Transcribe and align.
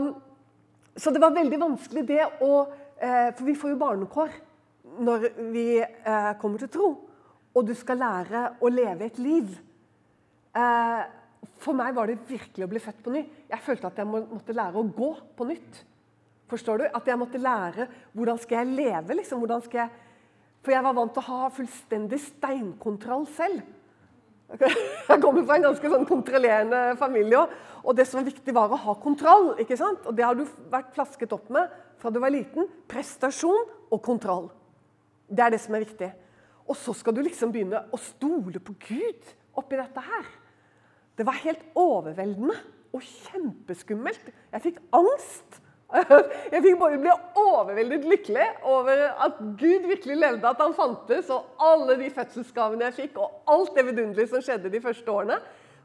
um, 0.00 0.10
så 0.96 1.12
det 1.14 1.22
var 1.22 1.34
veldig 1.36 1.58
vanskelig 1.60 2.02
det 2.08 2.22
å 2.44 2.54
eh, 3.00 3.30
For 3.36 3.44
vi 3.46 3.56
får 3.56 3.74
jo 3.74 3.80
barnekår 3.80 4.32
når 5.00 5.26
vi 5.54 5.78
eh, 5.78 6.32
kommer 6.40 6.60
til 6.60 6.70
tro. 6.72 6.88
Og 7.54 7.66
du 7.66 7.72
skal 7.78 8.00
lære 8.02 8.42
å 8.60 8.70
leve 8.72 9.06
et 9.06 9.20
liv. 9.22 9.52
Eh, 10.56 11.02
for 11.62 11.78
meg 11.78 11.94
var 11.96 12.10
det 12.10 12.18
virkelig 12.28 12.66
å 12.66 12.70
bli 12.70 12.82
født 12.82 13.00
på 13.04 13.14
ny. 13.14 13.22
Jeg 13.48 13.64
følte 13.64 13.88
at 13.88 14.00
jeg 14.02 14.08
må, 14.10 14.20
måtte 14.28 14.56
lære 14.56 14.80
å 14.80 14.90
gå 14.98 15.10
på 15.38 15.46
nytt. 15.48 15.80
Forstår 16.50 16.82
du? 16.82 16.86
At 16.90 17.06
jeg 17.06 17.20
måtte 17.20 17.40
lære 17.40 17.86
hvordan 18.12 18.40
skal 18.42 18.60
jeg 18.60 18.78
leve. 18.82 19.18
liksom, 19.20 19.40
hvordan 19.42 19.64
skal 19.66 19.84
jeg... 19.84 20.06
For 20.60 20.74
jeg 20.74 20.84
var 20.84 20.96
vant 20.98 21.14
til 21.16 21.22
å 21.22 21.38
ha 21.38 21.52
fullstendig 21.54 22.18
steinkontroll 22.20 23.24
selv. 23.32 23.62
Jeg 25.10 25.20
kommer 25.22 25.44
fra 25.46 25.58
en 25.58 25.66
ganske 25.68 25.90
sånn 25.92 26.06
kontrollerende 26.08 26.80
familie. 27.00 27.42
Og 27.84 27.96
det 27.96 28.06
som 28.08 28.20
var 28.20 28.26
viktig, 28.28 28.54
var 28.54 28.72
å 28.72 28.80
ha 28.84 28.96
kontroll. 29.02 29.52
ikke 29.62 29.78
sant? 29.78 30.02
Og 30.08 30.16
det 30.16 30.26
har 30.26 30.36
du 30.38 30.44
vært 30.72 30.92
flasket 30.96 31.32
opp 31.36 31.50
med 31.54 31.70
fra 32.00 32.12
du 32.12 32.18
var 32.22 32.34
liten. 32.34 32.68
Prestasjon 32.90 33.70
og 33.90 34.02
kontroll. 34.04 34.50
Det 35.30 35.44
er 35.44 35.54
det 35.54 35.62
som 35.62 35.76
er 35.76 35.86
viktig. 35.86 36.10
Og 36.70 36.78
så 36.78 36.94
skal 36.96 37.14
du 37.16 37.22
liksom 37.24 37.54
begynne 37.54 37.84
å 37.90 37.98
stole 38.00 38.62
på 38.62 38.74
Gud 38.88 39.32
oppi 39.58 39.78
dette 39.78 40.02
her. 40.04 40.28
Det 41.18 41.26
var 41.26 41.40
helt 41.42 41.62
overveldende 41.78 42.56
og 42.94 43.02
kjempeskummelt. 43.06 44.30
Jeg 44.50 44.64
fikk 44.66 44.78
angst 44.96 45.60
Jeg 46.52 46.62
fikk 46.62 46.76
bare 46.78 46.98
bli 47.02 47.12
overveldet 47.40 48.06
lykkelig 48.06 48.46
over 48.68 49.02
at 49.10 49.40
Gud 49.58 49.88
virkelig 49.90 50.18
levde, 50.20 50.46
at 50.46 50.62
han 50.62 50.76
fantes, 50.76 51.30
og 51.34 51.48
alle 51.58 51.96
de 51.98 52.10
fødselsgavene 52.14 52.86
jeg 52.88 52.96
fikk, 52.98 53.18
og 53.18 53.50
alt 53.50 53.74
det 53.76 53.86
vidunderlige 53.88 54.30
som 54.30 54.44
skjedde 54.44 54.70
de 54.70 54.82
første 54.84 55.10
årene. 55.10 55.40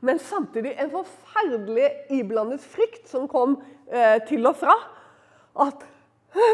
Men 0.05 0.22
samtidig 0.22 0.76
en 0.78 0.91
forferdelig 0.94 1.90
iblandet 2.14 2.62
frykt 2.62 3.09
som 3.09 3.30
kom 3.31 3.58
eh, 3.90 4.20
til 4.30 4.45
og 4.45 4.59
fra. 4.59 4.76
At 5.66 5.86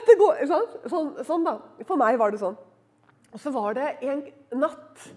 det 0.07 0.15
går, 0.19 0.45
sånn, 0.47 0.67
sånn, 0.93 1.09
sånn, 1.27 1.47
da. 1.47 1.57
For 1.89 1.99
meg 1.99 2.19
var 2.21 2.31
det 2.31 2.39
sånn. 2.43 2.55
Og 3.31 3.41
så 3.41 3.51
var 3.55 3.75
det 3.75 3.95
en 4.05 4.23
natt 4.61 5.09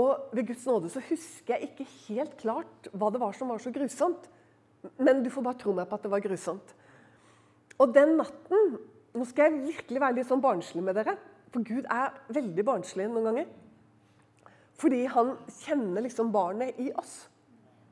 og 0.00 0.32
ved 0.32 0.46
Guds 0.48 0.64
nåde 0.64 0.88
så 0.88 1.02
husker 1.04 1.58
jeg 1.58 1.68
ikke 1.68 1.88
helt 2.06 2.36
klart 2.40 2.88
hva 2.96 3.10
det 3.12 3.20
var 3.20 3.34
som 3.36 3.50
var 3.52 3.60
så 3.60 3.72
grusomt. 3.74 4.24
Men 4.96 5.20
du 5.22 5.28
får 5.30 5.44
bare 5.44 5.60
tro 5.60 5.74
meg 5.76 5.90
på 5.90 5.98
at 5.98 6.06
det 6.06 6.12
var 6.12 6.24
grusomt. 6.24 6.72
Og 7.80 7.94
den 7.94 8.16
natten 8.20 8.78
Nå 9.12 9.26
skal 9.28 9.50
jeg 9.50 9.66
virkelig 9.66 10.00
være 10.00 10.16
litt 10.16 10.28
sånn 10.30 10.40
barnslig 10.40 10.80
med 10.80 10.96
dere. 10.96 11.18
For 11.52 11.60
Gud 11.68 11.84
er 11.84 12.14
veldig 12.32 12.64
barnslig 12.64 13.04
noen 13.10 13.26
ganger. 13.28 13.50
Fordi 14.80 15.02
han 15.12 15.34
kjenner 15.52 16.06
liksom 16.06 16.30
barnet 16.32 16.78
i 16.80 16.88
oss. 16.96 17.26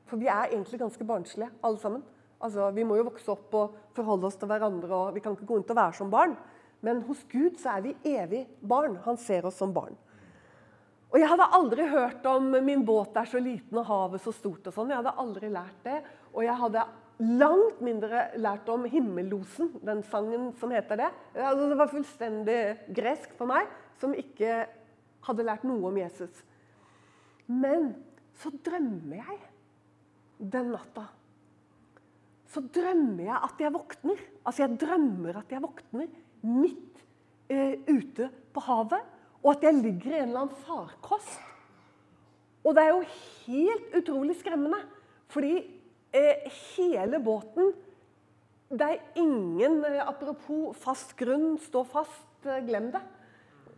For 0.09 0.17
vi 0.17 0.25
er 0.27 0.49
egentlig 0.49 0.79
ganske 0.81 1.05
barnslige, 1.05 1.51
alle 1.61 1.77
sammen. 1.77 2.01
Altså, 2.41 2.71
Vi 2.73 2.83
må 2.83 2.97
jo 2.97 3.05
vokse 3.11 3.29
opp 3.31 3.53
og 3.53 3.75
forholde 3.93 4.27
oss 4.27 4.39
til 4.41 4.49
hverandre, 4.49 4.89
og 4.89 5.13
vi 5.13 5.21
kan 5.21 5.37
ikke 5.37 5.45
gå 5.45 5.59
rundt 5.59 5.69
og 5.69 5.77
være 5.77 5.93
som 5.99 6.09
barn. 6.09 6.33
Men 6.81 7.03
hos 7.05 7.21
Gud 7.29 7.59
så 7.61 7.77
er 7.77 7.85
vi 7.85 7.97
evig 8.17 8.47
barn. 8.65 8.97
Han 9.05 9.17
ser 9.17 9.45
oss 9.45 9.61
som 9.61 9.73
barn. 9.73 9.93
Og 11.11 11.19
Jeg 11.19 11.27
hadde 11.27 11.51
aldri 11.53 11.85
hørt 11.87 12.25
om 12.25 12.43
'min 12.43 12.85
båt 12.85 13.15
er 13.15 13.25
så 13.25 13.39
liten 13.39 13.77
og 13.77 13.85
havet 13.85 14.21
så 14.21 14.31
stort'. 14.31 14.67
og 14.67 14.73
sånn. 14.73 14.89
Jeg 14.89 14.97
hadde 14.97 15.17
aldri 15.17 15.49
lært 15.49 15.83
det. 15.83 16.03
Og 16.33 16.43
jeg 16.43 16.55
hadde 16.55 16.85
langt 17.21 17.81
mindre 17.85 18.31
lært 18.41 18.69
om 18.69 18.85
'Himmellosen', 18.85 19.79
den 19.85 20.03
sangen 20.03 20.51
som 20.57 20.71
heter 20.71 20.97
det. 20.97 21.09
Altså, 21.35 21.69
det 21.69 21.77
var 21.77 21.91
fullstendig 21.91 22.59
gresk 22.95 23.33
for 23.37 23.45
meg, 23.45 23.67
som 24.01 24.13
ikke 24.13 24.65
hadde 25.27 25.45
lært 25.45 25.63
noe 25.63 25.91
om 25.91 25.97
Jesus. 25.97 26.43
Men 27.47 27.91
så 28.41 28.49
drømmer 28.65 29.21
jeg 29.21 29.39
den 30.51 30.71
natta. 30.73 31.05
Så 32.51 32.63
drømmer 32.73 33.23
jeg 33.23 33.37
at 33.37 33.61
jeg 33.61 33.73
våkner. 33.73 34.23
Altså, 34.45 34.63
jeg 34.63 34.79
drømmer 34.81 35.37
at 35.37 35.51
jeg 35.51 35.61
våkner 35.61 36.07
midt 36.41 37.03
eh, 37.49 37.77
ute 37.87 38.31
på 38.51 38.63
havet, 38.65 39.05
og 39.43 39.51
at 39.55 39.63
jeg 39.63 39.77
ligger 39.77 40.11
i 40.11 40.19
en 40.21 40.29
eller 40.29 40.41
annen 40.45 40.63
farkost. 40.65 41.37
Og 42.65 42.75
det 42.75 42.83
er 42.83 42.91
jo 42.93 43.05
helt 43.45 43.95
utrolig 44.01 44.35
skremmende, 44.37 44.81
fordi 45.31 45.80
hele 46.13 47.19
båten 47.23 47.73
Det 48.71 48.87
er 48.87 49.19
ingen 49.19 49.83
eh, 49.85 50.01
Apropos 50.03 50.75
fast 50.79 51.15
grunn, 51.19 51.57
stå 51.59 51.83
fast, 51.87 52.45
eh, 52.45 52.61
glem 52.67 52.91
det. 52.91 53.01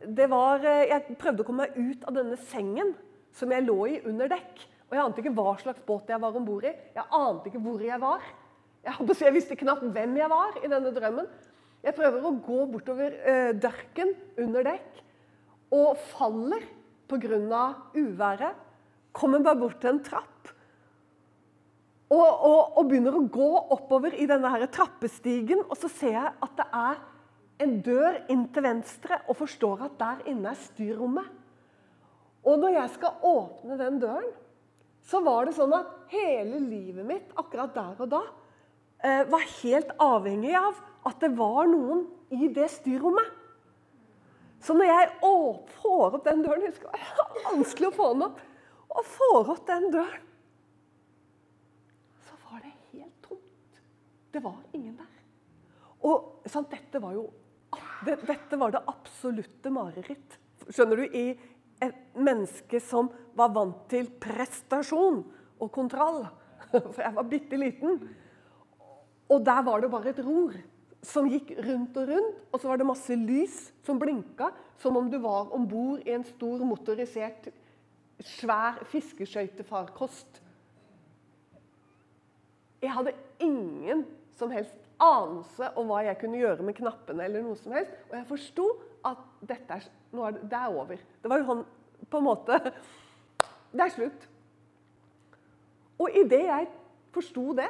det 0.06 0.28
var, 0.30 0.60
eh, 0.66 0.90
jeg 0.90 1.18
prøvde 1.18 1.44
å 1.44 1.48
komme 1.48 1.68
meg 1.68 1.78
ut 1.78 2.06
av 2.06 2.14
denne 2.14 2.38
sengen 2.38 2.94
som 3.34 3.52
jeg 3.52 3.66
lå 3.66 3.78
i 3.90 4.02
under 4.06 4.30
dekk. 4.30 4.68
Og 4.90 4.98
Jeg 4.98 5.02
ante 5.02 5.22
ikke 5.24 5.34
hva 5.34 5.56
slags 5.58 5.82
båt 5.88 6.10
jeg 6.10 6.22
var 6.22 6.36
om 6.38 6.46
bord 6.46 6.66
i. 6.70 6.74
Jeg 6.94 7.06
ante 7.18 7.50
ikke 7.50 7.64
hvor 7.64 7.82
jeg 7.82 8.00
var. 8.02 8.22
Jeg, 8.86 9.08
jeg 9.24 9.34
visste 9.34 9.58
knapt 9.58 9.88
hvem 9.96 10.18
jeg 10.20 10.30
var 10.30 10.60
i 10.62 10.70
denne 10.70 10.92
drømmen. 10.94 11.30
Jeg 11.84 11.96
prøver 11.98 12.24
å 12.24 12.36
gå 12.46 12.60
bortover 12.72 13.16
eh, 13.26 13.52
dørken 13.58 14.14
under 14.40 14.68
dekk 14.68 15.02
og 15.74 15.98
faller 16.14 16.64
pga. 17.10 17.64
uværet. 17.98 18.62
Kommer 19.12 19.42
bare 19.44 19.60
bort 19.60 19.82
til 19.82 19.90
en 19.90 20.04
trapp 20.04 20.54
og, 22.13 22.44
og, 22.46 22.78
og, 22.78 22.85
begynner 22.90 23.16
å 23.18 23.25
gå 23.31 23.50
oppover 23.74 24.16
i 24.19 24.28
denne 24.29 24.51
her 24.53 24.66
trappestigen. 24.72 25.63
Og 25.66 25.79
så 25.79 25.90
ser 25.91 26.16
jeg 26.18 26.34
at 26.46 26.56
det 26.59 26.68
er 26.79 27.01
en 27.63 27.75
dør 27.85 28.19
inn 28.34 28.46
til 28.53 28.66
venstre, 28.66 29.22
og 29.29 29.40
forstår 29.40 29.85
at 29.88 29.97
der 30.00 30.24
inne 30.34 30.51
er 30.51 30.62
styrrommet. 30.66 31.28
Og 32.44 32.57
når 32.59 32.75
jeg 32.75 32.94
skal 32.97 33.28
åpne 33.29 33.78
den 33.79 34.00
døren, 34.01 34.31
så 35.07 35.22
var 35.24 35.47
det 35.47 35.56
sånn 35.57 35.75
at 35.75 35.91
hele 36.13 36.59
livet 36.63 37.06
mitt 37.07 37.31
akkurat 37.40 37.74
der 37.75 38.01
og 38.03 38.09
da 38.12 38.22
eh, 39.03 39.24
var 39.28 39.47
helt 39.62 39.94
avhengig 40.01 40.53
av 40.56 40.80
at 41.07 41.24
det 41.24 41.31
var 41.35 41.68
noen 41.68 42.06
i 42.31 42.50
det 42.51 42.69
styrrommet. 42.72 43.31
Så 44.63 44.75
når 44.78 44.88
jeg 44.88 45.09
får 45.81 46.18
opp 46.18 46.24
den 46.24 46.44
døren 46.45 46.63
husker 46.69 46.91
jeg, 46.95 47.09
Det 47.09 47.24
var 47.24 47.50
vanskelig 47.50 47.90
å 47.90 47.95
få 47.97 48.12
den 48.13 48.28
opp. 48.30 48.44
Og 48.94 49.09
får 49.09 49.51
opp 49.56 49.66
den 49.68 49.90
døren, 49.91 50.30
Det 54.34 54.42
var 54.42 54.58
ingen 54.74 54.96
der. 54.98 55.10
Og 56.10 56.50
sant, 56.50 56.72
dette 56.74 57.00
var 57.02 57.14
jo 57.16 57.28
det, 58.04 58.18
Dette 58.28 58.58
var 58.60 58.74
det 58.74 58.84
absolutte 58.90 59.72
mareritt. 59.74 60.38
Skjønner 60.68 61.00
du? 61.00 61.06
I 61.16 61.26
et 61.84 62.18
menneske 62.18 62.80
som 62.84 63.10
var 63.38 63.54
vant 63.56 63.86
til 63.92 64.10
prestasjon 64.22 65.22
og 65.62 65.72
kontroll. 65.74 66.26
For 66.74 67.02
jeg 67.02 67.16
var 67.16 67.30
bitte 67.30 67.60
liten. 67.60 67.98
Og 69.32 69.46
der 69.46 69.64
var 69.66 69.82
det 69.82 69.92
bare 69.94 70.12
et 70.12 70.22
ror 70.26 70.56
som 71.04 71.28
gikk 71.32 71.54
rundt 71.66 71.98
og 72.00 72.10
rundt. 72.12 72.42
Og 72.52 72.62
så 72.62 72.70
var 72.70 72.82
det 72.82 72.90
masse 72.90 73.18
lys 73.20 73.58
som 73.86 74.00
blinka, 74.02 74.52
som 74.82 74.98
om 75.00 75.10
du 75.12 75.20
var 75.24 75.54
om 75.56 75.68
bord 75.70 76.04
i 76.06 76.14
en 76.16 76.26
stor 76.28 76.64
motorisert, 76.68 77.50
svær 78.24 78.82
fiskeskøytefarkost. 78.92 80.42
Jeg 82.84 82.92
hadde 82.92 83.16
ingen 83.44 84.04
som 84.40 84.52
helst 84.54 84.76
anelse 85.04 85.70
om 85.80 85.90
hva 85.90 86.04
jeg 86.08 86.20
kunne 86.22 86.40
gjøre 86.40 86.66
med 86.66 86.78
knappene. 86.78 87.24
eller 87.26 87.44
noe 87.44 87.58
som 87.60 87.76
helst. 87.76 87.92
Og 88.10 88.18
jeg 88.18 88.28
forsto 88.30 88.68
at 89.06 89.24
dette 89.42 89.80
er, 89.80 89.88
er 90.14 90.36
det, 90.38 90.44
det, 90.52 90.60
er 90.60 90.76
over. 90.76 91.02
Det 91.22 91.32
var 91.32 91.42
jo 91.42 91.50
sånn 91.50 91.66
på 92.10 92.20
en 92.20 92.28
måte 92.28 92.60
Det 93.74 93.82
er 93.82 93.94
slutt. 93.94 94.28
Og 96.02 96.18
idet 96.20 96.44
jeg 96.46 96.68
forsto 97.14 97.54
det, 97.58 97.70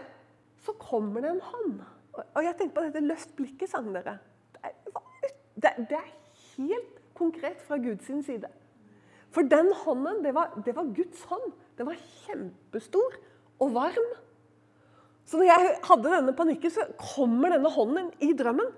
så 0.63 0.73
kommer 0.79 1.23
det 1.23 1.31
en 1.31 1.43
hånd. 1.43 1.77
Og 2.23 2.41
jeg 2.43 2.55
tenkte 2.57 2.75
på 2.75 2.83
dette 2.85 3.03
'løft 3.03 3.31
blikket', 3.37 3.69
sang 3.71 3.87
dere. 3.95 4.17
Det 5.55 5.69
er, 5.69 5.79
det 5.79 5.97
er, 5.97 6.11
helt 6.53 6.99
konkret 7.15 7.61
fra 7.65 7.77
Guds 7.81 8.05
side. 8.25 8.49
For 9.33 9.41
den 9.41 9.71
hånden, 9.73 10.23
det 10.25 10.33
var, 10.35 10.53
det 10.65 10.75
var 10.75 10.91
Guds 10.95 11.23
hånd. 11.23 11.53
Den 11.77 11.87
var 11.87 11.95
kjempestor 11.95 13.15
og 13.59 13.73
varm. 13.73 14.11
Så 15.25 15.39
når 15.39 15.49
jeg 15.49 15.75
hadde 15.87 16.11
denne 16.11 16.35
panikken, 16.35 16.71
så 16.73 16.85
kommer 16.99 17.53
denne 17.53 17.71
hånden 17.71 18.09
i 18.23 18.33
drømmen. 18.37 18.71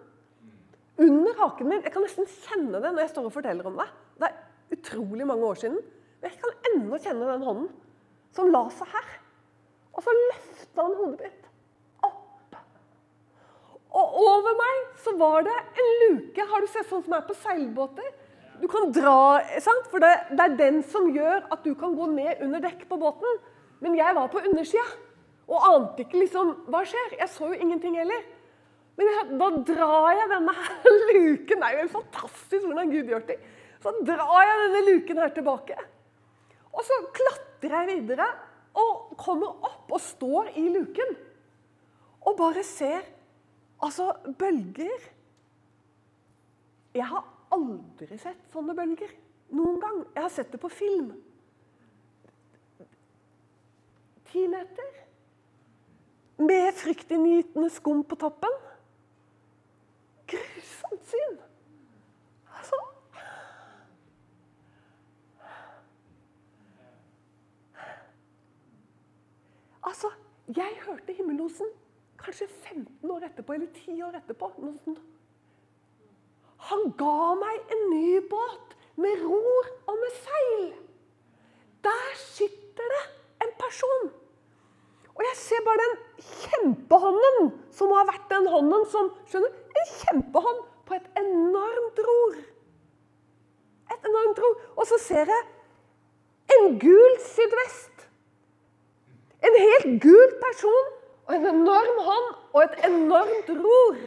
Under 1.02 1.40
haken 1.42 1.70
min. 1.70 1.82
Jeg 1.84 1.92
kan 1.92 2.06
nesten 2.06 2.28
kjenne 2.46 2.80
det 2.80 2.92
når 2.92 3.04
jeg 3.04 3.14
står 3.16 3.30
og 3.30 3.36
forteller 3.36 3.68
om 3.68 3.80
det. 3.82 3.88
Det 4.22 4.30
er 4.30 4.78
utrolig 4.78 5.28
mange 5.28 5.50
år 5.50 5.60
siden. 5.64 5.80
Men 6.22 6.32
jeg 6.32 6.42
kan 6.44 6.70
ennå 6.72 7.00
kjenne 7.02 7.32
den 7.34 7.48
hånden 7.48 7.72
som 8.36 8.52
la 8.54 8.64
seg 8.76 8.92
her. 8.94 9.10
Og 9.96 10.04
så 10.04 10.14
løfta 10.16 10.86
han 10.86 10.96
hodet 11.00 11.26
mitt 11.26 11.50
opp. 12.06 12.60
Og 13.96 14.16
over 14.22 14.56
meg 14.60 14.82
så 15.04 15.16
var 15.20 15.46
det 15.48 15.56
en 15.56 15.92
luke. 16.04 16.48
Har 16.52 16.64
du 16.64 16.72
sett 16.72 16.88
sånn 16.90 17.04
som 17.06 17.18
er 17.18 17.26
på 17.28 17.38
seilbåter? 17.40 18.10
Du 18.62 18.68
kan 18.72 18.92
dra, 18.96 19.42
sant? 19.64 19.90
For 19.92 20.04
det, 20.04 20.14
det 20.32 20.44
er 20.46 20.60
den 20.60 20.82
som 20.88 21.10
gjør 21.12 21.48
at 21.52 21.64
du 21.66 21.74
kan 21.80 21.96
gå 21.96 22.08
ned 22.12 22.44
under 22.46 22.64
dekk 22.64 22.86
på 22.92 23.00
båten. 23.00 23.42
Men 23.84 23.98
jeg 24.00 24.16
var 24.16 24.32
på 24.32 24.44
undersida. 24.44 24.86
Og 25.46 25.68
ante 25.70 26.06
ikke 26.06 26.24
liksom 26.24 26.54
Hva 26.72 26.82
skjer? 26.88 27.18
Jeg 27.20 27.30
så 27.34 27.52
jo 27.52 27.60
ingenting 27.60 27.98
heller. 28.00 28.24
Men 28.96 29.38
da 29.40 29.50
drar 29.68 30.08
jeg 30.16 30.32
denne 30.32 30.54
her 30.56 30.96
luken 31.12 31.60
Det 31.62 31.68
er 31.68 31.76
jo 31.76 31.84
helt 31.84 31.96
fantastisk 31.98 32.66
hvordan 32.66 32.94
Gud 32.94 33.12
gjør 33.12 33.28
ting. 33.28 33.44
Så 33.84 33.94
drar 34.08 34.40
jeg 34.48 34.62
denne 34.64 34.84
luken 34.90 35.22
her 35.22 35.34
tilbake. 35.36 35.78
Og 36.74 36.84
så 36.84 37.00
klatrer 37.16 37.84
jeg 37.84 38.02
videre 38.02 38.28
og 38.76 39.14
kommer 39.20 39.68
opp 39.68 39.92
og 39.96 40.02
står 40.04 40.56
i 40.60 40.66
luken. 40.74 41.14
Og 42.26 42.40
bare 42.40 42.64
ser 42.66 43.12
Altså, 43.84 44.08
bølger 44.40 45.02
Jeg 46.96 47.06
har 47.12 47.26
aldri 47.52 48.18
sett 48.18 48.48
sånne 48.54 48.74
bølger. 48.74 49.12
Noen 49.54 49.82
gang. 49.84 49.98
Jeg 50.16 50.24
har 50.24 50.32
sett 50.32 50.54
det 50.54 50.60
på 50.64 50.72
film. 50.72 51.12
Ti 54.32 54.46
meter. 54.50 55.05
Med 56.38 56.74
fryktinngytende 56.76 57.70
skum 57.70 58.04
på 58.04 58.16
toppen. 58.16 58.58
Grusomt 60.28 61.08
syn. 61.08 61.38
Altså 62.58 62.82
Altså, 69.86 70.10
jeg 70.58 70.72
hørte 70.86 71.14
himmellosen 71.14 71.68
kanskje 72.20 72.48
15 72.48 73.12
år 73.12 73.26
etterpå, 73.28 73.54
eller 73.54 73.68
10 73.74 74.02
år 74.04 74.18
etterpå. 74.18 74.52
noe 74.58 74.78
sånt. 74.84 75.00
Han 76.70 76.92
ga 76.98 77.36
meg 77.38 77.74
en 77.76 77.84
ny 77.92 78.20
båt 78.30 78.74
med 78.98 79.22
ror 79.22 79.70
og 79.88 80.00
med 80.02 80.16
seil. 80.24 80.74
Der 81.86 82.16
sitter 82.18 82.94
det 82.96 83.04
en 83.46 83.54
person. 83.60 84.25
Og 85.16 85.24
jeg 85.24 85.38
ser 85.40 85.64
bare 85.64 85.84
den 85.84 85.94
kjempehånden 86.20 87.52
som 87.76 87.94
har 87.96 88.08
vært 88.10 88.28
den 88.32 88.50
hånden 88.52 88.88
som 88.92 89.14
skjønner, 89.30 89.62
En 89.76 89.90
kjempehånd 89.92 90.60
på 90.88 90.96
et 90.96 91.08
enormt 91.20 91.98
ror. 92.08 92.36
Et 93.92 94.08
enormt 94.08 94.40
ror. 94.40 94.54
Og 94.80 94.88
så 94.88 95.00
ser 95.04 95.32
jeg 95.32 96.56
en 96.56 96.78
gul 96.80 97.18
sydvest. 97.26 98.06
En 99.44 99.58
helt 99.60 100.02
gul 100.04 100.36
person 100.42 100.94
og 101.26 101.36
en 101.36 101.48
enorm 101.52 102.00
hånd 102.08 102.30
og 102.54 102.62
et 102.64 102.80
enormt 102.88 103.52
ror. 103.60 104.00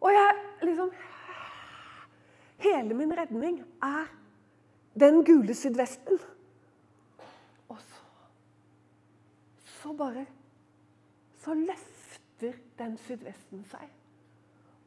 Og 0.00 0.12
jeg 0.12 0.68
liksom 0.70 0.94
Hele 2.56 2.94
min 2.96 3.12
redning 3.12 3.58
er 3.84 4.06
den 4.98 5.20
gule 5.24 5.54
sydvesten. 5.54 6.18
Og 7.68 7.76
så 7.78 8.00
Så 9.86 9.92
bare 9.92 10.26
Så 11.38 11.54
løfter 11.54 12.56
den 12.78 12.96
sydvesten 12.98 13.60
seg. 13.70 13.84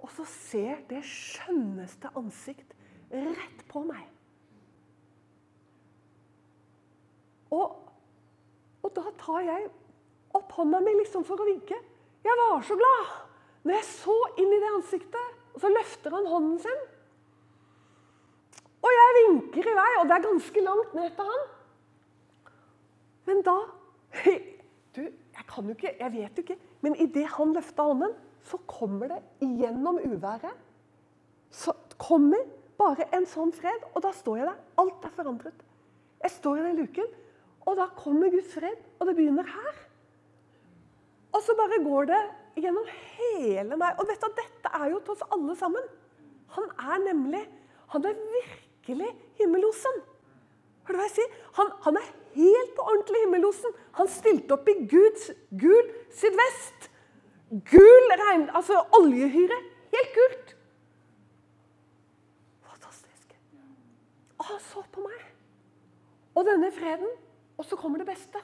Og 0.03 0.11
så 0.11 0.25
ser 0.27 0.81
det 0.89 0.99
skjønneste 1.07 2.11
ansikt 2.19 2.73
rett 3.13 3.61
på 3.71 3.85
meg. 3.87 4.03
Og, 7.55 7.77
og 8.83 8.91
da 8.97 9.05
tar 9.23 9.47
jeg 9.47 9.69
opp 10.35 10.51
hånda 10.59 10.83
mi 10.83 10.97
liksom 10.99 11.23
for 11.23 11.39
å 11.39 11.47
vinke. 11.47 11.79
Jeg 12.27 12.41
var 12.43 12.59
så 12.67 12.75
glad 12.83 13.15
når 13.63 13.77
jeg 13.77 13.89
så 13.93 14.19
inn 14.35 14.51
i 14.51 14.61
det 14.65 14.75
ansiktet. 14.81 15.41
Og 15.55 15.63
så 15.63 15.71
løfter 15.77 16.19
han 16.19 16.31
hånden 16.35 16.61
sin. 16.67 16.85
Og 18.83 18.91
jeg 18.99 19.17
vinker 19.21 19.63
i 19.63 19.79
vei, 19.79 19.89
og 20.03 20.11
det 20.11 20.19
er 20.19 20.27
ganske 20.27 20.67
langt 20.67 20.95
ned 20.99 21.11
til 21.15 21.35
han. 21.35 21.51
Men 23.31 23.45
da 23.47 23.59
Du, 24.99 25.05
jeg 25.07 25.45
kan 25.47 25.67
jo 25.69 25.75
ikke, 25.77 25.93
jeg 25.95 26.13
vet 26.13 26.37
jo 26.37 26.43
ikke. 26.43 26.57
Men 26.83 26.97
idet 26.99 27.27
han 27.37 27.53
løfta 27.55 27.85
hånden, 27.87 28.15
så 28.43 28.59
kommer 28.67 29.11
det 29.11 29.19
gjennom 29.39 29.99
uværet 29.99 30.51
Så 31.51 31.73
kommer 31.99 32.43
bare 32.79 33.07
en 33.15 33.25
sånn 33.27 33.51
fred, 33.55 33.83
og 33.95 34.03
da 34.05 34.11
står 34.15 34.37
jeg 34.39 34.47
der. 34.49 34.59
Alt 34.79 35.05
er 35.07 35.15
forandret. 35.15 35.63
Jeg 36.23 36.31
står 36.35 36.59
i 36.59 36.65
den 36.67 36.81
luken, 36.83 37.07
og 37.67 37.79
da 37.79 37.87
kommer 37.97 38.31
Guds 38.31 38.51
fred, 38.53 38.77
og 38.99 39.09
det 39.09 39.15
begynner 39.17 39.47
her. 39.47 39.79
Og 41.35 41.41
så 41.45 41.55
bare 41.57 41.81
går 41.83 42.09
det 42.09 42.19
gjennom 42.59 42.85
hele 43.15 43.79
meg. 43.79 43.97
Og 43.99 44.07
vet 44.09 44.21
du, 44.21 44.29
dette 44.37 44.71
er 44.75 44.91
jo 44.93 45.01
til 45.03 45.15
oss 45.15 45.27
alle 45.35 45.55
sammen. 45.59 45.89
Han 46.55 46.71
er 46.91 47.03
nemlig 47.05 47.45
Han 47.89 48.05
er 48.05 48.13
virkelig 48.13 49.07
himmellosen. 49.39 49.95
Hør 50.85 50.93
du 50.93 50.99
hva 50.99 51.05
jeg 51.07 51.15
sier? 51.15 51.37
Han, 51.57 51.71
han 51.81 51.97
er 51.97 52.09
helt 52.39 52.75
på 52.75 52.85
ordentlig 52.87 53.23
himmellosen. 53.25 53.75
Han 53.99 54.09
stilte 54.11 54.55
opp 54.55 54.69
i 54.71 54.77
Guds 54.89 55.29
gul 55.61 55.91
sydvest. 56.15 56.89
Gul 57.71 58.13
regn... 58.23 58.47
Altså 58.55 58.81
oljehyre. 58.99 59.57
Helt 59.93 60.11
gult. 60.17 60.53
Fantastisk. 62.69 63.33
Og 64.37 64.45
han 64.51 64.61
så 64.69 64.83
på 64.93 65.05
meg. 65.05 65.25
Og 66.37 66.45
denne 66.47 66.71
freden. 66.75 67.09
Og 67.59 67.67
så 67.67 67.75
kommer 67.75 67.99
det 67.99 68.07
beste. 68.07 68.41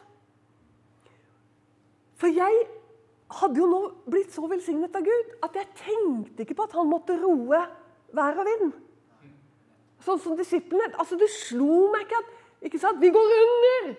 For 2.20 2.32
jeg 2.32 2.66
hadde 3.40 3.60
jo 3.60 3.68
nå 3.70 3.82
blitt 4.12 4.34
så 4.34 4.46
velsignet 4.50 4.96
av 4.96 5.06
Gud 5.06 5.32
at 5.46 5.56
jeg 5.58 5.72
tenkte 5.80 6.44
ikke 6.44 6.58
på 6.58 6.68
at 6.68 6.76
han 6.78 6.90
måtte 6.90 7.18
roe 7.20 7.62
vær 8.16 8.42
og 8.42 8.48
vind. 8.48 8.74
Sånn 10.06 10.22
som 10.22 10.38
disiplene. 10.38 10.94
Altså, 11.00 11.18
Det 11.18 11.30
slo 11.32 11.90
meg 11.94 12.06
ikke 12.06 12.22
at 12.22 12.34
ikke 12.66 12.82
sant? 12.82 13.02
Vi 13.02 13.14
går 13.14 13.36
under! 13.42 13.96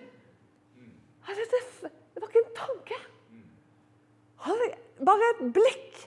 Det, 1.27 2.21
var 2.21 2.29
ikke 2.29 2.43
en 2.43 2.55
tanke. 2.55 2.97
Bare 5.07 5.31
et 5.33 5.41
blikk. 5.53 6.03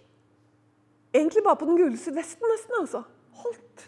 Egentlig 1.14 1.42
bare 1.44 1.58
på 1.60 1.68
den 1.68 1.78
gule 1.78 1.98
sydvesten, 1.98 2.46
nesten. 2.52 2.74
altså. 2.80 3.02
Holdt. 3.42 3.86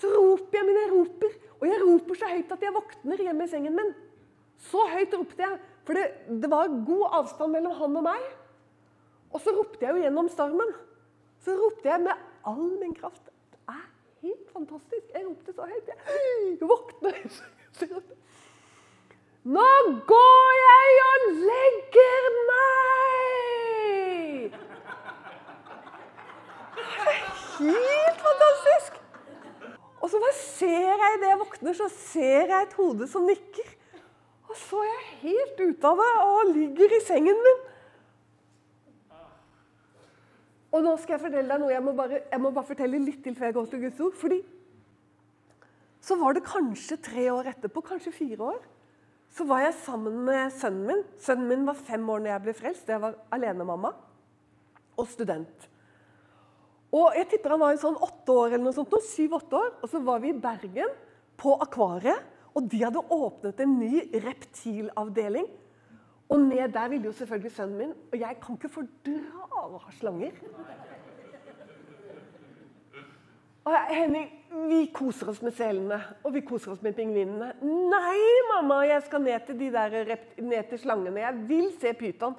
Så 0.00 0.10
roper 0.12 0.58
jeg, 0.58 0.66
men 0.68 0.78
jeg 0.80 0.92
roper. 0.92 1.36
Og 1.60 1.68
jeg 1.68 1.82
roper 1.82 2.18
så 2.18 2.30
høyt 2.30 2.52
at 2.52 2.64
jeg 2.64 2.74
våkner 2.74 3.22
hjemme 3.26 3.46
i 3.46 3.52
sengen 3.52 3.76
min. 3.76 3.94
Så 4.68 4.82
høyt 4.92 5.14
ropte 5.16 5.42
jeg, 5.42 5.60
for 5.86 5.96
det, 5.96 6.06
det 6.42 6.50
var 6.50 6.72
god 6.88 7.20
avstand 7.20 7.54
mellom 7.54 7.76
han 7.78 8.00
og 8.00 8.04
meg. 8.08 8.26
Og 9.32 9.40
så 9.42 9.52
ropte 9.56 9.84
jeg 9.84 9.96
jo 9.96 10.04
gjennom 10.04 10.28
stormen. 10.32 10.74
Så 11.44 11.56
ropte 11.56 11.88
jeg 11.88 12.04
med 12.04 12.26
all 12.46 12.68
min 12.80 12.94
kraft. 12.96 13.24
Det 14.26 14.34
helt 14.34 14.50
fantastisk. 14.52 15.06
Jeg 15.14 15.26
ropte 15.26 15.52
så 15.54 15.62
høyt. 15.70 15.86
Jeg 15.86 15.96
våkner. 16.66 17.14
Nå 19.54 19.66
går 20.08 20.54
jeg 20.60 20.96
og 21.02 21.26
legger 21.44 22.24
meg! 22.48 24.56
Helt 27.60 28.18
fantastisk. 28.24 28.92
Og 30.00 30.06
så 30.10 30.16
bare 30.18 30.34
ser 30.40 30.90
jeg 30.90 31.14
idet 31.18 31.30
jeg 31.30 31.40
våkner, 31.44 31.74
så 31.78 31.86
ser 31.94 32.50
jeg 32.50 32.60
et 32.66 32.76
hode 32.80 33.06
som 33.12 33.22
nikker. 33.30 33.68
Og 34.50 34.58
så 34.58 34.82
er 34.82 34.90
jeg 34.90 35.14
helt 35.22 35.56
ute 35.68 35.84
av 35.94 36.02
det 36.02 36.14
og 36.24 36.50
ligger 36.50 36.98
i 36.98 37.00
sengen 37.06 37.38
min. 37.46 37.60
Og 40.76 40.84
nå 40.84 40.92
skal 41.00 41.16
jeg 41.16 41.24
fortelle 41.24 41.48
deg 41.48 41.62
noe. 41.62 41.72
Jeg 41.72 41.84
må 41.84 41.94
bare, 41.96 42.20
jeg 42.28 42.42
må 42.42 42.52
bare 42.52 42.68
fortelle 42.68 43.00
litt 43.00 43.22
til 43.24 43.36
før 43.36 43.48
jeg 43.48 43.56
går 43.56 43.68
til 43.72 43.84
Guds 43.86 44.02
ord. 44.04 44.16
Fordi 44.20 44.40
så 46.06 46.18
var 46.20 46.36
det 46.36 46.44
kanskje 46.46 46.98
tre 47.02 47.24
år 47.32 47.48
etterpå, 47.50 47.82
kanskje 47.82 48.12
fire 48.14 48.50
år, 48.52 48.58
så 49.34 49.44
var 49.48 49.64
jeg 49.64 49.78
sammen 49.80 50.20
med 50.28 50.52
sønnen 50.54 50.84
min. 50.86 51.00
Sønnen 51.20 51.48
min 51.50 51.64
var 51.66 51.80
fem 51.80 52.04
år 52.12 52.22
når 52.22 52.30
jeg 52.30 52.44
ble 52.44 52.54
frelst. 52.60 52.92
Jeg 52.92 53.02
var 53.02 53.16
alenemamma 53.34 53.90
og 54.96 55.08
student. 55.10 55.66
Og 56.94 57.16
Jeg 57.18 57.26
tipper 57.32 57.56
han 57.56 57.60
var 57.60 57.80
sånn 57.80 57.98
åtte 57.98 58.32
år, 58.32 58.54
eller 58.54 58.64
noe 58.68 58.76
sånt, 58.76 58.94
syv-åtte 59.10 59.58
år. 59.58 59.74
Og 59.82 59.90
så 59.90 60.00
var 60.04 60.22
vi 60.22 60.30
i 60.30 60.38
Bergen, 60.40 60.92
på 61.36 61.56
Akvariet. 61.60 62.32
Og 62.56 62.68
de 62.72 62.78
hadde 62.80 63.02
åpnet 63.12 63.58
en 63.60 63.74
ny 63.76 64.06
reptilavdeling. 64.24 65.48
Og 66.28 66.40
ned 66.42 66.72
der 66.74 66.88
ville 66.88 67.06
jo 67.06 67.12
selvfølgelig 67.12 67.52
sønnen 67.52 67.78
min. 67.78 67.92
Og 68.12 68.18
jeg 68.20 68.38
kan 68.42 68.58
ikke 68.58 68.72
fordra 68.72 69.66
å 69.66 69.78
ha 69.82 69.92
slanger. 69.94 70.40
Og 73.66 73.76
Henning, 73.90 74.28
vi 74.70 74.84
koser 74.94 75.32
oss 75.32 75.40
med 75.42 75.54
selene 75.56 75.98
og 76.22 76.34
vi 76.36 76.44
koser 76.46 76.70
oss 76.70 76.82
med 76.86 76.94
pingvinene. 76.94 77.48
Nei, 77.66 78.18
mamma, 78.52 78.84
jeg 78.86 79.02
skal 79.08 79.24
ned 79.24 79.46
til 79.48 79.58
de 79.58 79.70
der, 79.74 79.96
ned 80.38 80.68
til 80.70 80.82
slangene. 80.84 81.24
Jeg 81.24 81.48
vil 81.48 81.72
se 81.80 81.90
pyton. 81.98 82.36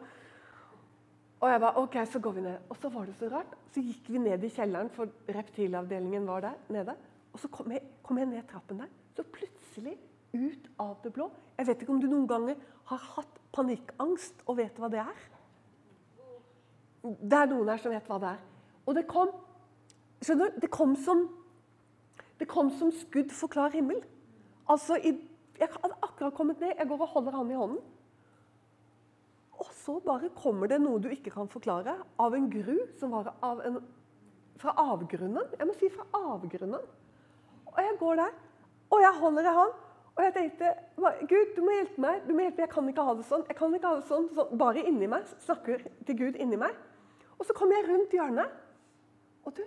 Og 1.37 1.51
jeg 1.51 1.61
ba, 1.61 1.73
ok, 1.77 1.97
så 2.09 2.21
går 2.23 2.37
vi 2.37 2.45
ned. 2.47 2.69
Og 2.71 2.79
så 2.81 2.89
var 2.89 3.05
det 3.05 3.15
så 3.19 3.29
rart. 3.31 3.57
Så 3.75 3.83
gikk 3.83 4.07
vi 4.09 4.21
ned 4.23 4.43
i 4.43 4.49
kjelleren, 4.49 4.89
for 4.89 5.11
reptilavdelingen 5.35 6.25
var 6.27 6.47
der 6.47 6.55
nede. 6.73 6.95
Og 7.35 7.43
så 7.43 7.51
kom 7.53 7.75
jeg, 7.75 7.83
kom 8.03 8.17
jeg 8.17 8.31
ned 8.31 8.47
trappen 8.49 8.81
der. 8.81 8.95
Så 9.15 9.27
plutselig, 9.35 9.97
ut 10.33 10.71
av 10.83 10.97
det 11.03 11.13
blå 11.15 11.29
Jeg 11.57 11.69
vet 11.69 11.81
ikke 11.81 11.93
om 11.93 12.01
du 12.01 12.09
noen 12.09 12.25
ganger 12.29 12.57
har 12.89 13.05
hatt 13.15 13.36
panikkangst 13.55 14.43
og 14.45 14.59
vet 14.59 14.79
hva 14.79 14.89
det 14.91 15.01
er? 15.03 15.25
Det 17.03 17.37
er 17.37 17.51
noen 17.51 17.69
her 17.71 17.81
som 17.81 17.93
vet 17.93 18.07
hva 18.09 18.19
det 18.21 18.31
er. 18.35 18.41
Og 18.87 18.95
det 18.97 19.05
kom 19.09 19.31
skjønner 20.23 20.53
du, 20.53 20.61
det 20.63 20.69
kom 20.73 20.95
som, 20.99 21.25
det 22.39 22.47
kom 22.49 22.71
som 22.79 22.93
skudd 22.95 23.33
for 23.35 23.51
klar 23.53 23.73
himmel. 23.75 23.99
Altså, 24.69 24.97
i, 24.97 25.15
Jeg 25.57 25.71
hadde 25.73 25.95
akkurat 26.05 26.35
kommet 26.37 26.59
ned, 26.61 26.75
jeg 26.77 26.85
går 26.85 26.99
og 27.01 27.13
holder 27.15 27.33
han 27.33 27.51
i 27.51 27.57
hånden. 27.57 27.79
Og 29.57 29.69
så 29.73 29.95
bare 30.05 30.29
kommer 30.37 30.69
det 30.69 30.77
noe 30.83 30.99
du 31.01 31.07
ikke 31.09 31.33
kan 31.33 31.49
forklare, 31.49 31.95
av 32.21 32.35
en 32.37 32.45
gru 32.53 32.75
som 32.99 33.15
var 33.15 33.31
av 33.41 33.63
en, 33.65 33.79
fra 34.61 34.75
avgrunnen. 34.77 35.55
Jeg 35.57 35.65
må 35.65 35.73
si 35.79 35.89
fra 35.89 36.05
avgrunnen. 36.13 36.83
Og 37.73 37.79
jeg 37.81 37.97
går 37.99 38.21
der, 38.21 38.37
og 38.93 39.01
jeg 39.01 39.17
holder 39.17 39.49
i 39.49 39.55
han. 39.57 39.73
Og 40.17 40.23
jeg 40.25 40.33
tenkte 40.33 40.73
Gud, 41.29 41.49
du 41.55 41.61
må 41.61 41.75
hjelpe 41.75 42.01
meg. 42.01 42.21
du 42.27 42.33
må 42.33 42.41
hjelpe 42.41 42.57
meg, 42.57 42.65
Jeg 42.65 42.73
kan 42.73 42.89
ikke 42.89 43.03
ha 43.05 43.13
det 43.13 43.25
sånn. 43.29 43.43
jeg 43.47 43.57
kan 43.57 43.73
ikke 43.77 43.87
ha 43.87 43.95
det 43.99 44.07
sånn, 44.09 44.29
sånn. 44.33 44.57
Bare 44.57 44.83
inni 44.89 45.07
meg. 45.07 45.25
Snakker 45.45 45.83
til 46.07 46.17
Gud 46.17 46.39
inni 46.41 46.57
meg. 46.57 46.73
Og 47.37 47.45
så 47.45 47.53
kom 47.53 47.71
jeg 47.71 47.85
rundt 47.85 48.13
hjørnet, 48.17 48.49
og 49.45 49.53
du 49.53 49.63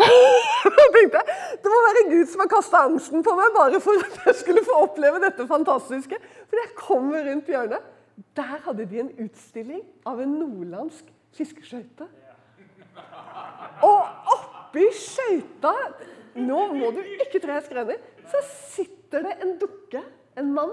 jeg 0.00 0.92
tenkte, 0.94 1.20
Det 1.60 1.70
må 1.72 1.80
være 1.84 2.04
Gud 2.08 2.28
som 2.30 2.40
har 2.40 2.48
kasta 2.48 2.84
angsten 2.86 3.24
på 3.26 3.34
meg 3.36 3.50
bare 3.52 3.80
for 3.84 4.00
at 4.00 4.20
jeg 4.26 4.38
skulle 4.38 4.62
få 4.64 4.78
oppleve 4.86 5.20
dette 5.20 5.44
fantastiske. 5.50 6.16
For 6.48 6.62
jeg 6.62 6.76
kommer 6.78 7.26
rundt 7.26 7.50
hjørnet. 7.50 7.84
Der 8.36 8.62
hadde 8.64 8.86
de 8.86 9.00
en 9.02 9.10
utstilling 9.24 9.82
av 10.06 10.22
en 10.22 10.38
nordlandsk 10.38 11.10
fiskeskøyte. 11.36 12.06
Og 13.86 14.32
oppi 14.36 14.86
skøyta 14.94 15.74
Nå 16.38 16.58
må 16.76 16.92
du 16.94 17.00
ikke 17.02 17.40
tro 17.42 17.56
jeg 17.56 17.64
skrener. 17.66 17.98
Så 18.30 18.42
sitter 18.46 19.26
det 19.26 19.36
en 19.44 19.56
dukke, 19.60 20.02
en 20.38 20.52
mann, 20.54 20.72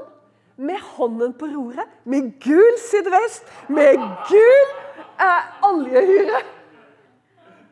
med 0.57 0.81
hånden 0.97 1.33
på 1.37 1.49
roret, 1.51 1.89
med 2.09 2.31
gul 2.41 2.77
sydvest, 2.81 3.45
med 3.69 4.01
gul 4.29 4.69
eh, 5.21 5.65
oljehyre. 5.67 6.41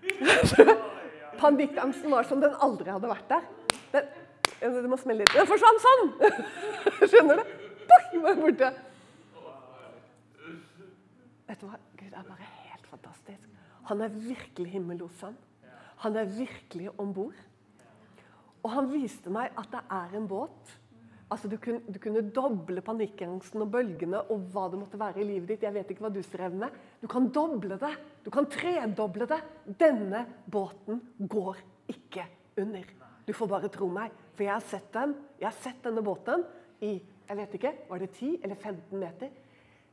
Panikkangsten 1.41 2.13
var 2.13 2.27
som 2.29 2.41
den 2.41 2.53
aldri 2.61 2.93
hadde 2.93 3.09
vært 3.09 3.31
der. 3.31 3.47
Den, 3.95 4.75
det 4.77 4.89
må 4.89 4.99
smelle 5.01 5.25
litt. 5.25 5.33
Den 5.35 5.49
forsvant 5.49 5.81
sånn! 5.83 6.05
Skjønner 7.09 7.41
du? 7.41 7.55
Boing, 7.89 8.21
var 8.23 8.37
borte. 8.41 8.69
Vet 11.45 11.61
du 11.61 11.67
hva? 11.67 11.81
Gud 11.99 12.13
er 12.13 12.23
bare 12.25 12.53
helt 12.69 12.87
fantastisk. 12.89 13.49
Han 13.89 14.01
er 14.01 14.13
virkelig 14.13 14.71
himmellosen. 14.73 15.35
Han 16.05 16.17
er 16.17 16.29
virkelig 16.29 16.89
om 17.01 17.13
bord. 17.13 17.37
Og 18.65 18.73
han 18.73 18.89
viste 18.89 19.29
meg 19.33 19.53
at 19.61 19.69
det 19.75 19.83
er 19.93 20.17
en 20.17 20.25
båt. 20.29 20.73
Altså, 21.29 21.49
du, 21.49 21.55
kunne, 21.61 21.81
du 21.89 21.97
kunne 22.01 22.21
doble 22.33 22.81
panikkangsten 22.85 23.63
og 23.65 23.71
bølgene 23.73 24.19
og 24.33 24.49
hva 24.53 24.67
det 24.69 24.79
måtte 24.81 24.99
være 25.01 25.21
i 25.21 25.27
livet 25.29 25.53
ditt. 25.53 25.65
Jeg 25.65 25.73
vet 25.73 25.93
ikke 25.93 26.05
hva 26.05 26.13
du 26.13 26.21
strever 26.25 26.57
med. 26.65 26.75
Du 27.01 27.07
kan 27.09 27.29
doble 27.33 27.77
det. 27.81 27.93
Du 28.25 28.29
kan 28.33 28.49
tredoble 28.49 29.27
det. 29.29 29.39
Denne 29.79 30.25
båten 30.49 31.01
går 31.17 31.61
ikke 31.93 32.27
under. 32.61 32.93
Du 33.25 33.33
får 33.33 33.49
bare 33.49 33.71
tro 33.73 33.89
meg, 33.89 34.13
for 34.37 34.45
jeg 34.45 34.53
har 34.53 34.69
sett 34.69 34.91
den. 34.93 35.15
Jeg 35.41 35.49
har 35.49 35.57
sett 35.57 35.81
denne 35.85 36.05
båten 36.05 36.45
i 36.85 36.97
jeg 37.25 37.37
vet 37.39 37.53
ikke, 37.57 37.71
var 37.89 38.01
det 38.01 38.11
10 38.13 38.35
eller 38.45 38.55
15 38.55 38.99
meter. 39.01 39.29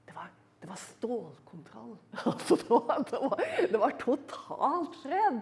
Det 0.05 0.15
var, 0.15 0.29
det 0.61 0.69
var 0.69 0.81
stålkontroll. 0.81 1.95
Altså, 2.29 2.57
det, 2.61 2.69
var, 2.69 3.05
det, 3.09 3.21
var, 3.23 3.45
det 3.73 3.81
var 3.81 3.95
totalt 4.01 4.99
fred. 5.01 5.39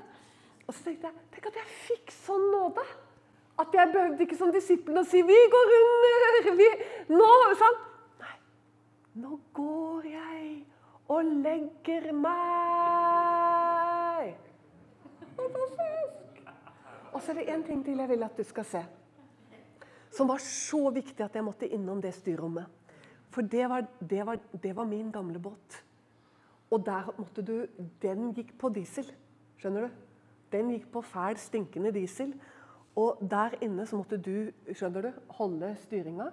Og 0.67 0.75
så 0.75 0.85
tenkte 0.85 1.11
jeg 1.11 1.31
tenk 1.35 1.49
at 1.51 1.59
jeg 1.59 1.73
fikk 1.89 2.13
sånn 2.15 2.47
nåde. 2.55 2.85
At 3.61 3.75
jeg 3.77 3.93
behøvde 3.93 4.25
ikke 4.25 4.39
som 4.39 4.53
disiplene 4.55 5.01
å 5.03 5.09
si 5.09 5.23
'Vi 5.23 5.41
går 5.55 5.67
under'. 5.79 6.57
Vi, 6.57 6.69
nå, 7.13 7.31
sant? 7.61 7.81
Nei. 8.23 8.37
Nå 9.23 9.41
går 9.55 10.03
jeg 10.09 10.65
og 11.09 11.25
legger 11.25 12.13
meg. 12.13 12.31
Fantastisk. 15.37 16.21
Og 17.13 17.23
så 17.23 17.33
er 17.33 17.35
det 17.35 17.49
én 17.51 17.67
ting 17.67 17.85
til 17.85 17.99
jeg 17.99 18.09
vil 18.09 18.23
at 18.23 18.37
du 18.37 18.45
skal 18.45 18.65
se. 18.65 18.83
Som 20.11 20.29
var 20.29 20.39
så 20.43 20.91
viktig 20.91 21.25
at 21.25 21.35
jeg 21.35 21.45
måtte 21.45 21.69
innom 21.69 22.03
det 22.03 22.15
styrrommet. 22.15 22.67
For 23.31 23.43
det 23.47 23.69
var, 23.71 23.87
det 24.01 24.27
var, 24.27 24.39
det 24.63 24.77
var 24.77 24.85
min 24.85 25.13
gamle 25.13 25.39
båt. 25.39 25.85
Og 26.71 26.87
der 26.87 27.15
måtte 27.19 27.43
du 27.43 27.67
Den 28.03 28.33
gikk 28.35 28.59
på 28.59 28.69
diesel. 28.69 29.13
Skjønner 29.59 29.81
du? 29.81 29.91
Den 30.53 30.71
gikk 30.71 30.91
på 30.93 31.03
fæl, 31.03 31.37
stinkende 31.39 31.93
diesel. 31.95 32.33
Og 33.01 33.21
der 33.31 33.57
inne 33.65 33.87
så 33.89 33.99
måtte 33.99 34.19
du 34.21 34.51
skjønner 34.77 35.09
du, 35.09 35.11
holde 35.39 35.73
styringa. 35.85 36.29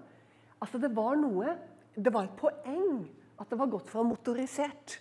Altså 0.62 0.82
Det 0.82 0.90
var 0.96 1.16
noe 1.20 1.56
Det 1.96 2.14
var 2.14 2.28
et 2.28 2.38
poeng 2.38 3.06
at 3.38 3.50
det 3.50 3.58
var 3.60 3.70
gått 3.70 3.90
fra 3.90 4.04
motorisert 4.06 4.98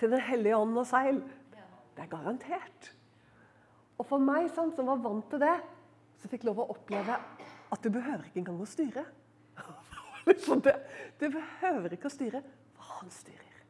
til 0.00 0.10
Den 0.10 0.22
hellige 0.24 0.56
ånd 0.56 0.76
og 0.80 0.86
seil. 0.88 1.20
Det 1.94 2.02
er 2.02 2.10
garantert. 2.10 2.90
Og 4.00 4.06
for 4.08 4.18
meg 4.18 4.48
sånn, 4.52 4.72
som 4.74 4.88
var 4.90 5.02
vant 5.04 5.28
til 5.30 5.42
det, 5.44 5.54
så 6.18 6.30
fikk 6.32 6.46
lov 6.48 6.64
å 6.64 6.70
oppleve 6.74 7.14
at 7.14 7.84
du 7.84 7.92
behøver 7.94 8.26
ikke 8.26 8.40
engang 8.42 8.60
å 8.64 8.68
styre. 8.68 9.04
det, 10.66 10.74
du 11.20 11.26
behøver 11.28 11.94
ikke 11.94 12.10
å 12.10 12.14
styre, 12.16 12.42
for 12.74 12.98
han 12.98 13.12
styrer. 13.14 13.62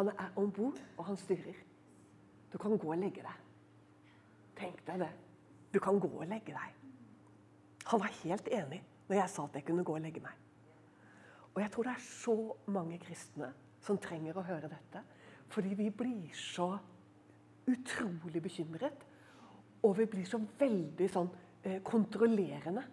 Han 0.00 0.10
er 0.16 0.36
om 0.40 0.50
bord, 0.50 0.80
og 0.96 1.08
han 1.12 1.20
styrer. 1.20 1.56
Du 2.50 2.58
kan 2.58 2.74
gå 2.74 2.90
og 2.90 2.98
legge 2.98 3.22
deg. 3.22 3.42
Tenk 4.58 4.82
deg 4.88 5.04
det. 5.04 5.10
Du 5.72 5.78
kan 5.82 5.98
gå 6.02 6.10
og 6.10 6.28
legge 6.28 6.54
deg. 6.54 6.76
Han 7.90 8.02
var 8.02 8.14
helt 8.22 8.48
enig 8.48 8.80
når 9.08 9.16
jeg 9.18 9.32
sa 9.32 9.44
at 9.46 9.58
jeg 9.58 9.66
kunne 9.66 9.84
gå 9.86 9.96
og 9.96 10.02
legge 10.04 10.22
meg. 10.22 10.34
Og 11.54 11.62
jeg 11.62 11.70
tror 11.74 11.86
det 11.86 11.94
er 11.96 12.04
så 12.04 12.36
mange 12.70 12.98
kristne 13.02 13.50
som 13.82 13.98
trenger 13.98 14.38
å 14.38 14.46
høre 14.46 14.70
dette. 14.70 15.02
Fordi 15.50 15.74
vi 15.78 15.88
blir 15.90 16.34
så 16.36 16.72
utrolig 17.70 18.42
bekymret. 18.42 19.06
Og 19.82 19.96
vi 19.98 20.06
blir 20.10 20.26
så 20.28 20.38
veldig 20.38 21.08
sånn 21.10 21.30
eh, 21.64 21.80
kontrollerende 21.82 22.84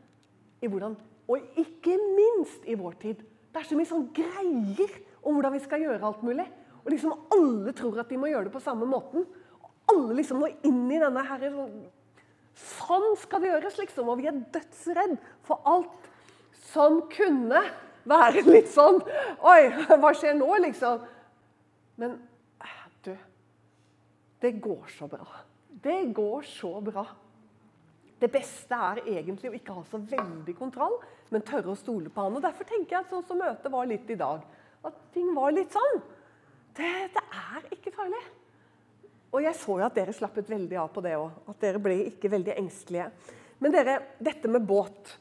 i 0.62 0.69
hvordan 0.72 0.96
Og 1.27 1.60
ikke 1.60 1.91
minst 2.00 2.63
i 2.72 2.77
vår 2.79 2.93
tid. 3.01 3.19
Det 3.51 3.60
er 3.60 3.65
så 3.67 3.75
mye 3.75 3.89
sånn 3.89 4.05
greier 4.15 4.93
om 5.27 5.36
hvordan 5.36 5.57
vi 5.57 5.60
skal 5.60 5.81
gjøre 5.84 6.07
alt 6.07 6.22
mulig. 6.24 6.46
Og 6.86 6.93
liksom 6.93 7.25
alle 7.36 7.74
tror 7.75 8.00
at 8.00 8.07
de 8.07 8.19
må 8.22 8.29
gjøre 8.31 8.48
det 8.48 8.53
på 8.53 8.62
samme 8.63 8.88
måten. 8.88 9.25
Og 9.60 9.91
alle 9.91 10.15
liksom 10.22 10.39
må 10.39 10.48
inn 10.63 10.86
i 10.88 11.01
denne 11.01 11.25
her 11.27 11.43
sånn 11.51 11.81
Sånn 12.58 13.12
skal 13.22 13.44
det 13.44 13.52
gjøres, 13.52 13.78
liksom. 13.80 14.10
Og 14.10 14.22
vi 14.22 14.30
er 14.30 14.40
dødsredd 14.54 15.18
for 15.48 15.62
alt 15.70 16.10
som 16.72 17.04
kunne 17.12 17.62
være 18.08 18.44
litt 18.48 18.70
sånn 18.72 19.00
Oi, 19.46 19.70
hva 20.00 20.12
skjer 20.16 20.38
nå, 20.40 20.50
liksom? 20.64 21.06
Men 22.02 22.18
du 23.06 23.16
Det 24.42 24.52
går 24.62 24.86
så 24.98 25.08
bra. 25.10 25.26
Det 25.82 26.14
går 26.14 26.42
så 26.46 26.82
bra. 26.82 27.06
Det 28.20 28.30
beste 28.34 28.78
er 28.90 29.02
egentlig 29.06 29.50
å 29.50 29.56
ikke 29.58 29.74
ha 29.78 29.84
så 29.86 30.00
veldig 30.02 30.54
kontroll, 30.58 30.96
men 31.30 31.46
tørre 31.46 31.74
å 31.74 31.78
stole 31.78 32.10
på 32.14 32.22
han. 32.22 32.38
Og 32.38 32.44
Derfor 32.46 32.66
tenker 32.70 32.96
jeg 32.98 33.06
at 33.06 33.14
sånn 33.14 33.26
som 33.26 33.42
møtet 33.42 33.72
var 33.74 33.90
litt 33.90 34.10
i 34.10 34.18
dag, 34.18 34.46
at 34.86 35.00
ting 35.14 35.30
var 35.36 35.54
litt 35.54 35.74
sånn. 35.74 36.02
Det, 36.78 36.92
det 37.14 37.24
er 37.34 37.68
ikke 37.74 37.94
farlig. 37.94 38.22
Og 39.34 39.43
jeg 39.43 39.60
så 39.60 39.77
jo 39.79 39.86
at 39.86 39.96
dere 39.98 40.15
slappet 40.15 40.50
veldig 40.50 40.79
av 40.79 40.89
på 40.93 41.03
det 41.03 41.15
òg. 41.19 41.41
At 41.51 41.60
dere 41.63 41.81
ble 41.84 42.00
ikke 42.07 42.31
veldig 42.31 42.55
engstelige. 42.57 43.10
Men 43.60 43.74
dere, 43.74 43.98
dette 44.22 44.50
med 44.51 44.65
båt 44.69 45.13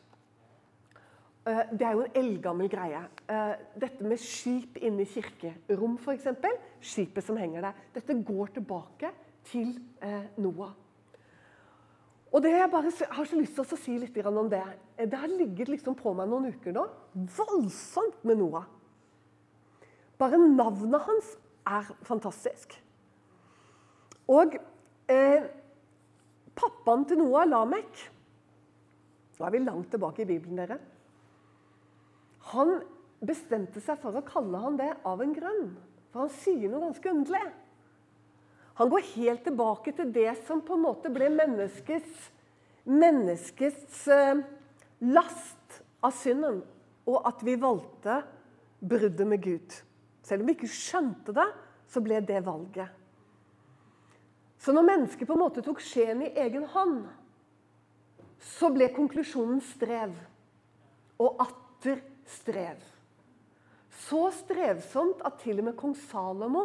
eh, 1.48 1.62
Det 1.72 1.86
er 1.86 1.96
jo 1.96 2.04
en 2.04 2.18
eldgammel 2.22 2.70
greie. 2.70 3.02
Eh, 3.26 3.52
dette 3.74 4.06
med 4.06 4.20
skip 4.22 4.78
inne 4.78 5.02
i 5.04 5.10
kirkerom, 5.10 5.98
f.eks. 5.98 6.28
Skipet 6.80 7.26
som 7.26 7.38
henger 7.40 7.68
der. 7.68 7.84
Dette 7.96 8.18
går 8.20 8.54
tilbake 8.58 9.12
til 9.50 9.74
eh, 10.04 10.28
Noah. 10.42 10.74
Og 12.34 12.42
det 12.42 12.52
Jeg 12.52 12.70
bare 12.70 12.90
har 13.16 13.24
så 13.24 13.38
lyst 13.38 13.54
til 13.56 13.64
å 13.64 13.80
si 13.80 13.98
litt 13.98 14.16
om 14.26 14.48
det. 14.50 14.62
Det 14.98 15.18
har 15.18 15.30
ligget 15.30 15.70
liksom 15.72 15.94
på 15.96 16.12
meg 16.12 16.28
noen 16.28 16.50
uker 16.52 16.74
nå. 16.74 16.86
Voldsomt 17.14 18.24
med 18.28 18.42
Noah. 18.42 18.66
Bare 20.18 20.38
navnet 20.40 21.06
hans 21.06 21.36
er 21.66 21.88
fantastisk. 22.04 22.76
Og 24.32 24.56
eh, 25.12 25.46
pappaen 26.56 27.06
til 27.06 27.20
Noah, 27.22 27.46
Lamek 27.48 28.04
Nå 29.36 29.44
er 29.44 29.52
vi 29.52 29.60
langt 29.60 29.90
tilbake 29.92 30.24
i 30.24 30.28
Bibelen, 30.30 30.56
dere. 30.56 30.78
Han 32.54 32.78
bestemte 33.20 33.82
seg 33.84 33.98
for 34.00 34.16
å 34.16 34.24
kalle 34.24 34.62
han 34.62 34.78
det 34.80 34.94
av 35.04 35.20
en 35.20 35.34
grunn. 35.36 35.66
For 36.08 36.24
han 36.24 36.32
sier 36.38 36.70
noe 36.72 36.86
ganske 36.86 37.12
underlig. 37.12 37.42
Han 38.80 38.92
går 38.92 39.04
helt 39.14 39.44
tilbake 39.44 39.92
til 39.96 40.08
det 40.12 40.30
som 40.48 40.62
på 40.64 40.76
en 40.76 40.84
måte 40.86 41.12
ble 41.12 41.28
menneskets, 41.32 42.30
menneskets 42.88 44.02
eh, 44.12 44.40
last 45.04 45.80
av 46.04 46.16
synden. 46.16 46.62
Og 47.04 47.20
at 47.28 47.44
vi 47.44 47.60
valgte 47.60 48.22
bruddet 48.80 49.28
med 49.28 49.44
Gud. 49.44 49.76
Selv 50.24 50.42
om 50.42 50.48
vi 50.48 50.56
ikke 50.56 50.72
skjønte 50.72 51.36
det, 51.36 51.46
så 51.92 52.02
ble 52.04 52.24
det 52.24 52.40
valget. 52.44 52.88
Så 54.66 54.72
når 54.74 54.82
mennesket 54.82 55.28
på 55.28 55.34
en 55.36 55.44
måte 55.44 55.62
tok 55.62 55.78
skjeen 55.78 56.24
i 56.26 56.32
egen 56.42 56.64
hånd, 56.72 57.04
så 58.42 58.66
ble 58.74 58.88
konklusjonen 58.90 59.60
strev. 59.62 60.16
Og 61.22 61.38
atter 61.44 62.00
strev. 62.26 62.80
Så 64.08 64.24
strevsomt 64.34 65.22
at 65.22 65.38
til 65.44 65.62
og 65.62 65.68
med 65.68 65.76
kong 65.78 65.94
Salomo 66.08 66.64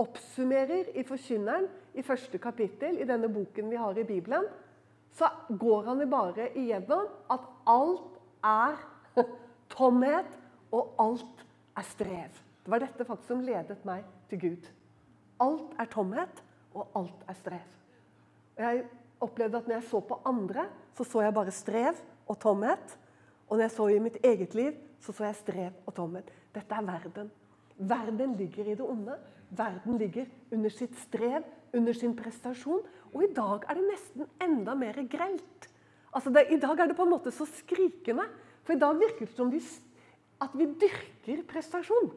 oppsummerer 0.00 0.88
i 0.96 1.04
Forkynneren 1.04 1.68
i 1.92 2.06
første 2.06 2.40
kapittel 2.40 2.96
i 2.96 3.10
denne 3.12 3.28
boken 3.28 3.68
vi 3.68 3.76
har 3.82 4.00
i 4.00 4.06
Bibelen, 4.08 4.48
så 5.12 5.28
går 5.52 5.84
han 5.90 6.00
bare 6.10 6.48
igjennom 6.56 7.12
at 7.30 7.44
alt 7.68 8.16
er 8.40 8.80
tomhet, 9.76 10.32
og 10.72 10.96
alt 10.98 11.44
er 11.76 11.90
strev. 11.92 12.42
Det 12.64 12.72
var 12.72 12.86
dette 12.88 13.04
faktisk 13.04 13.34
som 13.34 13.44
ledet 13.44 13.84
meg 13.84 14.08
til 14.32 14.40
Gud. 14.48 14.72
Alt 15.44 15.76
er 15.78 15.92
tomhet, 15.92 16.43
og 16.74 16.90
alt 16.98 17.24
er 17.28 17.38
strev. 17.38 17.74
Jeg 18.58 18.84
opplevde 19.22 19.58
at 19.58 19.68
når 19.68 19.78
jeg 19.78 19.88
så 19.90 20.00
på 20.00 20.20
andre, 20.26 20.66
så 20.94 21.06
så 21.06 21.24
jeg 21.24 21.34
bare 21.34 21.54
strev 21.54 22.00
og 22.28 22.38
tomhet. 22.40 22.98
Og 23.48 23.56
når 23.56 23.64
jeg 23.64 23.74
så 23.76 23.88
i 23.88 24.02
mitt 24.02 24.18
eget 24.24 24.54
liv, 24.54 24.72
så 25.00 25.12
så 25.12 25.28
jeg 25.28 25.40
strev 25.40 25.72
og 25.86 25.94
tomhet. 25.94 26.30
Dette 26.54 26.74
er 26.74 26.86
verden. 26.86 27.30
Verden 27.78 28.36
ligger 28.38 28.70
i 28.70 28.76
det 28.78 28.86
onde. 28.86 29.16
Verden 29.50 29.98
ligger 29.98 30.26
under 30.52 30.70
sitt 30.70 30.96
strev, 30.98 31.44
under 31.74 31.92
sin 31.92 32.14
prestasjon. 32.16 32.82
Og 33.12 33.24
i 33.24 33.32
dag 33.34 33.66
er 33.68 33.78
det 33.78 33.88
nesten 33.90 34.28
enda 34.42 34.74
mer 34.74 34.98
grelt. 35.10 35.68
Altså 36.14 36.30
det, 36.30 36.46
I 36.50 36.60
dag 36.62 36.78
er 36.78 36.90
det 36.90 36.96
på 36.96 37.06
en 37.06 37.14
måte 37.14 37.32
så 37.34 37.46
skrikende. 37.46 38.26
For 38.64 38.74
i 38.74 38.80
dag 38.80 38.96
virker 38.98 39.26
det 39.26 39.36
som 39.36 39.50
vi, 39.52 39.60
at 40.40 40.54
vi 40.54 40.70
dyrker 40.80 41.42
prestasjon. 41.50 42.12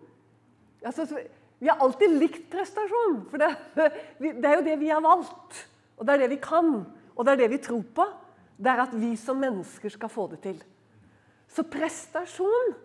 Altså, 0.85 1.07
vi 1.59 1.69
har 1.69 1.81
alltid 1.81 2.13
likt 2.19 2.49
prestasjon, 2.53 3.23
for 3.31 3.41
det, 3.41 3.49
det, 4.19 4.45
er 4.45 4.59
jo 4.59 4.65
det 4.65 4.77
vi 4.77 4.91
har 4.91 5.01
valgt. 5.01 5.63
Og 5.97 6.05
det 6.05 6.13
er 6.13 6.23
det 6.23 6.31
vi 6.35 6.41
kan, 6.41 6.73
og 7.15 7.25
det 7.25 7.33
er 7.33 7.41
det 7.41 7.51
vi 7.55 7.61
tror 7.65 7.85
på. 7.97 8.05
Det 8.57 8.69
er 8.73 8.83
at 8.83 8.93
vi 8.97 9.15
som 9.17 9.39
mennesker 9.41 9.93
skal 9.93 10.11
få 10.13 10.27
det 10.33 10.41
til. 10.45 10.59
Så 11.49 11.65
prestasjon, 11.65 12.75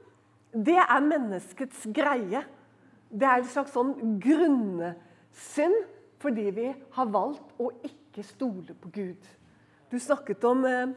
det 0.53 0.79
er 0.81 1.05
menneskets 1.05 1.85
greie. 1.93 2.45
Det 3.13 3.29
er 3.29 3.43
en 3.43 3.51
slags 3.53 3.75
sånn 3.77 3.93
grunnsynd 4.23 5.83
fordi 6.23 6.45
vi 6.55 6.69
har 6.95 7.09
valgt 7.11 7.57
å 7.61 7.73
ikke 7.83 8.23
stole 8.23 8.77
på 8.79 8.93
Gud. 8.95 9.25
Du 9.91 9.99
snakket 10.01 10.45
om 10.47 10.63
eh, 10.65 10.93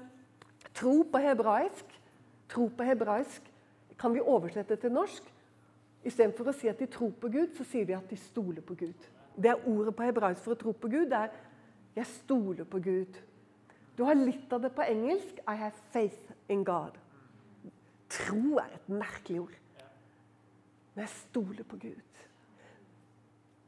tro 0.78 1.00
på 1.10 1.22
hebraisk. 1.24 1.96
Tro 2.52 2.68
på 2.70 2.86
hebraisk 2.86 3.48
kan 3.98 4.14
vi 4.14 4.22
oversette 4.22 4.78
til 4.80 4.94
norsk. 4.94 5.26
Istedenfor 6.06 6.52
å 6.52 6.54
si 6.54 6.70
at 6.70 6.80
de 6.80 6.88
tror 6.92 7.14
på 7.20 7.32
Gud, 7.34 7.56
så 7.58 7.66
sier 7.66 7.86
de 7.88 7.96
at 7.98 8.10
de 8.10 8.18
stoler 8.20 8.62
på 8.66 8.78
Gud. 8.78 9.08
Det 9.36 9.52
er 9.52 9.68
ordet 9.68 9.96
på 9.96 10.06
hebraisk 10.06 10.44
for 10.46 10.56
å 10.56 10.60
tro 10.60 10.74
på 10.74 10.92
Gud. 10.92 11.10
Det 11.10 11.18
er 11.18 11.32
'jeg 11.96 12.06
stoler 12.06 12.66
på 12.66 12.80
Gud'. 12.80 13.18
Du 13.98 14.04
har 14.04 14.14
litt 14.14 14.54
av 14.54 14.62
det 14.62 14.76
på 14.76 14.82
engelsk 14.82 15.40
'I 15.48 15.56
have 15.56 15.76
faith 15.92 16.32
in 16.50 16.64
God'. 16.64 16.98
Tro 18.10 18.58
er 18.58 18.70
et 18.76 18.90
merkelig 18.90 19.42
ord. 19.42 19.56
Men 20.96 21.06
jeg 21.06 21.10
stoler 21.10 21.64
på 21.64 21.78
Gud. 21.78 22.02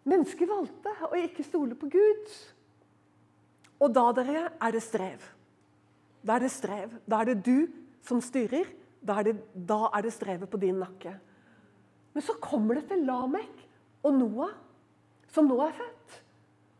Mennesket 0.07 0.47
valgte 0.47 0.93
å 1.01 1.15
ikke 1.15 1.43
stole 1.43 1.75
på 1.75 1.89
Gud. 1.91 2.31
Og 3.79 3.93
da 3.93 4.11
dere, 4.11 4.51
er 4.61 4.71
det 4.71 4.83
strev. 4.83 5.21
Da 6.25 6.35
er 6.35 6.39
det 6.39 6.51
strev. 6.51 6.93
Da 7.09 7.21
er 7.21 7.25
det 7.25 7.45
du 7.45 7.67
som 8.01 8.21
styrer. 8.21 8.65
Da 9.03 9.19
er 9.19 9.23
det, 9.23 9.35
da 9.67 9.89
er 9.93 10.01
det 10.01 10.13
strevet 10.13 10.49
på 10.49 10.57
din 10.57 10.79
nakke. 10.79 11.19
Men 12.17 12.25
så 12.25 12.33
kommer 12.41 12.79
det 12.79 12.87
til 12.89 13.03
Lamek 13.05 13.59
og 14.01 14.15
Noah, 14.17 14.55
som 15.29 15.45
nå 15.45 15.59
er 15.61 15.75
født. 15.77 16.15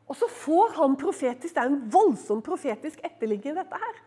Og 0.10 0.16
så 0.18 0.26
får 0.34 0.72
han 0.80 0.96
profetisk 0.98 1.54
Det 1.54 1.62
er 1.62 1.70
en 1.70 1.84
voldsom 1.94 2.40
profetisk 2.42 3.04
etterligger 3.06 3.52
i 3.52 3.58
dette 3.60 3.78
her. 3.78 4.00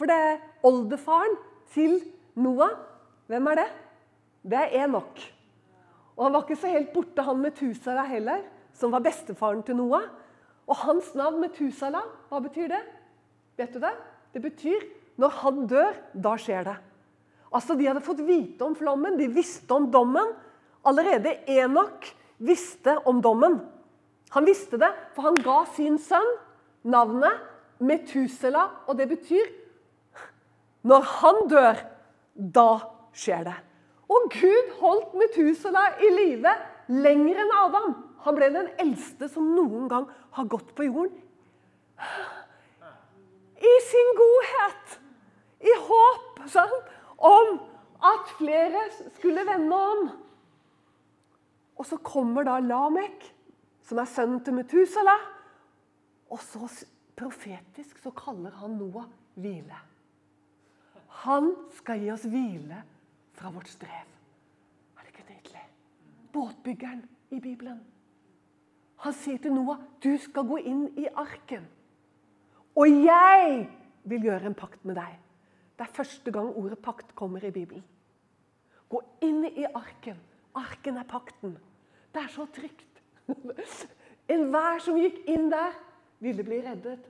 For 0.00 0.08
det 0.08 0.14
er 0.16 0.38
oldefaren 0.64 1.34
til 1.74 1.98
Noah. 2.40 2.72
Hvem 3.28 3.50
er 3.52 3.60
det? 3.60 3.66
Det 4.48 4.62
er 4.62 4.76
Enok. 4.86 5.20
Og 6.16 6.24
han 6.24 6.32
var 6.38 6.46
ikke 6.46 6.56
så 6.62 6.70
helt 6.72 6.88
borte, 6.94 7.24
han 7.26 7.42
Metusala 7.42 8.04
heller, 8.08 8.40
som 8.72 8.94
var 8.94 9.04
bestefaren 9.04 9.60
til 9.66 9.76
Noah. 9.76 10.06
Og 10.64 10.78
hans 10.86 11.10
navn 11.18 11.36
Metusala, 11.42 12.00
hva 12.30 12.40
betyr 12.46 12.70
det? 12.72 12.80
Vet 13.60 13.76
du 13.76 13.82
det? 13.82 13.92
Det 14.32 14.40
betyr 14.46 14.88
når 15.20 15.36
han 15.42 15.60
dør, 15.68 16.00
da 16.16 16.32
skjer 16.40 16.64
det. 16.70 16.78
Altså, 17.52 17.76
De 17.76 17.90
hadde 17.90 18.04
fått 18.08 18.24
vite 18.24 18.64
om 18.64 18.72
flommen, 18.78 19.20
de 19.20 19.28
visste 19.28 19.76
om 19.76 19.90
dommen. 19.92 20.32
Allerede 20.84 21.36
Enok 21.46 22.08
visste 22.42 22.96
om 23.06 23.20
dommen. 23.22 23.60
Han 24.30 24.46
visste 24.46 24.78
det, 24.80 24.90
for 25.14 25.28
han 25.28 25.38
ga 25.44 25.62
sin 25.76 25.98
sønn 26.00 26.30
navnet 26.88 27.48
Metusela, 27.82 28.68
og 28.86 28.98
det 28.98 29.08
betyr 29.10 29.58
Når 30.82 31.04
han 31.20 31.36
dør, 31.46 31.78
da 32.34 32.70
skjer 33.14 33.44
det. 33.46 33.54
Og 34.10 34.32
Gud 34.34 34.72
holdt 34.80 35.12
Metusela 35.14 35.84
i 36.02 36.08
live 36.10 36.54
lenger 36.90 37.38
enn 37.44 37.52
Adam. 37.60 37.92
Han 38.24 38.34
ble 38.34 38.48
den 38.54 38.66
eldste 38.82 39.28
som 39.30 39.52
noen 39.54 39.86
gang 39.90 40.08
har 40.34 40.48
gått 40.50 40.72
på 40.74 40.88
jorden. 40.88 41.14
I 43.62 43.74
sin 43.86 44.10
godhet, 44.18 44.98
i 45.62 45.76
håp 45.86 46.42
sant? 46.50 46.90
om 47.22 47.60
at 48.02 48.30
flere 48.38 48.80
skulle 49.14 49.44
vende 49.46 49.76
om. 49.78 50.08
Og 51.76 51.86
så 51.88 51.96
kommer 51.96 52.46
da 52.46 52.58
Lamek, 52.60 53.24
som 53.82 53.98
er 53.98 54.10
sønnen 54.10 54.42
til 54.44 54.54
Metusala. 54.54 55.16
Og 56.32 56.40
så 56.40 56.68
profetisk 57.16 57.98
så 58.02 58.12
kaller 58.16 58.54
han 58.60 58.76
Noah 58.80 59.08
hvile. 59.34 59.78
Han 61.22 61.52
skal 61.76 62.00
gi 62.02 62.10
oss 62.12 62.24
hvile 62.28 62.82
fra 63.36 63.50
vårt 63.52 63.70
strev. 63.70 64.08
Er 64.96 65.04
det 65.04 65.12
ikke 65.12 65.28
nydelig? 65.28 65.64
Båtbyggeren 66.32 67.02
i 67.30 67.40
Bibelen. 67.40 67.80
Han 69.02 69.12
sier 69.12 69.38
til 69.38 69.54
Noah, 69.54 69.78
'Du 70.02 70.16
skal 70.18 70.46
gå 70.46 70.56
inn 70.56 70.98
i 70.98 71.06
arken.' 71.06 71.68
'Og 72.76 72.88
jeg 72.88 73.68
vil 74.04 74.22
gjøre 74.22 74.46
en 74.46 74.54
pakt 74.54 74.84
med 74.84 74.94
deg.' 74.94 75.18
Det 75.78 75.88
er 75.88 75.92
første 75.92 76.32
gang 76.32 76.56
ordet 76.56 76.78
'pakt' 76.78 77.14
kommer 77.14 77.44
i 77.44 77.50
Bibelen. 77.50 77.84
Gå 78.88 79.02
inn 79.20 79.44
i 79.44 79.64
arken. 79.74 80.20
Arken 80.58 80.98
er 81.00 81.08
pakten. 81.08 81.56
Det 82.12 82.22
er 82.22 82.32
så 82.32 82.46
trygt. 82.52 83.00
Enhver 84.32 84.82
som 84.84 84.98
gikk 85.00 85.22
inn 85.30 85.48
der, 85.52 85.74
ville 86.22 86.44
bli 86.46 86.60
reddet. 86.62 87.02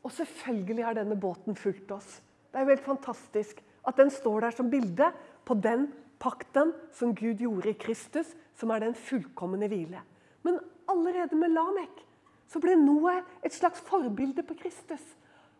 Og 0.00 0.12
selvfølgelig 0.16 0.84
har 0.86 0.96
denne 0.96 1.16
båten 1.20 1.56
fulgt 1.58 1.90
oss. 1.92 2.20
Det 2.50 2.56
er 2.56 2.64
jo 2.64 2.72
helt 2.72 2.86
fantastisk 2.86 3.60
at 3.86 3.98
den 4.00 4.10
står 4.12 4.46
der 4.46 4.54
som 4.56 4.70
bilde 4.72 5.10
på 5.44 5.56
den 5.60 5.90
pakten 6.20 6.72
som 6.96 7.12
Gud 7.16 7.40
gjorde 7.40 7.72
i 7.72 7.76
Kristus, 7.80 8.32
som 8.56 8.72
er 8.72 8.84
den 8.84 8.96
fullkomne 8.96 9.68
hvile. 9.68 10.00
Men 10.42 10.58
allerede 10.88 11.36
med 11.36 11.52
Lamek 11.52 12.04
så 12.50 12.60
ble 12.62 12.74
Noah 12.80 13.20
et 13.46 13.54
slags 13.54 13.82
forbilde 13.86 14.42
på 14.42 14.56
Kristus. 14.58 15.02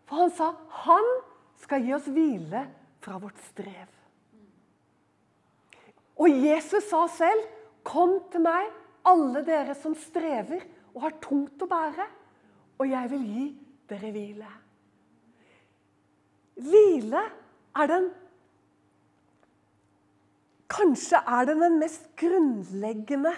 For 0.09 0.25
han 0.25 0.33
sa 0.35 0.51
han 0.85 1.11
skal 1.61 1.85
gi 1.85 1.95
oss 1.95 2.09
hvile 2.11 2.65
fra 3.05 3.21
vårt 3.21 3.39
strev. 3.53 4.00
Og 6.21 6.29
Jesus 6.29 6.85
sa 6.85 7.07
selv 7.07 7.47
'Kom 7.85 8.21
til 8.31 8.41
meg, 8.41 8.69
alle 9.05 9.45
dere 9.47 9.75
som 9.75 9.95
strever 9.95 10.61
og 10.95 11.03
har 11.03 11.15
tungt 11.23 11.63
å 11.63 11.67
bære, 11.67 12.07
og 12.79 12.91
jeg 12.91 13.11
vil 13.11 13.23
gi 13.25 13.47
dere 13.89 14.11
hvile'. 14.13 14.57
Hvile 16.61 17.23
er 17.77 17.87
den 17.87 18.11
Kanskje 20.71 21.17
er 21.27 21.45
den 21.45 21.61
den 21.61 21.79
mest 21.79 22.17
grunnleggende 22.17 23.33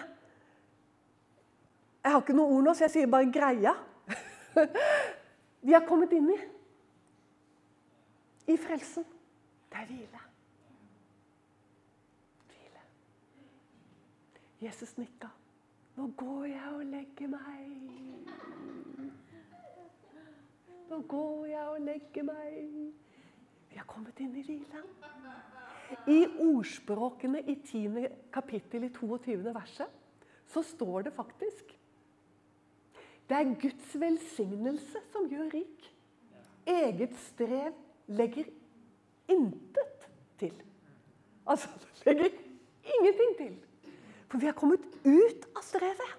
Jeg 2.05 2.13
har 2.13 2.21
ikke 2.21 2.35
noe 2.37 2.57
ord 2.57 2.65
nå, 2.65 2.75
så 2.75 2.85
jeg 2.85 2.91
sier 2.91 3.07
bare 3.07 3.31
'greia'. 3.31 3.77
Vi 5.67 5.73
har 5.73 5.87
kommet 5.87 6.13
inn 6.13 6.31
i. 6.31 6.39
I 8.53 8.57
frelsen. 8.57 9.05
Det 9.71 9.79
er 9.79 9.87
hvile. 9.87 10.32
Jesus 14.63 14.99
nikka. 14.99 15.29
'Nå 15.97 16.07
går 16.17 16.45
jeg 16.45 16.75
og 16.75 16.85
legger 16.87 17.29
meg.' 17.29 18.03
Nå 20.91 21.01
går 21.09 21.47
jeg 21.47 21.69
og 21.69 21.81
legger 21.81 22.23
meg. 22.23 22.93
Vi 23.71 23.77
har 23.77 23.87
kommet 23.89 24.21
inn 24.21 24.37
i 24.37 24.43
hvilen. 24.45 24.91
I 26.09 26.19
ordspråkene 26.45 27.41
i 27.49 27.55
10. 27.55 28.07
kapittel 28.33 28.85
i 28.85 28.91
22. 28.93 29.55
verset 29.55 29.99
så 30.53 30.63
står 30.63 31.09
det 31.09 31.13
faktisk 31.13 31.79
Det 33.29 33.37
er 33.39 33.55
Guds 33.61 34.01
velsignelse 34.01 35.01
som 35.13 35.29
gjør 35.31 35.49
rik. 35.55 35.89
Eget 36.67 37.17
strev 37.17 37.73
legger 38.07 38.45
intet 39.29 40.09
til. 40.39 40.53
Altså, 41.47 41.69
det 42.05 42.17
legger 42.17 42.43
ingenting 42.85 43.37
til. 43.39 43.72
For 44.33 44.41
vi 44.41 44.49
har 44.49 44.57
kommet 44.57 44.81
ut 45.05 45.45
av 45.53 45.61
strevet. 45.61 46.17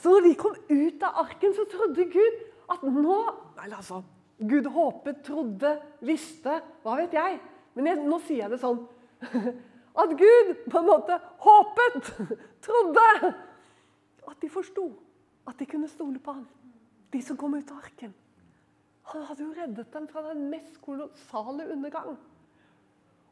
Så 0.00 0.08
når 0.14 0.24
vi 0.24 0.34
kom 0.40 0.56
ut 0.56 1.02
av 1.04 1.20
arken, 1.26 1.52
så 1.52 1.66
trodde 1.68 2.08
Gud 2.08 2.38
at 2.72 2.82
nå 2.88 3.18
Eller 3.60 3.76
altså 3.76 4.00
Gud 4.40 4.66
håpet, 4.72 5.20
trodde, 5.24 5.74
visste 6.00 6.56
Hva 6.82 6.96
vet 7.02 7.12
jeg? 7.14 7.38
Men 7.76 7.90
jeg, 7.90 8.00
nå 8.08 8.18
sier 8.24 8.44
jeg 8.44 8.54
det 8.54 8.60
sånn 8.62 8.80
at 10.02 10.12
Gud 10.18 10.50
på 10.72 10.80
en 10.80 10.88
måte 10.88 11.16
håpet, 11.44 12.10
trodde 12.66 13.04
at 14.24 14.40
de 14.40 14.50
forsto 14.50 14.88
at 15.48 15.58
de 15.60 15.68
kunne 15.68 15.88
stole 15.92 16.20
på 16.24 16.32
ham, 16.32 16.44
de 17.12 17.20
som 17.22 17.36
kom 17.36 17.54
ut 17.58 17.72
av 17.72 17.82
arken. 17.84 18.12
Han 19.12 19.26
hadde 19.28 19.44
jo 19.44 19.52
reddet 19.56 19.90
dem 19.92 20.06
fra 20.08 20.22
den 20.30 20.46
mest 20.52 20.78
kolossale 20.84 21.66
undergang. 21.72 22.16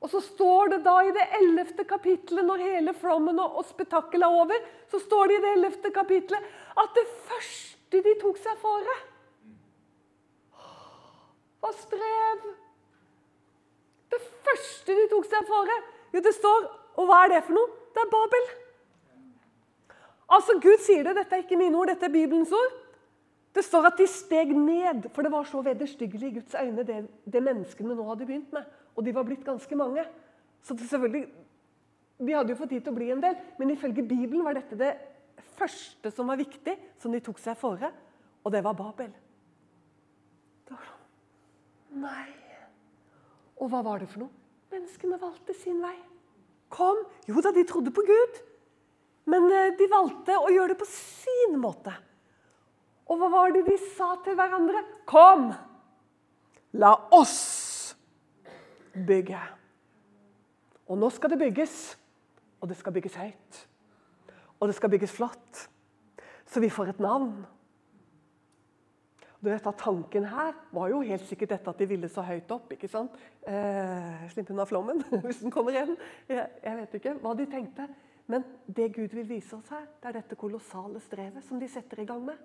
Og 0.03 0.11
så 0.11 0.21
står 0.21 0.73
det 0.73 0.81
da 0.83 0.97
i 1.07 1.13
det 1.15 1.29
ellevte 1.39 1.85
kapitlet, 1.87 2.43
når 2.45 2.65
hele 2.65 2.95
flommen 2.99 3.39
og, 3.39 3.61
og 3.61 3.67
spetakkelet 3.69 4.27
er 4.27 4.41
over, 4.43 4.65
så 4.91 4.99
står 4.99 5.31
det 5.31 5.37
i 5.37 5.43
det 5.45 5.53
ellevte 5.57 5.93
kapitlet 5.95 6.49
at 6.83 6.97
det 6.99 7.07
første 7.29 8.03
de 8.03 8.15
tok 8.19 8.41
seg 8.41 8.59
fore, 8.59 8.97
var 11.63 11.77
strev. 11.79 12.49
Det 14.11 14.21
første 14.49 14.97
de 14.99 15.07
tok 15.13 15.29
seg 15.31 15.47
for, 15.47 15.71
jo, 16.13 16.21
det 16.21 16.35
står 16.37 16.71
Og 17.01 17.07
hva 17.09 17.23
er 17.25 17.31
det 17.33 17.39
for 17.47 17.57
noe? 17.57 17.69
Det 17.95 18.03
er 18.03 18.09
Babel. 18.13 18.49
Altså, 20.33 20.59
Gud 20.61 20.83
sier 20.85 21.07
det. 21.07 21.15
Dette 21.17 21.39
er 21.39 21.45
ikke 21.45 21.57
mine 21.57 21.79
ord, 21.79 21.89
dette 21.89 22.05
er 22.05 22.13
Bibelens 22.13 22.53
ord. 22.53 22.75
Det 23.57 23.65
står 23.65 23.89
at 23.89 23.97
de 24.01 24.07
steg 24.09 24.53
ned, 24.57 25.07
for 25.15 25.25
det 25.25 25.33
var 25.33 25.49
så 25.49 25.63
vederstyggelig 25.65 26.29
i 26.29 26.35
Guds 26.37 26.55
øyne, 26.57 26.85
det, 26.89 26.99
det 27.33 27.43
menneskene 27.45 27.97
nå 27.97 28.05
hadde 28.11 28.29
begynt 28.29 28.53
med. 28.53 28.69
Og 28.97 29.05
de 29.05 29.15
var 29.15 29.27
blitt 29.27 29.45
ganske 29.47 29.79
mange. 29.79 30.05
Så 30.63 30.77
selvfølgelig, 30.77 31.29
De 32.23 32.35
hadde 32.37 32.53
jo 32.53 32.59
fått 32.59 32.71
tid 32.71 32.85
til 32.85 32.93
å 32.93 32.95
bli 32.95 33.09
en 33.11 33.23
del, 33.23 33.35
men 33.59 33.73
ifølge 33.73 34.05
Bibelen 34.07 34.45
var 34.47 34.55
dette 34.55 34.77
det 34.79 34.93
første 35.57 36.11
som 36.15 36.29
var 36.31 36.39
viktig, 36.39 36.77
som 37.03 37.11
de 37.11 37.19
tok 37.25 37.41
seg 37.43 37.57
fore, 37.59 37.89
og 38.45 38.53
det 38.55 38.61
var 38.63 38.77
Babel. 38.79 39.11
Det 40.69 40.77
var 40.77 40.85
sånn 40.87 42.05
Nei. 42.05 42.29
Og 43.59 43.73
hva 43.73 43.83
var 43.83 43.99
det 44.01 44.09
for 44.13 44.23
noe? 44.23 44.31
Menneskene 44.73 45.19
valgte 45.21 45.57
sin 45.57 45.83
vei. 45.83 45.97
Kom. 46.73 47.03
Jo 47.29 47.43
da, 47.45 47.53
de 47.53 47.67
trodde 47.69 47.93
på 47.95 48.05
Gud. 48.07 48.39
Men 49.29 49.47
eh, 49.53 49.75
de 49.79 49.91
valgte 49.91 50.39
å 50.39 50.51
gjøre 50.51 50.73
det 50.73 50.81
på 50.81 50.89
sin 50.89 51.59
måte. 51.61 51.93
Og 53.11 53.21
hva 53.21 53.29
var 53.31 53.53
det 53.55 53.67
de 53.67 53.77
sa 53.97 54.15
til 54.25 54.39
hverandre? 54.39 54.81
Kom, 55.11 55.51
la 56.81 56.95
oss 57.13 57.62
bygge. 58.93 59.41
Og 60.89 60.99
nå 60.99 61.11
skal 61.11 61.33
det 61.33 61.41
bygges. 61.41 61.99
Og 62.61 62.69
det 62.71 62.77
skal 62.79 62.95
bygges 62.95 63.19
høyt. 63.19 63.65
Og 64.61 64.69
det 64.69 64.77
skal 64.77 64.91
bygges 64.91 65.13
flott. 65.13 65.67
Så 66.47 66.61
vi 66.61 66.71
får 66.71 66.93
et 66.93 67.01
navn. 67.03 67.33
Du 69.43 69.49
vet 69.51 69.67
at 69.67 69.79
Tanken 69.79 70.25
her 70.31 70.55
var 70.71 70.91
jo 70.93 71.01
helt 71.03 71.25
sikkert 71.27 71.57
dette 71.57 71.71
at 71.73 71.81
de 71.81 71.89
ville 71.91 72.09
så 72.09 72.23
høyt 72.23 72.51
opp. 72.55 72.71
ikke 72.73 72.89
sant? 72.89 73.17
Eh, 73.43 74.29
Slippe 74.31 74.55
unna 74.55 74.67
flommen 74.69 75.03
hvis 75.25 75.43
den 75.43 75.51
kommer 75.51 75.75
igjen. 75.75 75.97
Jeg, 76.29 76.47
jeg, 76.63 76.77
vet 76.79 76.95
ikke 77.01 77.15
hva 77.25 77.35
de 77.35 77.47
tenkte. 77.51 77.89
Men 78.31 78.45
det 78.71 78.93
Gud 78.95 79.17
vil 79.17 79.27
vise 79.27 79.57
oss 79.57 79.73
her, 79.75 79.89
det 79.99 80.13
er 80.13 80.21
dette 80.21 80.39
kolossale 80.39 81.01
strevet 81.03 81.43
som 81.43 81.59
de 81.59 81.67
setter 81.69 82.05
i 82.05 82.07
gang 82.07 82.23
med. 82.23 82.39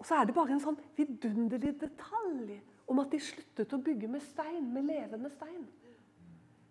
Og 0.00 0.08
så 0.08 0.16
er 0.16 0.24
det 0.24 0.36
bare 0.36 0.56
en 0.56 0.62
sånn 0.62 0.80
vidunderlig 0.96 1.74
detalj 1.82 2.56
om 2.86 3.00
at 3.00 3.12
de 3.12 3.20
sluttet 3.22 3.72
å 3.72 3.80
bygge 3.80 4.08
med 4.10 4.22
stein, 4.22 4.66
med 4.72 4.86
levende 4.88 5.30
stein. 5.32 5.64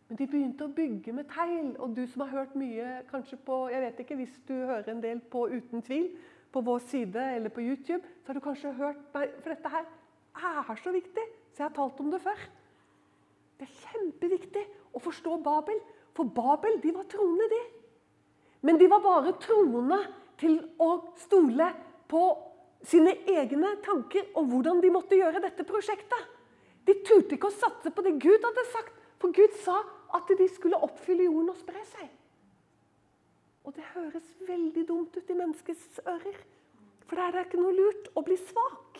Men 0.07 0.19
de 0.19 0.27
begynte 0.29 0.67
å 0.67 0.73
bygge 0.75 1.13
med 1.15 1.29
tegl. 1.31 1.71
Og 1.81 1.95
du 1.97 2.03
som 2.05 2.21
har 2.25 2.33
hørt 2.35 2.55
mye 2.59 2.99
kanskje 3.09 3.39
på, 3.45 3.63
jeg 3.73 3.81
vet 3.81 4.01
ikke, 4.03 4.17
Hvis 4.19 4.39
du 4.47 4.53
hører 4.53 4.89
en 4.91 5.01
del 5.01 5.19
på 5.19 5.47
Uten 5.49 5.81
tvil, 5.81 6.11
på 6.53 6.61
vår 6.61 6.79
side 6.85 7.23
eller 7.35 7.49
på 7.49 7.61
YouTube, 7.61 8.03
så 8.21 8.29
har 8.29 8.37
du 8.37 8.43
kanskje 8.45 8.73
hørt 8.77 8.99
meg 9.13 9.31
For 9.41 9.49
dette 9.49 9.69
her 9.73 9.87
er 10.69 10.75
så 10.83 10.91
viktig, 10.93 11.23
så 11.53 11.63
jeg 11.63 11.69
har 11.69 11.75
talt 11.75 11.99
om 11.99 12.11
det 12.11 12.21
før. 12.21 12.39
Det 13.57 13.65
er 13.65 13.79
kjempeviktig 13.89 14.63
å 14.93 15.01
forstå 15.01 15.37
Babel. 15.45 15.79
For 16.13 16.29
Babel 16.29 16.77
de 16.83 16.93
var 16.93 17.09
troende, 17.09 17.49
de. 17.49 17.61
Men 18.61 18.77
de 18.77 18.89
var 18.89 19.01
bare 19.01 19.33
troende 19.41 19.99
til 20.37 20.59
å 20.81 20.89
stole 21.17 21.71
på 22.09 22.23
sine 22.87 23.15
egne 23.29 23.75
tanker 23.85 24.27
om 24.39 24.49
hvordan 24.51 24.81
de 24.83 24.91
måtte 24.93 25.17
gjøre 25.17 25.41
dette 25.43 25.65
prosjektet. 25.67 26.31
De 26.83 26.97
turte 27.07 27.37
ikke 27.37 27.51
å 27.51 27.55
satse 27.55 27.91
på 27.93 28.03
det 28.03 28.17
Gud 28.19 28.43
hadde 28.43 28.65
sagt, 28.73 28.95
for 29.21 29.31
Gud 29.35 29.55
sa 29.63 29.77
at 30.13 30.31
de 30.37 30.47
skulle 30.51 30.81
oppfylle 30.83 31.29
jorden 31.29 31.53
og 31.53 31.59
spre 31.61 31.83
seg. 31.93 32.09
Og 33.63 33.75
det 33.77 33.85
høres 33.93 34.27
veldig 34.43 34.83
dumt 34.89 35.15
ut 35.15 35.29
i 35.31 35.37
menneskets 35.37 36.01
ører. 36.03 36.35
For 37.07 37.19
det 37.19 37.27
er 37.29 37.45
ikke 37.45 37.61
noe 37.61 37.75
lurt 37.75 38.09
å 38.19 38.23
bli 38.25 38.35
svak. 38.39 38.99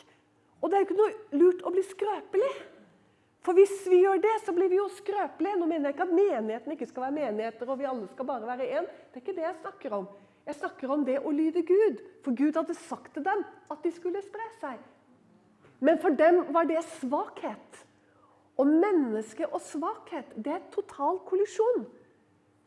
Og 0.64 0.72
det 0.72 0.78
er 0.78 0.86
ikke 0.86 0.96
noe 0.96 1.40
lurt 1.42 1.66
å 1.68 1.74
bli 1.76 1.84
skrøpelig. 1.84 2.54
For 3.44 3.58
hvis 3.58 3.74
vi 3.92 4.00
gjør 4.00 4.22
det, 4.24 4.38
så 4.46 4.54
blir 4.56 4.72
vi 4.72 4.80
jo 4.80 4.88
skrøpelige. 4.96 5.58
Nå 5.60 5.68
mener 5.68 5.90
jeg 5.90 5.98
ikke 5.98 6.06
at 6.08 6.16
menigheten 6.16 6.76
ikke 6.78 6.88
skal 6.88 7.10
være 7.10 7.18
menigheter, 7.18 7.68
og 7.68 7.80
vi 7.82 7.90
alle 7.90 8.08
skal 8.14 8.30
bare 8.30 8.48
være 8.48 8.70
én. 8.80 8.88
Det 9.12 9.20
er 9.20 9.26
ikke 9.26 9.36
det 9.36 9.44
jeg 9.44 9.58
snakker 9.60 9.98
om. 10.00 10.08
Jeg 10.46 10.58
snakker 10.60 10.92
om 10.92 11.06
det 11.08 11.20
å 11.24 11.32
lyde 11.32 11.64
Gud. 11.68 12.02
For 12.24 12.36
Gud 12.36 12.58
hadde 12.60 12.76
sagt 12.76 13.14
til 13.16 13.26
dem 13.26 13.44
at 13.72 13.84
de 13.84 13.92
skulle 13.96 14.22
spre 14.26 14.48
seg. 14.60 14.82
Men 15.84 16.00
for 16.00 16.16
dem 16.16 16.44
var 16.56 16.68
det 16.68 16.84
svakhet. 17.00 17.84
Og 18.60 18.70
menneske 18.70 19.48
og 19.50 19.64
svakhet 19.66 20.36
det 20.36 20.54
er 20.58 20.68
total 20.74 21.22
kollisjon. 21.28 21.88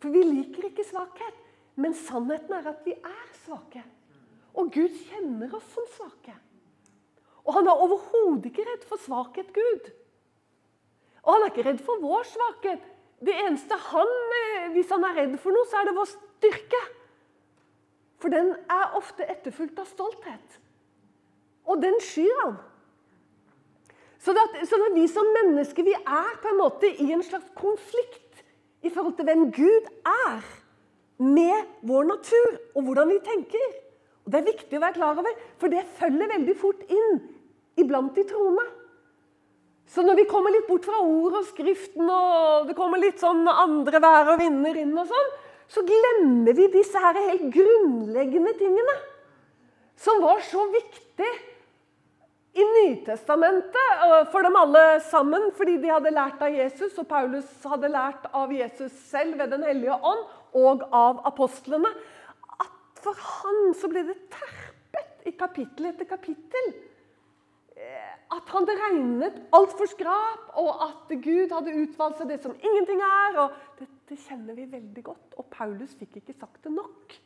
For 0.02 0.12
vi 0.12 0.24
liker 0.24 0.70
ikke 0.70 0.86
svakhet. 0.86 1.36
Men 1.76 1.94
sannheten 1.96 2.56
er 2.56 2.72
at 2.72 2.82
vi 2.86 2.96
er 2.96 3.30
svake. 3.44 3.84
Og 4.56 4.72
Gud 4.72 4.92
kjenner 5.10 5.52
oss 5.56 5.68
som 5.74 5.84
svake. 5.92 6.32
Og 7.46 7.54
han 7.54 7.68
er 7.68 7.82
overhodet 7.84 8.48
ikke 8.50 8.64
redd 8.66 8.84
for 8.88 9.00
svakhet, 9.04 9.52
Gud. 9.54 9.90
Og 11.22 11.34
han 11.34 11.44
er 11.44 11.52
ikke 11.52 11.66
redd 11.68 11.82
for 11.84 12.00
vår 12.02 12.24
svakhet. 12.32 12.86
Det 13.20 13.34
eneste 13.44 13.76
han, 13.90 14.12
eh, 14.40 14.72
Hvis 14.72 14.90
han 14.90 15.04
er 15.04 15.14
redd 15.14 15.38
for 15.38 15.50
noe, 15.50 15.66
så 15.66 15.80
er 15.80 15.84
det 15.84 15.96
vår 15.96 16.08
styrke. 16.10 16.82
For 18.22 18.32
den 18.32 18.54
er 18.72 18.96
ofte 18.96 19.26
etterfulgt 19.28 19.78
av 19.82 19.88
stolthet. 19.90 20.60
Og 21.66 21.82
den 21.82 21.98
skyr 22.04 22.42
han. 22.44 22.56
Så, 24.22 24.32
det, 24.34 24.66
så 24.66 24.78
det 24.80 24.94
vi 24.96 25.06
som 25.10 25.28
mennesker 25.34 25.86
vi 25.86 25.94
er 25.94 26.38
på 26.42 26.50
en 26.50 26.58
måte 26.58 26.88
i 26.88 27.10
en 27.14 27.22
slags 27.22 27.50
konflikt 27.58 28.40
i 28.86 28.90
forhold 28.90 29.18
til 29.18 29.28
hvem 29.28 29.50
Gud 29.54 29.90
er 30.08 30.46
med 31.22 31.68
vår 31.86 32.08
natur 32.08 32.56
og 32.74 32.88
hvordan 32.88 33.12
vi 33.12 33.20
tenker. 33.24 33.68
Og 34.24 34.32
Det 34.32 34.40
er 34.40 34.48
viktig 34.48 34.78
å 34.78 34.82
være 34.82 34.96
klar 34.96 35.20
over, 35.20 35.38
for 35.60 35.70
det 35.70 35.84
følger 36.00 36.32
veldig 36.32 36.56
fort 36.58 36.82
inn 36.90 37.20
iblant 37.78 38.16
de 38.16 38.24
troende. 38.26 38.64
Så 39.86 40.02
når 40.02 40.18
vi 40.18 40.26
kommer 40.26 40.50
litt 40.50 40.66
bort 40.66 40.88
fra 40.88 40.98
ord 40.98 41.36
og 41.38 41.46
Skriften, 41.46 42.08
og 42.10 42.66
det 42.66 42.74
kommer 42.78 42.98
litt 42.98 43.22
sånn 43.22 43.46
andre 43.46 44.00
vær 44.02 44.32
og 44.32 44.40
vinder 44.40 44.80
inn, 44.82 44.96
og 44.98 45.06
sånn, 45.06 45.28
så 45.72 45.82
glemmer 45.86 46.54
vi 46.54 46.70
disse 46.72 47.00
her 47.02 47.18
helt 47.18 47.50
grunnleggende 47.54 48.54
tingene. 48.58 48.96
Som 49.96 50.20
var 50.22 50.42
så 50.44 50.66
viktig 50.70 51.28
i 52.56 52.64
Nytestamentet 52.64 54.04
for 54.32 54.44
dem 54.46 54.56
alle 54.56 54.84
sammen, 55.10 55.50
fordi 55.56 55.76
de 55.82 55.92
hadde 55.92 56.12
lært 56.14 56.40
av 56.44 56.54
Jesus, 56.54 56.94
og 57.00 57.08
Paulus 57.08 57.48
hadde 57.68 57.90
lært 57.92 58.28
av 58.32 58.52
Jesus 58.52 58.94
selv 59.10 59.36
ved 59.40 59.52
Den 59.52 59.66
hellige 59.66 59.96
ånd, 59.96 60.24
og 60.56 60.86
av 60.94 61.20
apostlene, 61.28 61.90
at 62.56 63.02
for 63.04 63.18
han 63.20 63.74
så 63.76 63.90
ble 63.92 64.06
det 64.08 64.16
terpet 64.32 65.28
i 65.28 65.34
kapittel 65.36 65.90
etter 65.90 66.08
kapittel. 66.08 66.70
Eh, 67.76 68.12
at 68.32 68.48
han 68.54 68.64
regnet 68.64 69.36
alt 69.54 69.74
for 69.76 69.90
skrap, 69.90 70.48
og 70.56 70.70
at 70.86 71.10
Gud 71.20 71.52
hadde 71.52 71.74
utvalgt 71.76 72.22
seg 72.22 72.30
det 72.32 72.38
som 72.44 72.54
ingenting 72.56 73.02
er. 73.04 73.36
og 73.42 73.80
Dette 73.80 74.16
kjenner 74.24 74.56
vi 74.56 74.64
veldig 74.70 75.04
godt, 75.04 75.36
og 75.36 75.48
Paulus 75.52 75.92
fikk 75.98 76.16
ikke 76.22 76.36
sagt 76.38 76.62
det 76.64 76.72
nok. 76.72 77.18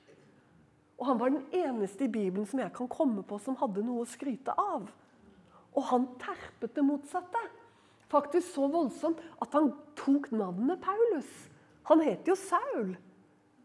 Og 1.00 1.06
Han 1.06 1.20
var 1.20 1.30
den 1.32 1.46
eneste 1.56 2.04
i 2.04 2.12
Bibelen 2.12 2.46
som 2.46 2.60
jeg 2.60 2.72
kan 2.76 2.90
komme 2.90 3.22
på 3.24 3.38
som 3.40 3.56
hadde 3.56 3.84
noe 3.86 4.02
å 4.02 4.10
skryte 4.10 4.52
av. 4.52 4.90
Og 5.70 5.86
han 5.88 6.08
terpet 6.20 6.74
det 6.76 6.84
motsatte. 6.84 7.40
Faktisk 8.10 8.50
så 8.56 8.66
voldsomt 8.68 9.22
at 9.40 9.54
han 9.54 9.70
tok 9.96 10.28
navnet 10.34 10.82
Paulus. 10.82 11.30
Han 11.88 12.02
het 12.04 12.26
jo 12.28 12.34
Saul. 12.36 12.96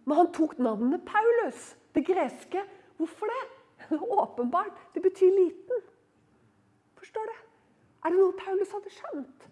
Men 0.05 0.19
han 0.21 0.31
tok 0.31 0.59
navnet 0.61 1.03
Paulus, 1.03 1.73
det 1.97 2.05
greske. 2.05 2.61
Hvorfor 2.95 3.33
det? 3.33 3.43
Åpenbart. 4.21 4.77
Det 4.93 5.01
betyr 5.03 5.33
liten. 5.33 5.83
Forstår 7.15 7.31
det. 7.31 7.41
Er 8.03 8.11
det 8.11 8.19
noe 8.19 8.35
Paulus 8.35 8.71
hadde 8.75 8.91
skjønt, 8.91 9.43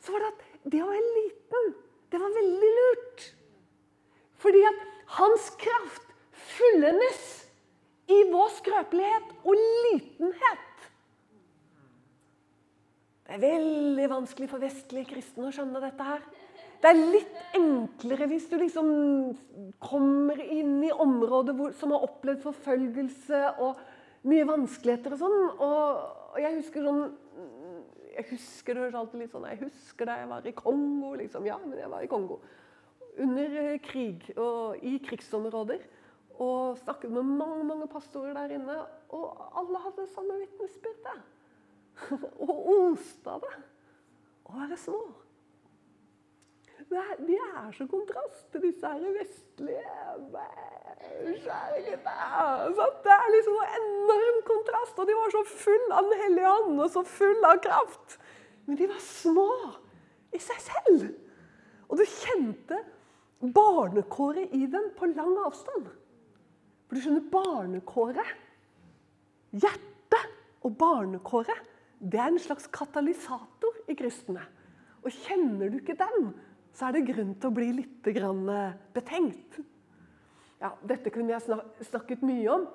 så 0.00 0.14
var 0.14 0.22
det 0.24 0.28
at 0.32 0.70
det 0.72 0.78
å 0.80 0.88
være 0.88 1.10
liten, 1.18 1.74
det 2.08 2.20
var 2.22 2.32
veldig 2.32 2.70
lurt. 2.78 3.24
Fordi 4.40 4.62
at 4.64 4.80
hans 5.18 5.50
kraft 5.60 6.08
fullendes 6.56 7.20
i 8.08 8.18
vår 8.32 8.48
skrøpelighet 8.56 9.36
og 9.44 9.60
litenhet. 9.60 10.88
Det 13.28 13.36
er 13.36 13.44
veldig 13.44 14.08
vanskelig 14.16 14.48
for 14.50 14.64
vestlige 14.64 15.12
kristne 15.12 15.50
å 15.50 15.54
skjønne 15.54 15.84
dette 15.84 16.08
her. 16.08 16.24
Det 16.80 16.90
er 16.90 17.06
litt 17.12 17.56
enklere 17.60 18.26
hvis 18.32 18.48
du 18.48 18.56
liksom 18.56 18.88
kommer 19.84 20.40
inn 20.42 20.78
i 20.80 20.96
områder 20.96 21.76
som 21.76 21.92
har 21.92 22.08
opplevd 22.08 22.40
forfølgelse 22.48 23.48
og 23.60 23.84
mye 24.28 24.46
vanskeligheter 24.48 25.14
og 25.14 25.22
sånn. 25.22 25.38
Og, 25.52 26.02
og, 26.32 26.38
jeg 26.42 26.58
husker 26.60 26.86
sånn 26.86 27.02
Jeg 28.12 28.26
husker 28.30 28.78
det 28.78 28.90
alltid 28.96 29.22
litt 29.22 29.32
sånn 29.32 29.48
Jeg 29.48 29.60
husker 29.64 30.08
da 30.08 30.18
jeg 30.20 30.28
var 30.30 30.46
i 30.48 30.54
Kongo, 30.56 31.14
liksom. 31.20 31.48
Ja, 31.48 31.58
men 31.62 31.78
jeg 31.80 31.90
var 31.92 32.04
i 32.04 32.10
Kongo. 32.10 32.40
Under 33.20 33.58
eh, 33.62 33.80
krig 33.84 34.30
og 34.36 34.84
i 34.84 34.96
krigsområder. 35.04 35.84
Og 36.42 36.78
snakket 36.80 37.12
med 37.12 37.28
mange 37.28 37.64
mange 37.68 37.88
pastorer 37.92 38.34
der 38.36 38.56
inne. 38.56 38.78
Og 39.12 39.42
alle 39.60 39.82
hadde 39.84 40.08
samme 40.14 40.38
vitnesbyrd. 40.40 41.10
og 42.46 42.70
oste 42.72 43.36
av 43.36 43.44
det. 43.44 43.58
Å 44.48 44.56
være 44.56 44.80
små. 44.80 45.02
De 46.90 47.36
er 47.36 47.72
så 47.76 47.86
kontrast 47.90 48.48
til 48.52 48.64
disse 48.66 48.88
her 48.88 49.14
vestlige 49.18 49.82
Så 52.76 52.86
Det 53.04 53.14
er 53.14 53.30
liksom 53.34 53.58
en 53.62 53.76
enorm 53.82 54.40
kontrast. 54.48 54.98
Og 54.98 55.06
de 55.06 55.16
var 55.18 55.30
så 55.34 55.44
full 55.46 55.86
av 55.92 56.10
Den 56.10 56.22
hellige 56.24 56.52
ånd 56.52 56.80
og 56.80 56.90
så 56.90 57.04
full 57.06 57.44
av 57.48 57.60
kraft. 57.64 58.18
Men 58.66 58.76
de 58.76 58.88
var 58.88 59.00
små. 59.00 59.50
i 60.32 60.38
seg 60.40 60.60
selv. 60.64 61.02
Og 61.92 61.98
du 62.00 62.06
kjente 62.08 62.78
barnekåret 63.52 64.54
i 64.56 64.64
dem 64.70 64.86
på 64.96 65.10
lang 65.10 65.34
avstand. 65.44 65.90
For 66.86 66.96
du 66.96 67.02
skjønner, 67.04 67.26
barnekåret, 67.32 68.30
hjertet 69.52 70.30
og 70.64 70.78
barnekåret, 70.80 71.68
det 72.00 72.20
er 72.20 72.32
en 72.32 72.40
slags 72.40 72.70
katalysator 72.72 73.82
i 73.92 73.96
kristne. 73.98 74.46
Og 75.02 75.12
kjenner 75.26 75.68
du 75.68 75.78
ikke 75.82 75.98
den, 76.00 76.32
så 76.72 76.88
er 76.88 76.96
det 76.96 77.06
grunn 77.10 77.34
til 77.36 77.50
å 77.50 77.54
bli 77.54 77.68
litt 77.76 78.08
eh, 78.08 78.74
betenkt. 78.94 79.58
Ja, 80.62 80.72
dette 80.86 81.10
kunne 81.12 81.34
jeg 81.34 81.86
snakket 81.88 82.22
mye 82.24 82.48
om, 82.54 82.66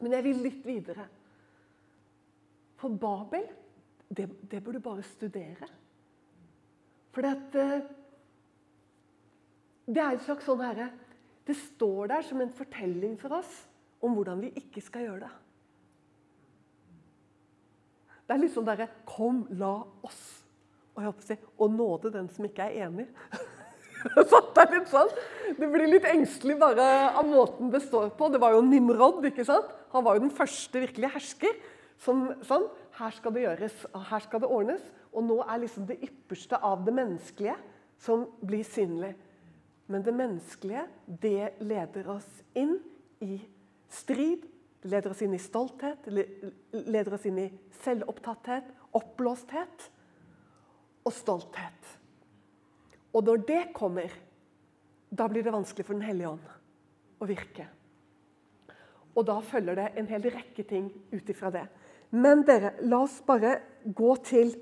men 0.00 0.14
jeg 0.14 0.26
vil 0.28 0.42
litt 0.46 0.64
videre. 0.66 1.08
For 2.78 2.94
Babel, 2.94 3.48
det, 4.08 4.28
det 4.48 4.62
bør 4.64 4.78
du 4.78 4.84
bare 4.84 5.04
studere. 5.06 5.68
For 7.12 7.26
det, 7.26 7.34
eh, 7.58 7.82
det 9.88 10.02
er 10.04 10.14
en 10.14 10.24
slags 10.24 10.44
sånn 10.44 10.60
herre 10.60 10.90
Det 11.48 11.56
står 11.56 12.10
der 12.10 12.24
som 12.28 12.42
en 12.44 12.52
fortelling 12.52 13.14
for 13.16 13.38
oss 13.38 13.52
om 14.04 14.12
hvordan 14.14 14.42
vi 14.44 14.50
ikke 14.60 14.82
skal 14.84 15.06
gjøre 15.06 15.22
det. 15.24 15.30
Det 18.28 18.36
er 18.36 18.42
litt 18.42 18.52
sånn 18.52 18.68
derre 18.68 18.90
Kom, 19.08 19.46
la 19.56 19.80
oss. 20.04 20.20
Og 20.98 21.04
jeg 21.04 21.12
håper 21.12 21.22
å 21.22 21.26
si, 21.28 21.34
og 21.62 21.74
nåde 21.78 22.10
den 22.10 22.26
som 22.34 22.46
ikke 22.48 22.64
er 22.66 22.88
enig. 22.88 23.04
Satt 24.32 24.48
der 24.56 24.72
litt 24.72 24.88
sånn. 24.90 25.10
det 25.54 25.66
blir 25.70 25.86
litt 25.86 26.06
engstelig 26.10 26.56
bare 26.58 26.86
av 27.12 27.26
måten 27.26 27.68
det 27.70 27.84
står 27.84 28.08
på. 28.18 28.26
Det 28.34 28.40
var 28.42 28.56
jo 28.56 28.64
Nimrod. 28.66 29.22
ikke 29.30 29.44
sant? 29.46 29.68
Han 29.94 30.02
var 30.02 30.16
jo 30.16 30.24
den 30.24 30.34
første 30.34 30.82
virkelige 30.82 31.12
hersker. 31.14 31.60
Som 32.02 32.32
sånn 32.46 32.66
Her 32.98 33.14
skal 33.14 33.30
det 33.34 33.44
gjøres, 33.44 33.74
her 34.10 34.22
skal 34.24 34.42
det 34.42 34.50
ordnes. 34.50 34.82
Og 35.14 35.22
nå 35.22 35.36
er 35.44 35.60
liksom 35.62 35.86
det 35.86 36.00
ypperste 36.02 36.58
av 36.66 36.82
det 36.82 36.94
menneskelige 36.96 37.54
som 38.02 38.24
blir 38.42 38.66
synlig. 38.66 39.12
Men 39.86 40.02
det 40.02 40.16
menneskelige, 40.18 40.82
det 41.06 41.52
leder 41.62 42.10
oss 42.16 42.26
inn 42.58 42.74
i 43.22 43.38
strid. 43.94 44.48
Det 44.82 44.90
leder 44.90 45.14
oss 45.14 45.22
inn 45.22 45.38
i 45.38 45.40
stolthet, 45.42 46.02
det 46.10 46.26
leder 46.90 47.14
oss 47.14 47.24
inn 47.26 47.38
i 47.44 47.46
selvopptatthet, 47.84 48.66
oppblåsthet 48.98 49.86
og 51.08 51.16
stolthet. 51.16 51.96
Og 53.16 53.24
når 53.24 53.42
det 53.48 53.62
kommer, 53.76 54.12
da 55.08 55.26
blir 55.30 55.44
det 55.44 55.54
vanskelig 55.54 55.86
for 55.86 55.96
Den 55.96 56.06
hellige 56.06 56.34
ånd 56.34 56.54
å 57.18 57.28
virke. 57.28 57.66
Og 59.16 59.24
da 59.26 59.38
følger 59.42 59.78
det 59.78 59.88
en 59.98 60.10
hel 60.12 60.28
rekke 60.30 60.64
ting 60.68 60.90
ut 61.10 61.30
ifra 61.32 61.50
det. 61.50 61.64
Men 62.14 62.44
dere, 62.46 62.76
la 62.86 63.02
oss 63.04 63.18
bare 63.26 63.58
gå 63.84 64.12
til 64.24 64.52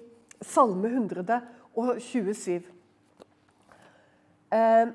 Salme 0.43 0.89
127. 0.89 2.63
Eh, 4.57 4.87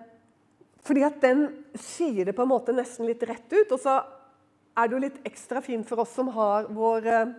fordi 0.81 1.03
at 1.05 1.21
den 1.21 1.45
sier 1.77 2.25
det 2.25 2.35
på 2.37 2.45
en 2.45 2.51
måte 2.51 2.73
nesten 2.75 3.07
litt 3.09 3.23
rett 3.27 3.53
ut. 3.53 3.71
Og 3.71 3.79
så 3.79 3.99
er 4.01 4.87
det 4.87 4.95
jo 4.95 5.03
litt 5.03 5.21
ekstra 5.27 5.61
fint 5.63 5.87
for 5.87 6.01
oss 6.03 6.15
som 6.15 6.31
har 6.33 6.71
vår 6.71 7.11
eh, 7.11 7.37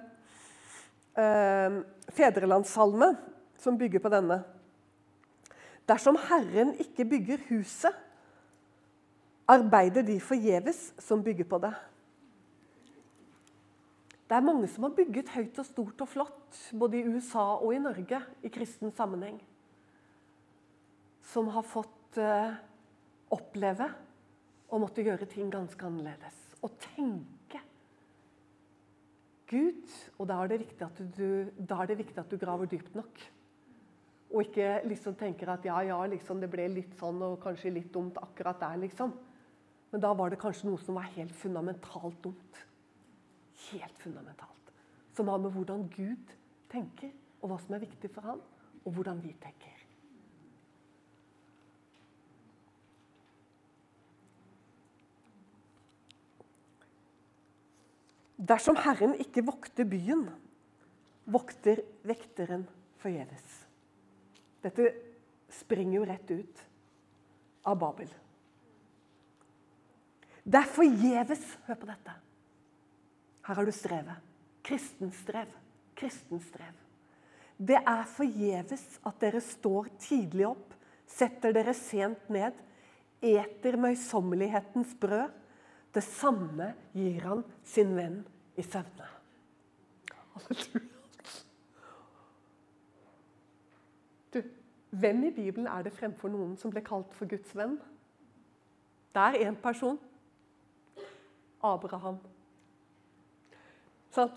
eh 1.18 1.82
fedrelandssalme, 2.12 3.06
som 3.62 3.78
bygger 3.78 4.02
på 4.02 4.10
denne. 4.12 4.42
Dersom 5.88 6.18
Herren 6.28 6.74
ikke 6.82 7.06
bygger 7.08 7.46
huset, 7.48 7.94
arbeider 9.50 10.04
de 10.06 10.18
forgjeves 10.22 10.92
som 11.02 11.22
bygger 11.24 11.48
på 11.48 11.58
det. 11.62 11.72
Det 14.30 14.38
er 14.38 14.46
mange 14.46 14.68
som 14.70 14.86
har 14.86 14.94
bygget 14.96 15.28
høyt 15.34 15.58
og 15.60 15.66
stort 15.68 16.04
og 16.04 16.08
flott, 16.08 16.60
både 16.78 17.00
i 17.00 17.04
USA 17.04 17.58
og 17.58 17.74
i 17.74 17.82
Norge, 17.82 18.22
i 18.42 18.48
kristen 18.48 18.94
sammenheng. 18.96 19.36
Som 21.32 21.50
har 21.52 21.66
fått 21.66 22.16
uh, 22.22 22.54
oppleve 23.34 23.90
å 24.72 24.80
måtte 24.80 25.04
gjøre 25.04 25.28
ting 25.28 25.52
ganske 25.52 25.84
annerledes. 25.84 26.38
Og 26.64 26.72
tenke 26.80 27.60
Gud. 29.52 29.84
Og 30.16 30.28
da 30.30 30.40
er 30.40 30.52
det 30.52 30.62
viktig 30.62 30.86
at 30.86 31.00
du, 31.18 31.28
det 31.52 31.98
viktig 31.98 32.18
at 32.22 32.30
du 32.30 32.40
graver 32.40 32.70
dypt 32.72 32.94
nok. 32.96 33.20
Og 34.32 34.46
ikke 34.46 34.80
liksom 34.88 35.14
tenker 35.20 35.50
at 35.52 35.64
ja, 35.68 35.78
ja, 35.84 36.00
liksom, 36.08 36.40
det 36.40 36.48
ble 36.50 36.66
litt 36.72 36.96
sånn 36.98 37.20
og 37.22 37.38
kanskje 37.42 37.74
litt 37.74 37.92
dumt 37.92 38.16
akkurat 38.20 38.60
der, 38.62 38.80
liksom. 38.86 39.12
Men 39.92 40.00
da 40.00 40.12
var 40.16 40.32
det 40.32 40.40
kanskje 40.40 40.70
noe 40.70 40.80
som 40.80 40.96
var 40.96 41.10
helt 41.12 41.34
fundamentalt 41.36 42.20
dumt 42.24 42.62
helt 43.70 43.98
fundamentalt. 43.98 44.72
Som 45.16 45.28
har 45.28 45.38
med 45.38 45.50
hvordan 45.50 45.88
Gud 45.96 46.34
tenker, 46.72 47.12
og 47.42 47.52
hva 47.52 47.60
som 47.60 47.76
er 47.76 47.84
viktig 47.84 48.10
for 48.14 48.26
ham, 48.26 48.42
og 48.84 48.96
hvordan 48.96 49.20
vi 49.22 49.34
tenker. 49.42 49.78
Dersom 58.42 58.74
Herren 58.82 59.14
ikke 59.22 59.44
vokter 59.46 59.86
byen, 59.86 60.26
vokter 61.30 61.84
vekteren 62.02 62.64
forgjeves. 62.98 63.61
Dette 64.62 64.92
springer 65.52 65.98
jo 65.98 66.04
rett 66.08 66.30
ut 66.30 66.62
av 67.68 67.78
Babel. 67.78 68.10
Det 70.42 70.58
er 70.58 70.70
forgjeves 70.74 71.42
Hør 71.68 71.78
på 71.78 71.88
dette. 71.90 72.14
Her 73.46 73.58
har 73.58 73.66
du 73.66 73.74
strevet. 73.74 74.30
Kristenstrev. 74.62 75.50
Kristenstrev. 75.98 76.78
Det 77.58 77.78
er 77.78 78.04
forgjeves 78.10 78.84
at 79.06 79.18
dere 79.22 79.42
står 79.44 79.90
tidlig 80.02 80.48
opp, 80.48 80.72
setter 81.06 81.54
dere 81.54 81.74
sent 81.76 82.30
ned, 82.32 82.56
eter 83.22 83.78
møysommelighetens 83.78 84.96
brød. 84.98 85.30
Det 85.92 86.02
samme 86.06 86.72
gir 86.96 87.26
han 87.28 87.44
sin 87.68 87.92
venn 87.94 88.22
i 88.58 88.64
søvne. 88.64 89.10
Du, 90.48 90.80
hvem 94.92 95.24
i 95.24 95.30
Bibelen 95.32 95.66
er 95.66 95.86
det 95.86 95.94
fremfor 95.96 96.28
noen 96.28 96.56
som 96.60 96.72
ble 96.72 96.82
kalt 96.84 97.14
for 97.16 97.28
Guds 97.28 97.54
venn? 97.56 97.78
Det 99.12 99.22
er 99.22 99.46
én 99.48 99.56
person. 99.56 99.96
Abraham. 101.64 102.18
Sånn. 104.12 104.32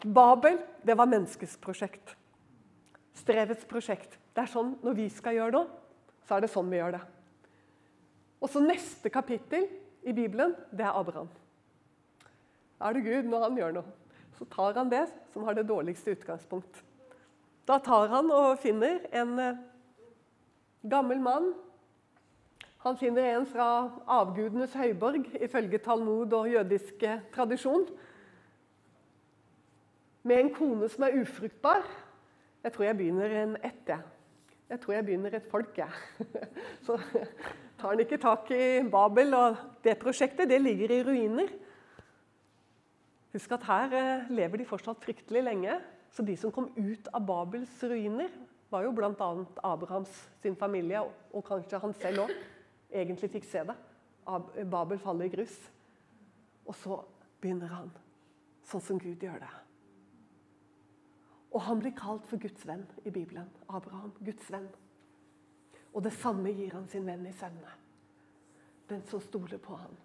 Babel 0.00 0.56
det 0.86 0.94
var 0.96 1.10
menneskets 1.10 1.58
prosjekt. 1.60 2.14
Strevets 3.18 3.66
prosjekt. 3.68 4.14
Det 4.32 4.46
er 4.46 4.48
sånn 4.48 4.76
Når 4.80 4.94
vi 4.96 5.08
skal 5.12 5.36
gjøre 5.36 5.58
noe, 5.58 5.66
så 6.24 6.36
er 6.36 6.44
det 6.44 6.52
sånn 6.52 6.70
vi 6.70 6.78
gjør 6.78 6.94
det. 6.96 7.02
Og 8.40 8.48
så 8.48 8.62
Neste 8.62 9.10
kapittel 9.12 9.66
i 10.06 10.14
Bibelen 10.16 10.54
det 10.70 10.86
er 10.86 10.96
Abraham. 10.96 11.28
Da 12.78 12.88
er 12.88 12.96
det 12.96 13.04
Gud 13.04 13.28
når 13.28 13.48
han 13.48 13.58
gjør 13.58 13.74
noe. 13.80 13.96
Så 14.38 14.46
tar 14.48 14.78
han 14.78 14.88
det 14.88 15.02
som 15.34 15.44
har 15.44 15.58
det 15.58 15.66
dårligste 15.68 16.14
utgangspunkt. 16.14 16.80
Da 17.68 17.76
tar 17.84 18.08
han 18.08 18.30
og 18.32 18.56
finner 18.62 19.02
en 19.12 19.34
eh, 19.38 19.58
gammel 20.88 21.20
mann. 21.20 21.52
Han 22.80 22.96
finner 22.96 23.36
en 23.36 23.46
fra 23.46 23.66
avgudenes 24.08 24.72
høyborg, 24.72 25.26
ifølge 25.42 25.78
Talmud 25.84 26.32
og 26.32 26.48
jødiske 26.48 27.18
tradisjon 27.34 27.84
med 30.22 30.40
en 30.40 30.54
kone 30.54 30.88
som 30.88 31.04
er 31.04 31.20
ufruktbar. 31.20 31.84
Jeg 32.64 32.72
tror 32.72 32.84
jeg 32.84 32.96
begynner 32.96 33.36
en 33.42 33.54
ett, 33.64 33.84
jeg. 33.88 34.00
Jeg 34.70 34.80
tror 34.80 34.94
jeg 34.94 35.04
begynner 35.04 35.34
et 35.34 35.48
folk, 35.50 35.78
jeg. 35.78 35.90
Så 36.86 36.98
tar 37.80 37.88
han 37.88 38.00
ikke 38.00 38.20
tak 38.20 38.50
i 38.54 38.82
Babel, 38.90 39.34
og 39.34 39.56
det 39.84 39.98
prosjektet 39.98 40.48
det 40.48 40.60
ligger 40.60 40.92
i 40.94 41.02
ruiner. 41.02 41.48
Husk 43.32 43.52
at 43.56 43.64
her 43.66 43.96
eh, 43.96 44.30
lever 44.30 44.60
de 44.60 44.68
fortsatt 44.68 45.02
fryktelig 45.02 45.42
lenge. 45.46 45.78
Så 46.10 46.22
de 46.26 46.36
som 46.36 46.52
kom 46.52 46.68
ut 46.76 47.08
av 47.14 47.24
Babels 47.26 47.82
ruiner, 47.86 48.30
var 48.70 48.84
jo 48.86 48.92
bl.a. 48.94 49.30
Abrahams 49.66 50.12
sin 50.42 50.56
familie, 50.56 51.02
og 51.32 51.44
kanskje 51.44 51.80
han 51.82 51.94
selv 51.94 52.26
òg, 52.26 52.34
egentlig 52.90 53.30
fikk 53.30 53.48
se 53.50 53.64
det. 53.66 53.76
Babel 54.70 55.00
faller 55.02 55.26
i 55.26 55.32
grus. 55.32 55.56
Og 56.66 56.76
så 56.78 57.00
begynner 57.40 57.72
han 57.74 57.90
sånn 58.70 58.84
som 58.84 59.00
Gud 59.02 59.22
gjør 59.24 59.40
det. 59.42 59.50
Og 61.50 61.64
han 61.66 61.80
blir 61.82 61.96
kalt 61.98 62.26
for 62.30 62.38
Guds 62.38 62.62
venn 62.66 62.84
i 63.02 63.10
Bibelen. 63.10 63.48
Abraham, 63.66 64.12
Guds 64.22 64.50
venn. 64.52 64.68
Og 65.90 66.04
det 66.06 66.12
samme 66.14 66.52
gir 66.54 66.76
han 66.76 66.86
sin 66.88 67.06
venn 67.08 67.26
i 67.26 67.34
sønnene. 67.34 67.72
Den 68.90 69.02
som 69.10 69.22
stoler 69.22 69.58
på 69.62 69.74
ham. 69.78 69.96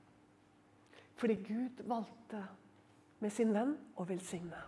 Fordi 1.16 1.36
Gud 1.46 1.84
valgte 1.86 2.42
med 3.22 3.34
sin 3.34 3.54
venn 3.54 3.76
å 3.96 4.06
velsigne. 4.10 4.62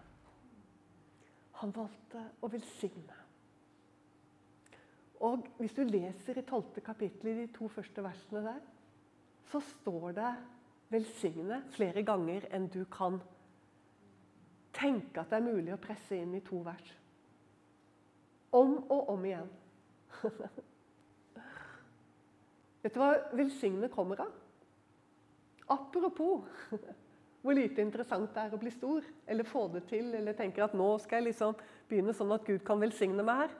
Han 1.62 1.74
valgte 1.74 2.22
å 2.46 2.50
velsigne. 2.54 3.17
Og 5.26 5.48
hvis 5.58 5.74
du 5.74 5.84
leser 5.84 6.38
i 6.38 6.46
12. 6.46 6.82
kapittel 6.86 7.32
i 7.32 7.40
de 7.42 7.48
to 7.54 7.68
første 7.74 8.04
versene 8.04 8.44
der, 8.46 8.60
så 9.48 9.60
står 9.60 10.12
det 10.12 10.36
'velsigne' 10.92 11.62
flere 11.72 12.04
ganger 12.04 12.46
enn 12.52 12.68
du 12.68 12.86
kan 12.86 13.22
tenke 14.74 15.20
at 15.20 15.30
det 15.30 15.38
er 15.38 15.54
mulig 15.54 15.74
å 15.74 15.82
presse 15.82 16.16
inn 16.16 16.36
i 16.36 16.44
to 16.46 16.62
vers. 16.66 16.98
Om 18.52 18.78
og 18.90 19.10
om 19.10 19.26
igjen. 19.26 19.50
Vet 22.84 22.94
du 22.94 23.00
hva 23.00 23.14
velsigne 23.34 23.90
kommer 23.90 24.22
av? 24.22 24.32
Apropos 25.68 26.46
hvor 27.42 27.56
lite 27.56 27.82
interessant 27.82 28.34
det 28.36 28.42
er 28.44 28.54
å 28.56 28.60
bli 28.60 28.72
stor, 28.74 29.06
eller 29.28 29.48
få 29.48 29.68
det 29.72 29.86
til, 29.88 30.10
eller 30.18 30.36
tenker 30.36 30.66
at 30.66 30.74
nå 30.76 30.88
skal 31.00 31.22
jeg 31.22 31.30
liksom 31.30 31.54
begynne 31.88 32.16
sånn 32.16 32.34
at 32.36 32.44
Gud 32.48 32.64
kan 32.68 32.82
velsigne 32.82 33.24
meg 33.24 33.46
her. 33.46 33.54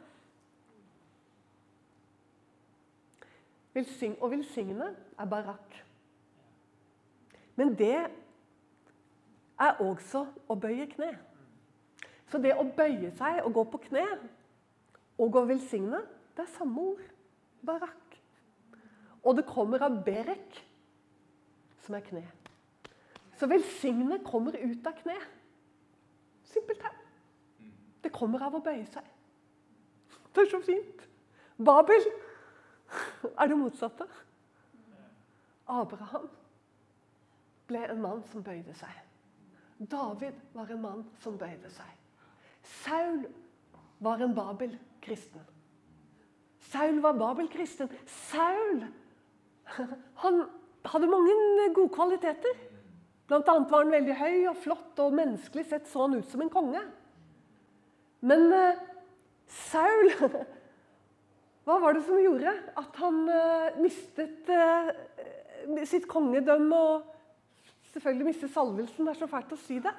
Velsign, 3.78 4.16
å 4.22 4.30
velsigne 4.32 4.90
er 5.20 5.30
barakk. 5.30 5.76
Men 7.58 7.76
det 7.78 7.98
er 9.58 9.82
også 9.82 10.24
å 10.50 10.58
bøye 10.58 10.88
kne. 10.90 11.12
Så 12.28 12.42
det 12.42 12.56
å 12.58 12.66
bøye 12.78 13.12
seg 13.18 13.44
og 13.46 13.54
gå 13.56 13.64
på 13.72 13.82
kne 13.88 14.06
og 15.18 15.38
å 15.40 15.46
velsigne, 15.50 16.02
det 16.38 16.46
er 16.46 16.54
samme 16.58 16.90
ord. 16.92 17.06
Barakk. 17.66 18.18
Og 19.26 19.36
det 19.38 19.48
kommer 19.50 19.82
av 19.84 19.96
berek, 20.06 20.60
som 21.84 21.98
er 21.98 22.06
kne. 22.06 22.24
Så 23.38 23.50
velsigne 23.50 24.20
kommer 24.26 24.56
ut 24.58 24.88
av 24.88 24.94
kne. 25.02 25.18
Simpelthen. 26.48 27.04
Det 28.04 28.14
kommer 28.14 28.46
av 28.46 28.56
å 28.56 28.62
bøye 28.64 28.86
seg. 28.90 29.06
Det 30.34 30.46
er 30.46 30.52
så 30.54 30.62
fint. 30.64 31.02
Babel 31.58 32.06
er 33.40 33.48
det 33.52 33.58
motsatte. 33.60 34.08
Abraham 35.68 36.30
ble 37.68 37.84
en 37.92 38.02
mann 38.02 38.24
som 38.32 38.44
bøyde 38.44 38.74
seg. 38.78 39.04
David 39.78 40.38
var 40.56 40.72
en 40.74 40.82
mann 40.82 41.04
som 41.22 41.38
bøyde 41.38 41.70
seg. 41.74 41.92
Saul 42.84 43.26
var 44.04 44.24
en 44.24 44.36
Babel-kristen. 44.36 45.44
Saul 46.72 47.02
var 47.04 47.20
Babel-kristen. 47.20 47.92
Saul 48.06 48.86
han 50.24 50.42
hadde 50.88 51.12
mange 51.12 51.70
gode 51.76 51.94
kvaliteter. 51.94 52.64
Blant 53.28 53.50
annet 53.52 53.72
var 53.72 53.84
han 53.84 53.92
veldig 53.92 54.16
høy 54.16 54.36
og 54.48 54.60
flott, 54.64 55.00
og 55.04 55.16
menneskelig 55.18 55.66
sett 55.68 55.90
så 55.92 56.06
han 56.06 56.16
ut 56.16 56.30
som 56.32 56.44
en 56.44 56.52
konge. 56.52 56.84
Men 58.24 58.48
uh, 58.54 58.80
Saul 59.68 60.14
Hva 61.68 61.82
var 61.84 61.98
det 61.98 62.06
som 62.08 62.20
gjorde 62.24 62.54
at 62.80 63.00
han 63.02 63.18
uh, 63.28 63.80
mistet 63.84 64.48
uh, 64.48 64.88
sitt 65.84 66.06
kongedømme 66.08 66.78
og 66.80 67.10
selvfølgelig 67.92 68.30
mistet 68.30 68.54
salvelsen? 68.54 69.04
Det 69.04 69.12
er 69.12 69.20
så 69.20 69.28
fælt 69.28 69.52
å 69.52 69.60
si 69.60 69.82
det. 69.84 69.92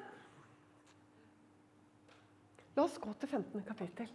La 2.79 2.87
oss 2.87 2.97
gå 3.03 3.13
til 3.21 3.29
15. 3.29 3.61
kapittel. 3.69 4.09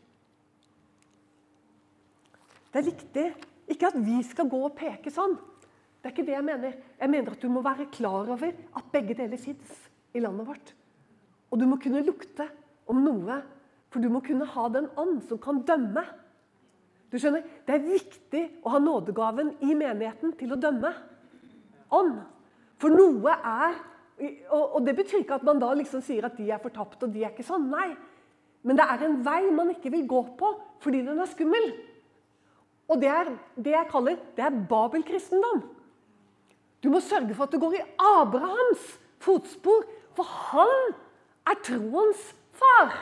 Det 2.74 2.82
er 2.82 2.88
viktig 2.90 3.26
ikke 3.70 3.92
at 3.92 4.00
vi 4.02 4.18
skal 4.26 4.50
gå 4.50 4.64
og 4.66 4.74
peke 4.80 5.14
sånn. 5.14 5.36
Det 6.02 6.10
er 6.10 6.16
ikke 6.16 6.26
det 6.26 6.36
jeg 6.36 6.48
mener. 6.48 6.74
Jeg 6.98 7.12
mener 7.14 7.36
at 7.36 7.46
du 7.46 7.54
må 7.54 7.62
være 7.64 7.86
klar 7.94 8.34
over 8.34 8.50
at 8.50 8.90
begge 8.96 9.14
deler 9.20 9.38
fins 9.38 9.78
i 10.10 10.26
landet 10.26 10.50
vårt. 10.50 10.74
Og 11.54 11.62
du 11.62 11.68
må 11.70 11.78
kunne 11.78 12.02
lukte 12.02 12.50
om 12.90 13.06
noe, 13.06 13.40
for 13.94 14.02
du 14.02 14.10
må 14.10 14.24
kunne 14.26 14.50
ha 14.50 14.66
den 14.74 14.90
ånd 14.98 15.22
som 15.30 15.38
kan 15.38 15.62
dømme. 15.70 16.02
Du 17.14 17.20
skjønner, 17.22 17.44
Det 17.68 17.76
er 17.76 17.86
viktig 17.86 18.44
å 18.66 18.72
ha 18.74 18.80
nådegaven 18.82 19.52
i 19.62 19.76
menigheten 19.78 20.34
til 20.34 20.56
å 20.56 20.58
dømme. 20.58 20.90
Ånd. 21.94 22.16
For 22.82 22.90
noe 22.90 23.36
er 23.38 23.82
Og 24.54 24.86
det 24.86 24.94
betyr 24.96 25.24
ikke 25.24 25.40
at 25.40 25.44
man 25.44 25.60
da 25.60 25.72
liksom 25.74 26.02
sier 26.06 26.24
at 26.26 26.38
de 26.38 26.46
er 26.54 26.62
fortapt 26.62 27.02
og 27.04 27.12
de 27.12 27.24
er 27.24 27.32
ikke 27.32 27.44
sånn. 27.44 27.66
Nei. 27.70 27.96
Men 28.64 28.78
det 28.78 28.86
er 28.86 29.02
en 29.04 29.16
vei 29.26 29.50
man 29.52 29.72
ikke 29.74 29.92
vil 29.92 30.06
gå 30.08 30.22
på 30.38 30.52
fordi 30.84 31.02
den 31.04 31.20
er 31.20 31.30
skummel. 31.32 31.66
Og 32.88 33.02
det 33.02 33.10
er 33.10 33.32
det 33.56 33.74
jeg 33.74 33.90
kaller 33.90 34.20
det 34.38 34.46
er 34.46 34.60
babelkristendom. 34.70 35.64
Du 36.84 36.90
må 36.94 37.02
sørge 37.02 37.34
for 37.34 37.48
at 37.48 37.56
du 37.56 37.60
går 37.60 37.80
i 37.80 37.86
Abrahams 37.98 38.86
fotspor, 39.24 39.86
for 40.14 40.30
han 40.52 40.94
er 41.50 41.60
troens 41.66 42.22
far. 42.54 42.94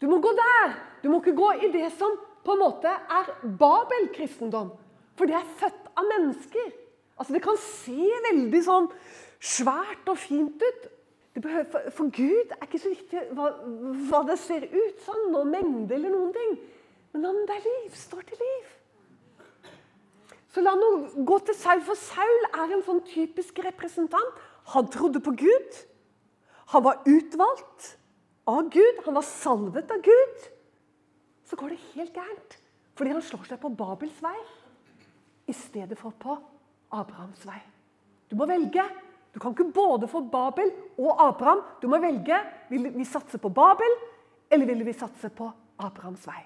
Du 0.00 0.06
må 0.08 0.20
gå 0.22 0.30
der. 0.36 0.78
Du 1.02 1.10
må 1.10 1.20
ikke 1.20 1.36
gå 1.36 1.50
i 1.64 1.72
det 1.74 1.90
som 1.98 2.14
på 2.44 2.54
en 2.54 2.62
måte 2.62 2.90
er 2.90 3.30
Babel-kristendom. 3.42 4.72
For 5.18 5.30
det 5.30 5.38
er 5.38 5.52
født 5.60 5.92
av 5.94 6.08
mennesker. 6.10 6.72
Altså 7.18 7.36
Det 7.36 7.42
kan 7.44 7.58
se 7.60 8.10
veldig 8.28 8.62
sånn 8.66 8.90
svært 9.38 10.10
og 10.10 10.18
fint 10.18 10.62
ut. 10.62 10.90
Behøver, 11.34 11.66
for, 11.66 11.90
for, 11.96 12.10
Gud 12.14 12.52
er 12.54 12.62
ikke 12.62 12.78
så 12.78 12.92
viktig 12.92 13.22
hva, 13.34 13.48
hva 14.06 14.20
det 14.28 14.36
ser 14.38 14.68
ut 14.70 15.00
sånn, 15.02 15.32
og 15.34 15.48
mengde 15.50 15.96
eller 15.96 16.12
noen 16.12 16.30
ting. 16.34 16.52
Men 17.14 17.26
om 17.30 17.40
det 17.48 17.56
er 17.56 17.66
liv, 17.66 17.96
står 17.98 18.22
til 18.28 18.38
liv. 18.38 18.68
Så 20.54 20.62
la 20.62 20.76
nå 20.78 20.90
gå 21.26 21.40
til 21.42 21.56
Saul, 21.58 21.82
for 21.82 21.98
Saul 21.98 22.46
er 22.52 22.76
en 22.76 22.84
sånn 22.86 23.02
typisk 23.08 23.58
representant. 23.66 24.38
Han 24.76 24.86
trodde 24.94 25.22
på 25.22 25.34
Gud. 25.40 25.80
Han 26.70 26.84
var 26.86 27.02
utvalgt 27.10 27.96
av 28.46 28.70
Gud. 28.70 29.02
Han 29.06 29.18
var 29.18 29.26
salvet 29.26 29.90
av 29.90 30.04
Gud. 30.06 30.46
Så 31.54 31.60
går 31.60 31.70
det 31.70 31.82
helt 31.94 32.16
gærent 32.16 32.54
fordi 32.98 33.12
han 33.14 33.22
slår 33.22 33.44
seg 33.46 33.60
på 33.62 33.68
Babels 33.78 34.16
vei 34.22 34.38
i 35.46 35.54
stedet 35.54 35.94
for 35.98 36.14
på 36.18 36.34
Abrahams 36.94 37.44
vei. 37.46 37.60
Du 38.26 38.34
må 38.38 38.48
velge. 38.50 38.82
Du 39.30 39.38
kan 39.38 39.54
ikke 39.54 39.68
både 39.74 40.08
få 40.10 40.24
Babel 40.30 40.72
og 40.98 41.22
Abraham. 41.22 41.62
Du 41.78 41.86
må 41.90 42.00
velge. 42.02 42.40
Vil 42.70 42.90
vi 42.96 43.06
satse 43.06 43.38
på 43.38 43.52
Babel, 43.54 43.96
eller 44.50 44.70
vil 44.72 44.82
vi 44.86 44.96
satse 44.98 45.30
på 45.30 45.46
Abrahams 45.78 46.26
vei 46.26 46.40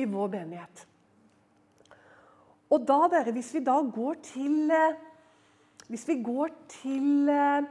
i 0.00 0.08
vår 0.08 0.32
menighet? 0.36 0.86
Og 2.72 2.84
da, 2.88 3.02
dere, 3.12 3.32
hvis 3.32 3.52
vi 3.56 3.64
da 3.64 3.80
går 3.84 4.20
til 4.34 4.72
eh, 4.72 4.98
Hvis 5.88 6.08
vi 6.08 6.22
går 6.24 6.52
til 6.76 7.28
eh, 7.28 7.68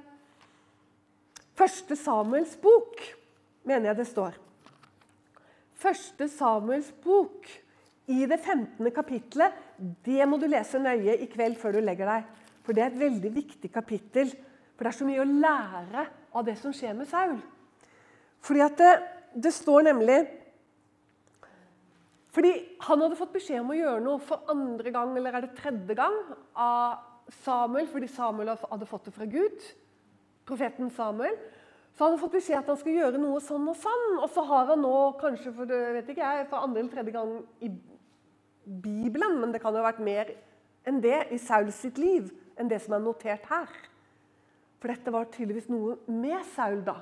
Første 1.58 1.96
Samuels 1.96 2.58
bok, 2.58 3.06
mener 3.70 3.92
jeg 3.94 4.02
det 4.02 4.14
står. 4.16 4.48
Første 5.82 6.28
Samuels 6.30 6.92
bok 7.04 7.48
i 8.12 8.26
det 8.30 8.38
15. 8.40 8.92
kapittelet, 8.94 9.56
det 10.06 10.26
må 10.30 10.38
du 10.38 10.46
lese 10.50 10.82
nøye 10.82 11.16
i 11.24 11.30
kveld 11.32 11.58
før 11.62 11.78
du 11.78 11.82
legger 11.82 12.10
deg. 12.10 12.28
For 12.62 12.78
det 12.78 12.84
er 12.84 12.92
et 12.92 13.02
veldig 13.02 13.32
viktig 13.34 13.72
kapittel. 13.74 14.34
For 14.76 14.86
det 14.86 14.92
er 14.92 14.98
så 15.00 15.08
mye 15.08 15.24
å 15.24 15.32
lære 15.32 16.06
av 16.38 16.46
det 16.46 16.58
som 16.62 16.74
skjer 16.76 16.94
med 16.98 17.10
Saul. 17.10 17.40
Fordi 18.46 18.64
at 18.66 18.78
det, 18.78 18.92
det 19.46 19.54
står 19.54 19.86
nemlig 19.90 20.20
Fordi 22.32 22.52
han 22.88 23.02
hadde 23.04 23.18
fått 23.20 23.34
beskjed 23.34 23.60
om 23.60 23.74
å 23.74 23.76
gjøre 23.76 24.04
noe 24.06 24.22
for 24.24 24.48
andre 24.54 24.94
gang 24.96 25.10
eller 25.20 25.36
er 25.36 25.44
det 25.44 25.58
tredje 25.58 25.98
gang 26.00 26.14
av 26.56 27.02
Samuel, 27.42 27.90
fordi 27.92 28.08
Samuel 28.08 28.54
hadde 28.56 28.88
fått 28.88 29.10
det 29.10 29.14
fra 29.16 29.28
Gud. 29.28 29.66
Profeten 30.48 30.90
Samuel. 30.96 31.36
Så 32.02 32.08
han 32.08 32.16
hadde 32.16 32.22
fått 32.24 32.34
beskjed 32.34 32.58
at 32.58 32.70
han 32.72 32.78
skulle 32.82 32.98
gjøre 32.98 33.20
noe 33.22 33.40
sånn 33.46 33.68
og 33.70 33.76
sånn. 33.78 34.06
Og 34.26 34.30
så 34.34 34.42
har 34.50 34.72
han 34.72 34.80
nå 34.82 34.94
kanskje 35.22 35.52
for, 35.54 35.70
vet 35.70 36.08
ikke 36.10 36.24
jeg, 36.26 36.48
for 36.50 36.66
andre 36.66 36.82
eller 36.82 36.94
tredje 36.96 37.12
gang 37.14 37.34
i 37.62 37.68
Bibelen, 38.66 39.36
men 39.38 39.52
det 39.54 39.60
kan 39.62 39.76
jo 39.78 39.84
ha 39.84 39.92
vært 39.92 40.00
mer 40.02 40.32
enn 40.90 40.98
det 41.04 41.20
i 41.30 41.38
Saul 41.38 41.70
sitt 41.70 42.00
liv 42.02 42.32
enn 42.58 42.72
det 42.72 42.80
som 42.82 42.96
er 42.98 43.04
notert 43.06 43.46
her. 43.52 43.70
For 44.82 44.90
dette 44.90 45.14
var 45.14 45.30
tydeligvis 45.30 45.70
noe 45.70 46.00
med 46.10 46.42
Saul, 46.56 46.80
da. 46.88 46.96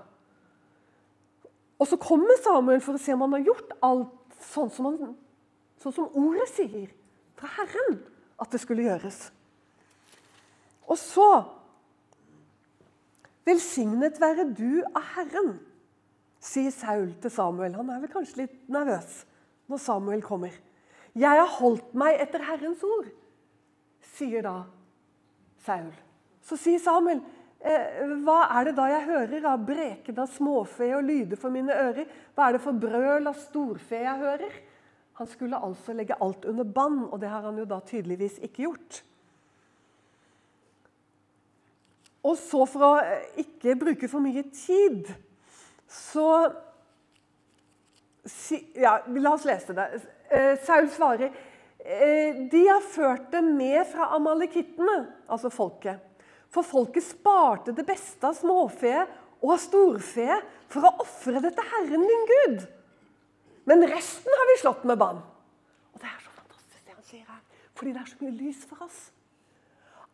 Og 1.80 1.88
så 1.88 1.96
kommer 2.04 2.36
Samuel 2.44 2.84
for 2.84 3.00
å 3.00 3.02
se 3.06 3.16
om 3.16 3.24
han 3.24 3.38
har 3.38 3.48
gjort 3.48 3.72
alt 3.80 4.44
sånn 4.50 4.74
som, 4.76 4.90
han, 4.90 5.14
sånn 5.80 5.96
som 5.96 6.12
ordet 6.12 6.50
sier 6.52 6.92
fra 7.40 7.54
Herren 7.56 8.02
at 8.36 8.52
det 8.52 8.60
skulle 8.66 8.84
gjøres. 8.90 9.30
Og 10.92 11.00
så 11.00 11.30
Velsignet 13.50 14.20
være 14.22 14.46
du 14.54 14.84
av 14.94 15.06
Herren, 15.16 15.56
sier 16.40 16.72
Saul 16.72 17.16
til 17.22 17.34
Samuel. 17.34 17.74
Han 17.76 17.90
er 17.90 18.04
vel 18.04 18.14
kanskje 18.14 18.44
litt 18.44 18.60
nervøs 18.72 19.24
når 19.70 19.82
Samuel 19.82 20.22
kommer. 20.26 20.54
Jeg 21.18 21.42
har 21.42 21.58
holdt 21.58 21.96
meg 21.98 22.22
etter 22.22 22.46
Herrens 22.46 22.84
ord, 22.86 23.10
sier 24.16 24.46
da 24.46 24.56
Saul. 25.66 25.90
Så 26.46 26.58
sier 26.62 26.82
Samuel, 26.82 27.24
Eh, 27.60 28.06
hva 28.24 28.46
er 28.56 28.70
det 28.70 28.78
da 28.78 28.86
jeg 28.88 29.04
hører 29.04 29.46
av 29.52 29.64
breken 29.68 30.20
av 30.24 30.30
småfe 30.32 30.88
og 30.96 31.04
lyder 31.04 31.40
for 31.40 31.52
mine 31.52 31.76
ører? 31.76 32.08
Hva 32.32 32.48
er 32.48 32.56
det 32.56 32.62
for 32.64 32.80
brøl 32.80 33.28
av 33.28 33.36
storfe 33.36 34.00
jeg 34.00 34.22
hører? 34.22 34.54
Han 35.20 35.28
skulle 35.28 35.60
altså 35.60 35.92
legge 35.92 36.16
alt 36.24 36.46
under 36.48 36.64
bann, 36.64 37.02
og 37.12 37.20
det 37.20 37.28
har 37.28 37.44
han 37.44 37.60
jo 37.60 37.66
da 37.68 37.82
tydeligvis 37.84 38.38
ikke 38.40 38.64
gjort. 38.64 39.02
Og 42.26 42.36
så, 42.40 42.66
for 42.68 42.86
å 42.86 42.94
eh, 43.00 43.30
ikke 43.46 43.78
bruke 43.80 44.10
for 44.12 44.24
mye 44.24 44.44
tid, 44.52 45.08
så 45.90 46.28
ja, 48.78 49.00
La 49.16 49.34
oss 49.34 49.48
lese 49.48 49.74
det. 49.74 49.88
Eh, 50.30 50.56
Saul 50.66 50.90
svarer 50.94 51.46
de 51.80 52.60
har 52.68 52.84
ført 52.84 53.30
det 53.32 53.40
med 53.42 53.80
fra 53.88 54.10
amalekittene, 54.18 54.98
altså 55.32 55.50
folket. 55.50 56.04
For 56.52 56.66
folket 56.68 57.06
sparte 57.08 57.74
det 57.74 57.86
beste 57.88 58.28
av 58.28 58.36
småfe 58.38 58.92
og 59.40 59.54
av 59.56 59.62
storfe 59.64 60.40
for 60.70 60.86
å 60.86 60.92
ofre 61.06 61.42
det 61.42 61.54
til 61.56 61.70
Herren 61.72 62.06
din 62.06 62.28
Gud. 62.30 62.66
Men 63.70 63.86
resten 63.90 64.34
har 64.34 64.50
vi 64.50 64.58
slått 64.64 64.86
med 64.90 65.00
bann. 65.00 65.22
Og 65.94 66.02
det 66.02 66.10
er 66.10 66.20
så 66.24 66.34
fantastisk. 66.34 66.82
det 66.86 66.96
han 66.96 67.06
sier 67.06 67.26
her. 67.28 67.42
Fordi 67.78 67.94
det 67.96 68.02
er 68.02 68.12
så 68.12 68.20
mye 68.24 68.38
lys 68.38 68.64
for 68.70 68.86
oss. 68.86 69.00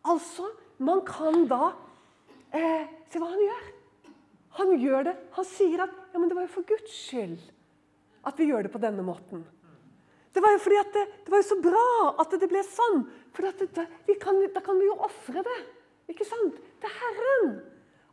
Altså, 0.06 0.50
man 0.78 1.02
kan 1.08 1.46
da 1.50 1.72
eh, 2.56 2.86
Se 3.10 3.20
hva 3.22 3.28
han 3.30 3.42
gjør. 3.44 3.66
Han 4.56 4.72
gjør 4.80 5.06
det. 5.10 5.14
Han 5.36 5.46
sier 5.46 5.84
at 5.84 5.92
ja, 6.12 6.18
men 6.18 6.30
det 6.30 6.38
var 6.38 6.46
jo 6.46 6.54
for 6.56 6.66
Guds 6.68 6.94
skyld 7.06 7.36
at 8.26 8.40
vi 8.40 8.48
gjør 8.50 8.66
det 8.66 8.72
på 8.74 8.82
denne 8.82 9.04
måten. 9.06 9.44
Det 10.34 10.42
var 10.44 10.52
jo 10.52 10.60
fordi 10.60 10.78
at 10.80 10.90
det, 10.92 11.04
det 11.24 11.32
var 11.32 11.40
jo 11.40 11.48
så 11.48 11.56
bra 11.64 11.84
at 12.20 12.34
det 12.36 12.48
ble 12.50 12.62
sånn. 12.66 13.04
For 13.36 13.46
kan, 14.20 14.40
da 14.52 14.62
kan 14.64 14.80
vi 14.80 14.88
jo 14.88 14.96
ofre 15.06 15.44
det. 15.46 15.60
Ikke 16.12 16.26
sant? 16.28 16.58
Det 16.82 16.90
er 16.90 16.98
Herren. 16.98 17.54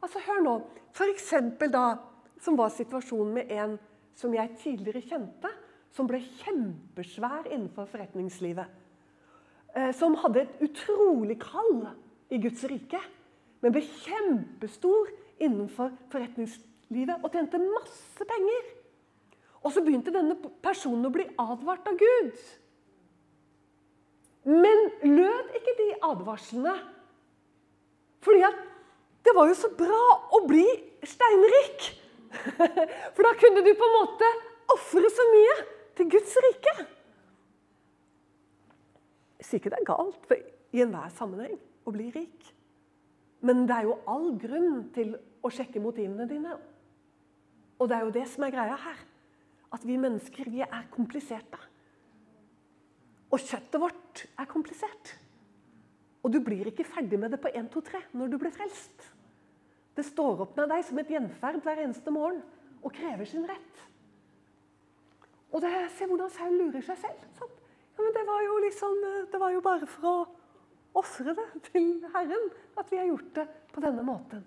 Altså, 0.04 0.22
Hør 0.24 0.40
nå. 0.46 0.54
For 0.96 1.10
eksempel 1.12 1.72
da, 1.74 1.98
som 2.44 2.56
var 2.60 2.72
situasjonen 2.72 3.34
med 3.36 3.52
en 3.52 3.76
som 4.16 4.34
jeg 4.36 4.54
tidligere 4.62 5.02
kjente, 5.04 5.50
som 5.94 6.08
ble 6.10 6.22
kjempesvær 6.44 7.50
innenfor 7.50 7.90
forretningslivet. 7.92 8.80
Eh, 9.74 9.92
som 9.98 10.16
hadde 10.22 10.46
et 10.46 10.64
utrolig 10.68 11.40
kall 11.42 11.88
i 12.34 12.40
Guds 12.42 12.64
rike, 12.70 13.02
men 13.64 13.72
ble 13.72 13.82
kjempestor 14.04 15.12
innenfor 15.42 15.94
forretningslivet 16.12 17.24
og 17.24 17.32
tjente 17.32 17.62
masse 17.64 18.28
penger. 18.28 18.66
Og 19.64 19.72
så 19.72 19.84
begynte 19.86 20.12
denne 20.12 20.36
personen 20.64 21.08
å 21.08 21.14
bli 21.14 21.24
advart 21.40 21.88
av 21.88 21.96
Gud. 22.00 22.34
Men 24.44 24.82
lød 25.08 25.54
ikke 25.56 25.76
de 25.80 25.90
advarslene? 26.04 26.74
Fordi 28.24 28.42
at 28.44 28.58
det 29.24 29.32
var 29.36 29.48
jo 29.48 29.56
så 29.56 29.70
bra 29.78 30.02
å 30.36 30.42
bli 30.48 30.66
steinrik! 31.08 31.86
For 33.14 33.24
da 33.24 33.32
kunne 33.40 33.64
du 33.64 33.70
på 33.78 33.88
en 33.88 33.96
måte 33.96 34.32
ofre 34.74 35.08
så 35.14 35.28
mye 35.30 35.56
til 35.96 36.10
Guds 36.12 36.34
rike. 36.44 36.74
Jeg 39.40 39.48
sier 39.48 39.62
ikke 39.62 39.72
det 39.72 39.80
er 39.80 39.88
galt 39.88 40.36
i 40.74 40.84
enhver 40.84 41.16
sammenheng 41.16 41.56
å 41.88 41.94
bli 41.96 42.10
rik. 42.12 42.52
Men 43.44 43.66
det 43.68 43.76
er 43.76 43.90
jo 43.90 44.00
all 44.10 44.30
grunn 44.40 44.86
til 44.96 45.18
å 45.44 45.52
sjekke 45.52 45.82
motivene 45.84 46.28
dine. 46.30 46.56
Og 47.80 47.90
det 47.90 47.98
er 47.98 48.06
jo 48.08 48.16
det 48.16 48.24
som 48.32 48.46
er 48.46 48.54
greia 48.56 48.78
her. 48.80 49.02
At 49.74 49.84
vi 49.88 49.98
mennesker 50.00 50.52
vi 50.54 50.62
er 50.64 50.88
kompliserte. 50.94 51.60
Og 53.34 53.42
kjøttet 53.42 53.82
vårt 53.82 54.26
er 54.40 54.48
komplisert. 54.48 55.16
Og 56.24 56.32
du 56.32 56.40
blir 56.46 56.70
ikke 56.70 56.86
ferdig 56.88 57.20
med 57.20 57.34
det 57.34 57.42
på 57.44 57.52
1, 57.52 57.68
2, 57.74 57.82
3 57.90 58.04
når 58.20 58.32
du 58.32 58.38
blir 58.40 58.54
frelst. 58.56 59.10
Det 59.98 60.06
står 60.08 60.46
opp 60.46 60.56
med 60.58 60.72
deg 60.72 60.86
som 60.88 61.02
et 61.02 61.12
gjenferd 61.12 61.60
hver 61.66 61.82
eneste 61.84 62.14
morgen 62.14 62.40
og 62.84 62.94
krever 62.96 63.28
sin 63.30 63.44
rett. 63.50 63.82
Og 65.54 65.62
det, 65.62 65.74
Se 65.94 66.08
hvordan 66.10 66.32
Saul 66.34 66.56
lurer 66.58 66.86
seg 66.86 66.98
selv. 67.02 67.28
Sant? 67.38 67.60
Ja, 67.94 68.02
men 68.02 68.16
det 68.16 68.24
var, 68.26 68.40
jo 68.42 68.56
liksom, 68.64 69.04
det 69.30 69.40
var 69.42 69.52
jo 69.54 69.62
bare 69.62 69.90
for 69.90 70.10
å 70.10 70.16
ofre 70.98 71.36
det 71.38 71.48
til 71.70 72.04
Herren 72.14 72.50
at 72.80 72.92
vi 72.92 73.00
har 73.00 73.10
gjort 73.10 73.32
det 73.38 73.48
på 73.74 73.84
denne 73.84 74.06
måten. 74.06 74.44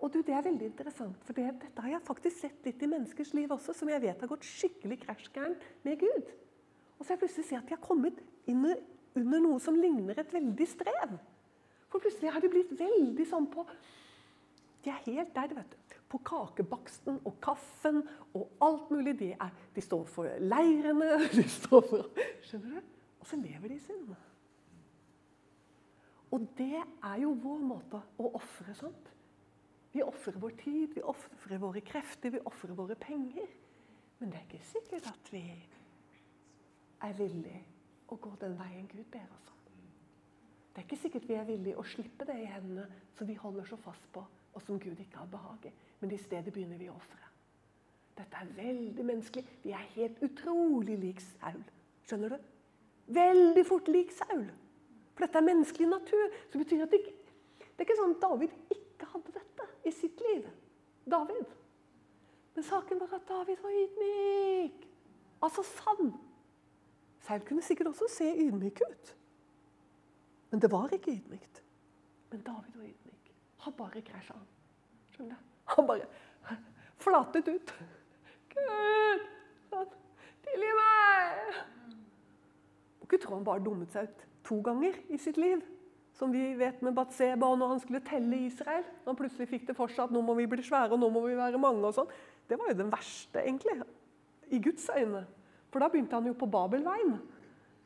Og 0.00 0.12
du, 0.12 0.22
Det 0.22 0.32
er 0.32 0.46
veldig 0.46 0.66
interessant, 0.66 1.24
for 1.24 1.36
det, 1.36 1.50
dette 1.60 1.82
har 1.84 1.90
jeg 1.92 2.06
faktisk 2.06 2.38
sett 2.40 2.64
litt 2.64 2.82
i 2.82 2.88
menneskers 2.88 3.34
liv 3.36 3.50
også, 3.52 3.74
som 3.76 3.90
jeg 3.92 4.00
vet 4.00 4.20
har 4.20 4.30
gått 4.30 4.46
skikkelig 4.48 5.02
krasjgærent 5.02 5.66
med 5.84 6.00
Gud. 6.00 6.30
Og 6.96 7.04
så 7.04 7.10
har 7.10 7.18
jeg 7.18 7.24
plutselig 7.26 7.48
sett 7.48 7.58
at 7.60 7.68
de 7.68 7.76
har 7.76 7.84
kommet 7.84 8.22
inn 8.48 8.64
under 9.18 9.42
noe 9.44 9.60
som 9.60 9.76
ligner 9.76 10.18
et 10.20 10.32
veldig 10.32 10.68
strev. 10.68 11.18
For 11.90 12.00
plutselig 12.00 12.32
har 12.32 12.40
de 12.40 12.52
blitt 12.52 12.72
veldig 12.78 13.26
sånn 13.28 13.50
på 13.52 13.66
de 14.80 14.88
er 14.88 15.02
helt 15.04 15.34
der, 15.36 15.52
vet 15.52 15.74
du. 15.74 15.96
På 16.10 16.18
kakebaksten 16.24 17.20
og 17.28 17.36
kaffen 17.44 18.00
og 18.34 18.48
alt 18.64 18.88
mulig. 18.90 19.18
De, 19.20 19.28
er, 19.36 19.52
de 19.76 19.84
står 19.84 20.06
for 20.08 20.40
leirene. 20.40 21.10
De 21.36 21.44
står 21.44 21.84
for 21.86 22.24
Skjønner 22.46 22.80
du? 22.80 22.96
Og 23.20 23.28
så 23.28 23.36
lever 23.36 23.68
de 23.68 23.76
i 23.76 23.82
synd. 23.84 24.14
Og 26.30 26.46
det 26.58 26.78
er 26.78 27.16
jo 27.22 27.32
vår 27.42 27.62
måte 27.66 28.00
å 28.20 28.30
ofre 28.38 28.74
sånt. 28.78 29.08
Vi 29.90 30.02
ofrer 30.06 30.38
vår 30.38 30.54
tid, 30.60 30.94
vi 30.94 31.02
ofrer 31.02 31.58
våre 31.58 31.82
krefter, 31.82 32.30
vi 32.30 32.42
ofrer 32.46 32.76
våre 32.78 32.94
penger. 32.94 33.48
Men 34.20 34.30
det 34.30 34.38
er 34.38 34.46
ikke 34.46 34.66
sikkert 34.68 35.08
at 35.10 35.30
vi 35.34 35.42
er 37.00 37.16
villige 37.18 37.62
å 38.12 38.18
gå 38.20 38.34
den 38.42 38.54
veien 38.58 38.86
Gud 38.90 39.06
ber 39.10 39.26
oss 39.34 39.48
om. 39.50 39.58
Det 40.70 40.82
er 40.82 40.86
ikke 40.86 41.00
sikkert 41.02 41.26
vi 41.26 41.38
er 41.38 41.48
villige 41.48 41.80
å 41.80 41.86
slippe 41.86 42.26
det 42.28 42.36
i 42.44 42.50
hendene 42.50 42.86
som 43.18 43.26
vi 43.26 43.38
holder 43.40 43.66
så 43.66 43.78
fast 43.80 44.06
på 44.14 44.22
og 44.54 44.62
som 44.62 44.78
Gud 44.82 44.98
ikke 44.98 45.18
har 45.18 45.30
behag 45.30 45.66
i. 45.66 45.72
Men 46.00 46.14
i 46.14 46.20
stedet 46.20 46.52
begynner 46.54 46.78
vi 46.78 46.88
å 46.90 46.96
ofre. 46.96 47.26
Dette 48.18 48.40
er 48.42 48.54
veldig 48.56 49.04
menneskelig. 49.06 49.44
Vi 49.62 49.74
er 49.74 49.92
helt 49.94 50.22
utrolig 50.26 50.96
lik 51.00 51.22
Saul. 51.24 51.62
Skjønner 52.06 52.34
du? 52.34 52.48
Veldig 53.14 53.64
fort 53.66 53.88
lik 53.90 54.12
Saul. 54.14 54.46
For 55.20 55.26
dette 55.26 55.36
er 55.38 55.44
menneskelig 55.44 55.86
natur. 55.90 56.28
Så 56.48 56.58
betyr 56.58 56.82
at 56.82 56.92
det, 56.94 57.00
det 57.60 57.74
er 57.76 57.84
ikke 57.84 57.96
sånn 57.98 58.14
at 58.14 58.22
David 58.22 58.52
ikke 58.72 59.08
hadde 59.12 59.32
dette 59.34 59.64
i 59.84 59.90
sitt 59.92 60.20
liv. 60.24 60.46
David. 61.12 61.50
Men 62.56 62.64
saken 62.64 63.00
var 63.02 63.12
at 63.18 63.26
David 63.28 63.58
var 63.60 63.74
ydmyk. 63.82 64.86
Altså 65.44 65.64
sann. 65.68 66.14
Saul 67.26 67.44
kunne 67.44 67.64
sikkert 67.64 67.90
også 67.92 68.08
se 68.08 68.30
ydmyk 68.46 68.80
ut. 68.80 69.10
Men 70.54 70.62
det 70.64 70.70
var 70.72 70.94
ikke 70.96 71.12
ydmykt. 71.18 71.60
Men 72.32 72.40
David 72.46 72.78
var 72.78 72.86
ydmyk. 72.88 73.34
Han 73.66 73.76
bare 73.76 74.00
krasja 74.06 74.38
an. 74.38 74.48
Skjønner 75.12 75.36
du? 75.36 75.52
Han 75.74 75.90
bare 75.90 76.56
flatet 77.04 77.52
ut. 77.52 77.74
Gud, 78.56 79.92
tilgi 80.48 80.72
meg! 80.80 81.79
Ikke 83.10 83.24
tro 83.24 83.34
han 83.34 83.46
bare 83.46 83.62
dummet 83.64 83.90
seg 83.90 84.06
ut 84.06 84.20
to 84.46 84.60
ganger 84.62 84.94
i 85.10 85.18
sitt 85.18 85.38
liv. 85.40 85.64
Som 86.14 86.30
vi 86.30 86.52
vet 86.54 86.78
med 86.84 86.94
Batseba 86.94 87.48
og 87.50 87.58
når 87.58 87.72
han 87.72 87.80
skulle 87.82 88.00
telle 88.06 88.38
Israel. 88.46 88.84
Når 89.02 89.10
han 89.10 89.18
plutselig 89.18 89.48
fikk 89.50 89.66
det 89.66 89.74
for 89.74 89.90
seg 89.90 90.04
at 90.04 90.14
nå 90.14 90.22
må 90.22 90.36
vi 90.38 90.46
bli 90.50 90.62
svære 90.62 90.94
og 90.94 91.02
nå 91.02 91.08
må 91.10 91.24
vi 91.26 91.34
være 91.34 91.58
mange. 91.58 91.82
og 91.88 91.96
sånn. 91.96 92.14
Det 92.46 92.58
var 92.58 92.70
jo 92.70 92.78
den 92.78 92.92
verste, 92.92 93.42
egentlig, 93.42 93.80
i 94.50 94.62
Guds 94.62 94.86
øyne. 94.94 95.24
For 95.74 95.82
da 95.82 95.90
begynte 95.90 96.14
han 96.14 96.30
jo 96.30 96.36
på 96.38 96.46
Babelveien. 96.50 97.18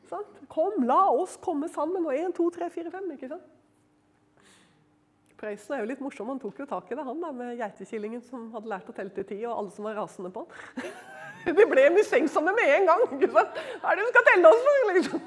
Sant? 0.09 0.39
Kom, 0.49 0.85
la 0.85 1.07
oss 1.09 1.39
komme 1.41 1.69
sammen. 1.73 2.05
Og 2.05 2.13
én, 2.13 2.33
to, 2.37 2.51
tre, 2.53 2.69
fire, 2.69 2.93
fem. 2.93 3.09
ikke 3.17 3.31
sant? 3.33 3.49
Prøysen 5.41 5.75
er 5.75 5.81
jo 5.83 5.89
litt 5.89 6.05
morsom. 6.05 6.29
Han 6.29 6.41
tok 6.41 6.61
jo 6.61 6.69
tak 6.69 6.93
i 6.93 6.97
det, 6.97 7.05
han 7.09 7.25
da, 7.25 7.33
med 7.33 7.57
geitekillingen 7.57 8.21
som 8.29 8.47
hadde 8.53 8.69
lært 8.71 8.93
å 8.93 8.95
telle 8.95 9.13
til 9.17 9.25
ti, 9.33 9.41
og 9.45 9.57
alle 9.57 9.73
som 9.73 9.89
var 9.89 9.97
rasende 10.03 10.33
på 10.33 10.45
han. 10.45 10.93
De 11.45 11.65
ble 11.69 11.87
mistenksomme 11.93 12.53
med 12.57 12.71
en 12.79 12.87
gang. 12.89 13.03
Hva 13.29 13.43
er 13.45 13.97
det 13.97 14.05
du 14.05 14.11
skal 14.11 14.27
telle 14.31 14.51
oss 14.51 14.63
for? 14.65 14.91
Liksom. 14.95 15.25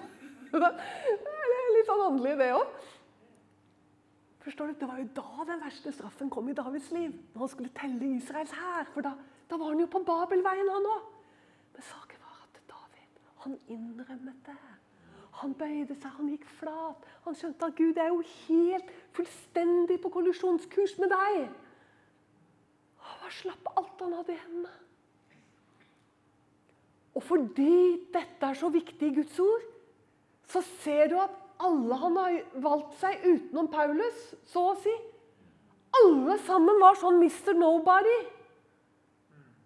Det 0.53 0.71
er 0.71 1.75
litt 1.77 1.91
sånn 1.91 2.05
åndelig, 2.09 2.37
det 2.41 2.49
òg. 2.57 2.89
Forstår 4.49 4.71
du? 4.71 4.79
Det 4.81 4.89
var 4.89 4.99
jo 5.03 5.09
da 5.19 5.45
den 5.51 5.61
verste 5.61 5.93
straffen 5.93 6.31
kom 6.33 6.49
i 6.49 6.57
Davids 6.57 6.89
liv. 6.95 7.13
Når 7.35 7.45
han 7.45 7.53
skulle 7.53 7.75
telle 7.77 8.11
Israels 8.17 8.55
hær. 8.57 8.89
For 8.95 9.05
da, 9.05 9.13
da, 9.51 9.59
var 9.61 9.75
han 9.75 9.83
jo 9.83 9.91
på 9.93 10.03
Babelveien, 10.09 10.71
han 10.73 10.91
òg. 10.95 11.07
Men 11.77 11.87
saken 11.91 12.25
var 12.25 12.43
at 12.47 12.61
David 12.73 13.23
han 13.45 13.59
innrømmet 13.77 14.41
det. 14.49 14.59
Han 15.39 15.55
bøyde 15.55 15.95
seg, 15.95 16.11
han 16.17 16.33
gikk 16.33 16.49
flat. 16.59 17.07
Han 17.29 17.37
skjønte 17.39 17.69
at 17.69 17.79
Gud 17.79 18.01
er 18.01 18.11
jo 18.11 18.25
helt 18.49 18.91
fullstendig 19.15 20.01
på 20.03 20.11
kollisjonskurs 20.17 20.97
med 20.99 21.13
deg. 21.15 21.45
Han 23.13 23.35
slapp 23.37 23.71
alt 23.77 24.03
han 24.03 24.17
hadde 24.19 24.35
i 24.35 24.41
hendene. 24.41 24.88
Og 27.19 27.25
fordi 27.27 27.99
dette 28.15 28.47
er 28.47 28.55
så 28.55 28.71
viktig 28.71 29.09
i 29.11 29.15
Guds 29.17 29.39
ord, 29.43 29.63
så 30.49 30.63
ser 30.85 31.11
du 31.11 31.17
at 31.19 31.35
alle 31.67 31.97
han 31.99 32.17
har 32.17 32.37
valgt 32.63 32.95
seg 33.01 33.25
utenom 33.27 33.67
Paulus, 33.73 34.21
så 34.47 34.71
å 34.71 34.77
si 34.79 34.95
Alle 35.99 36.37
sammen 36.45 36.77
var 36.79 36.99
sånn 37.01 37.17
Mr. 37.17 37.57
Nobody. 37.59 38.19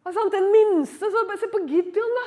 Altså, 0.06 0.22
den 0.32 0.46
minste 0.54 1.10
så, 1.10 1.24
Se 1.36 1.48
på 1.50 1.64
Gideon, 1.66 2.14
da. 2.18 2.26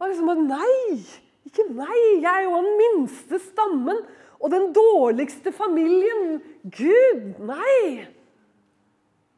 var 0.00 0.10
liksom, 0.10 0.48
Nei! 0.48 0.98
Ikke 1.46 1.68
meg! 1.70 1.98
Jeg 2.24 2.28
er 2.32 2.46
jo 2.48 2.56
den 2.56 2.80
minste 2.80 3.38
stammen 3.44 4.00
og 4.40 4.50
den 4.50 4.72
dårligste 4.74 5.52
familien. 5.54 6.40
Gud, 6.64 7.38
nei! 7.38 8.08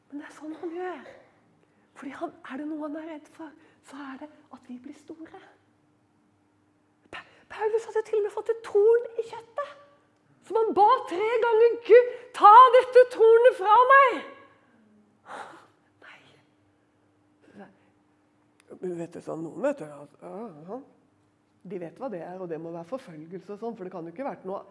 Men 0.09 0.23
det 0.23 0.27
er 0.31 0.37
sånn 0.39 0.57
han 0.63 0.77
gjør. 0.79 1.03
Fordi 1.99 2.15
han, 2.23 2.33
Er 2.47 2.63
det 2.63 2.71
noe 2.71 2.87
han 2.87 3.03
er 3.03 3.11
redd 3.17 3.29
for, 3.35 3.53
så 3.91 4.01
er 4.07 4.23
det 4.23 4.31
at 4.55 4.69
vi 4.69 4.79
blir 4.83 4.97
store. 4.99 5.41
Paulus 7.51 7.87
hadde 7.89 8.03
til 8.07 8.21
og 8.21 8.25
med 8.27 8.33
fått 8.35 8.51
et 8.53 8.63
torn 8.65 9.07
i 9.19 9.25
kjøttet. 9.27 9.73
Som 10.47 10.59
han 10.61 10.71
ba 10.75 10.87
tre 11.11 11.31
ganger. 11.45 11.75
Gud, 11.87 12.13
ta 12.35 12.53
dette 12.77 13.03
tornet 13.15 13.59
fra 13.59 13.75
meg! 13.91 14.21
Nei. 16.05 17.69
Men 18.81 18.97
vet 19.03 19.19
du 19.19 19.21
sånn, 19.25 19.45
noen 19.45 19.67
vet 19.67 19.83
du, 19.83 19.87
de 21.71 21.81
vet 21.83 21.99
hva 22.01 22.09
det 22.11 22.23
er, 22.25 22.39
og 22.41 22.49
det 22.49 22.59
må 22.63 22.73
være 22.73 22.89
forfølgelse 22.89 23.55
og 23.55 23.63
sånn, 23.63 23.77
for 23.77 23.87
det 23.87 23.93
kan 23.93 24.07
jo 24.07 24.15
ikke 24.15 24.27
vært 24.27 24.47
noe 24.49 24.63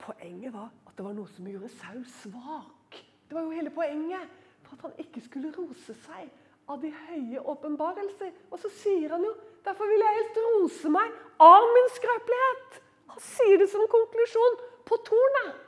Poenget 0.00 0.52
var 0.54 0.70
at 0.88 0.94
det 0.96 1.04
var 1.04 1.14
noe 1.14 1.28
som 1.30 1.46
gjorde 1.46 1.68
Saul 1.74 2.00
svak. 2.08 2.96
Det 3.28 3.36
var 3.36 3.44
jo 3.46 3.52
hele 3.54 3.70
poenget. 3.74 4.39
At 4.72 4.84
han 4.86 4.94
ikke 5.02 5.22
skulle 5.24 5.52
rose 5.56 5.94
seg 6.06 6.30
av 6.70 6.78
de 6.82 6.92
høye 6.94 7.42
åpenbarelser. 7.52 8.32
Og 8.50 8.60
så 8.62 8.70
sier 8.82 9.16
han 9.16 9.24
jo 9.26 9.34
Derfor 9.60 9.84
vil 9.90 10.00
jeg 10.00 10.16
helst 10.16 10.38
rose 10.40 10.88
meg 10.88 11.16
av 11.44 11.66
min 11.74 11.90
skrøpelighet. 11.92 12.78
Han 13.12 13.20
sier 13.20 13.58
det 13.60 13.66
som 13.68 13.82
konklusjon 13.92 14.54
på 14.88 14.96
tornet. 15.04 15.58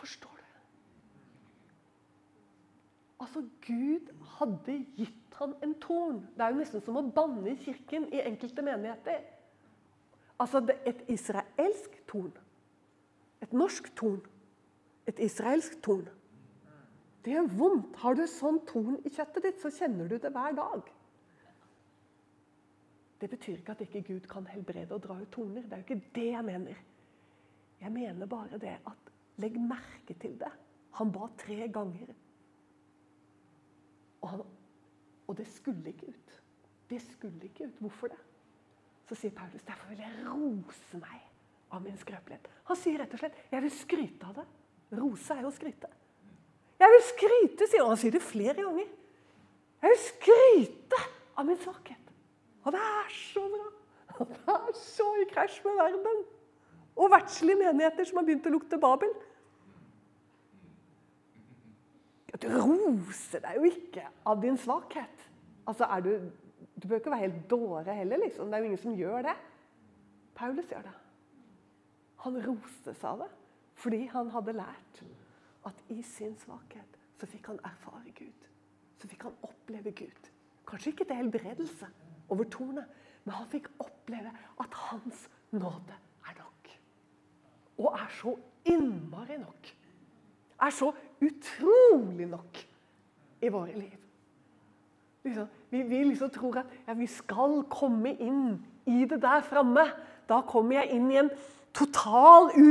Forstår 0.00 0.38
du? 0.38 0.46
Altså, 3.20 3.42
Gud 3.66 4.08
hadde 4.38 4.78
gitt 4.96 5.36
han 5.36 5.52
en 5.60 5.74
torn. 5.80 6.22
Det 6.32 6.46
er 6.46 6.54
jo 6.54 6.62
nesten 6.62 6.84
som 6.86 6.96
å 6.96 7.04
banne 7.04 7.52
i 7.52 7.58
kirken 7.60 8.08
i 8.14 8.22
enkelte 8.24 8.64
menigheter. 8.64 9.20
Altså 10.40 10.62
et 10.88 11.04
israelsk 11.12 12.00
torn. 12.08 12.32
Et 13.44 13.52
norsk 13.52 13.92
torn. 13.96 14.22
Et 15.06 15.20
israelsk 15.28 15.76
torn. 15.84 16.08
Det 17.26 17.34
gjør 17.34 17.48
vondt. 17.58 17.96
Har 17.98 18.14
du 18.14 18.22
sånn 18.30 18.60
torn 18.68 19.00
i 19.02 19.10
kjøttet 19.10 19.48
ditt, 19.48 19.58
så 19.58 19.72
kjenner 19.74 20.06
du 20.06 20.14
det 20.22 20.30
hver 20.30 20.54
dag. 20.54 20.92
Det 23.18 23.30
betyr 23.32 23.56
ikke 23.58 23.74
at 23.74 23.82
ikke 23.82 24.04
Gud 24.06 24.28
kan 24.30 24.46
helbrede 24.46 24.94
og 24.94 25.02
dra 25.02 25.16
ut 25.18 25.32
torner. 25.34 25.64
Det 25.66 25.74
er 25.74 25.82
jo 25.82 25.86
ikke 25.88 26.12
det 26.14 26.28
jeg 26.28 26.44
mener. 26.46 26.84
Jeg 27.80 27.92
mener 27.92 28.30
bare 28.30 28.60
det 28.62 28.76
at 28.78 29.10
legg 29.42 29.58
merke 29.58 30.14
til 30.22 30.38
det. 30.38 30.52
Han 31.00 31.10
ba 31.12 31.26
tre 31.40 31.66
ganger. 31.72 32.14
Og, 34.20 34.30
han, 34.30 34.46
og 35.26 35.36
det 35.36 35.48
skulle 35.50 35.90
ikke 35.90 36.12
ut. 36.14 36.38
Det 36.86 37.02
skulle 37.02 37.50
ikke 37.50 37.66
ut. 37.66 37.82
Hvorfor 37.82 38.14
det? 38.14 38.22
Så 39.08 39.18
sier 39.18 39.34
Paulus 39.34 39.66
derfor 39.66 39.90
vil 39.90 40.04
jeg 40.04 40.24
rose 40.30 41.02
meg 41.02 41.26
av 41.74 41.82
min 41.82 41.98
skrøpelighet. 41.98 42.46
Han 42.70 42.78
sier 42.78 43.02
rett 43.02 43.18
og 43.18 43.24
slett 43.24 43.46
jeg 43.50 43.66
vil 43.66 43.78
skryte 43.82 44.30
av 44.30 44.38
det. 44.38 44.46
Rose 44.94 45.34
er 45.34 45.42
jo 45.42 45.50
å 45.50 45.54
skryte. 45.58 45.90
Jeg 46.76 46.92
vil 46.92 47.04
skryte, 47.08 47.68
sier 47.68 47.84
han. 47.84 47.92
Han 47.94 48.00
sier 48.00 48.14
det 48.16 48.24
flere 48.24 48.56
ganger. 48.58 48.88
Jeg 49.82 49.92
vil 49.92 50.02
skryte 50.02 51.00
av 51.36 51.46
min 51.48 51.60
svakhet. 51.60 52.12
Og 52.66 52.74
det 52.74 52.82
er 52.82 53.12
så 53.14 53.44
bra! 53.52 53.72
Det 54.16 54.38
er 54.48 54.76
så 54.80 55.06
i 55.20 55.26
krasj 55.28 55.60
med 55.64 55.76
verden. 55.76 56.22
Og 56.96 57.10
verdslige 57.12 57.58
menigheter 57.60 58.08
som 58.08 58.20
har 58.20 58.26
begynt 58.28 58.48
å 58.48 58.52
lukte 58.54 58.78
Babel. 58.80 59.12
Du 62.36 62.48
roser 62.52 63.40
deg 63.44 63.58
jo 63.58 63.68
ikke 63.68 64.04
av 64.28 64.40
din 64.42 64.58
svakhet. 64.60 65.26
Altså, 65.68 65.88
er 65.88 66.04
du, 66.04 66.10
du 66.76 66.88
bør 66.88 67.00
ikke 67.00 67.12
være 67.12 67.26
helt 67.26 67.44
dåre 67.50 67.96
heller. 67.96 68.20
liksom. 68.24 68.48
Det 68.48 68.58
er 68.58 68.64
jo 68.64 68.70
ingen 68.70 68.82
som 68.82 68.96
gjør 68.96 69.28
det. 69.28 69.36
Paulus 70.36 70.68
gjør 70.72 70.84
det. 70.88 70.96
Han 72.24 72.40
roste 72.44 72.92
seg 72.92 73.10
av 73.12 73.26
det 73.26 73.32
fordi 73.76 74.06
han 74.08 74.30
hadde 74.32 74.54
lært 74.56 75.00
at 75.66 75.84
i 75.88 76.02
sin 76.02 76.36
svakhet 76.38 76.98
så 77.20 77.26
fikk 77.26 77.50
han 77.52 77.60
erfare 77.64 78.12
Gud. 78.14 78.48
Så 78.98 79.08
fikk 79.08 79.26
han 79.28 79.36
oppleve 79.42 79.92
Gud. 79.96 80.30
Kanskje 80.66 80.92
ikke 80.92 81.04
til 81.04 81.20
helbredelse, 81.20 81.88
over 82.28 82.44
tornet. 82.50 82.86
Men 83.24 83.34
han 83.34 83.48
fikk 83.50 83.68
oppleve 83.82 84.30
at 84.60 84.74
hans 84.90 85.26
nåde 85.50 85.96
er 86.28 86.38
nok. 86.38 86.70
Og 87.78 87.98
er 87.98 88.08
så 88.20 88.36
innmari 88.64 89.38
nok. 89.40 89.70
Er 90.62 90.70
så 90.70 90.92
utrolig 91.20 92.26
nok 92.26 92.60
i 93.42 93.48
våre 93.48 93.78
liv. 93.78 93.98
Liksom, 95.26 95.46
vi, 95.70 95.82
vi, 95.82 96.04
liksom 96.04 96.30
tror 96.30 96.60
at 96.62 96.72
ja, 96.86 96.94
vi 96.94 97.06
skal 97.10 97.64
komme 97.70 98.14
inn 98.14 98.60
i 98.86 99.04
det 99.04 99.18
der 99.22 99.42
framme. 99.42 99.88
Da 100.28 100.40
kommer 100.46 100.80
jeg 100.80 100.94
inn 100.96 101.10
i 101.10 101.18
en 101.18 101.30
total 101.76 102.50
u... 102.56 102.66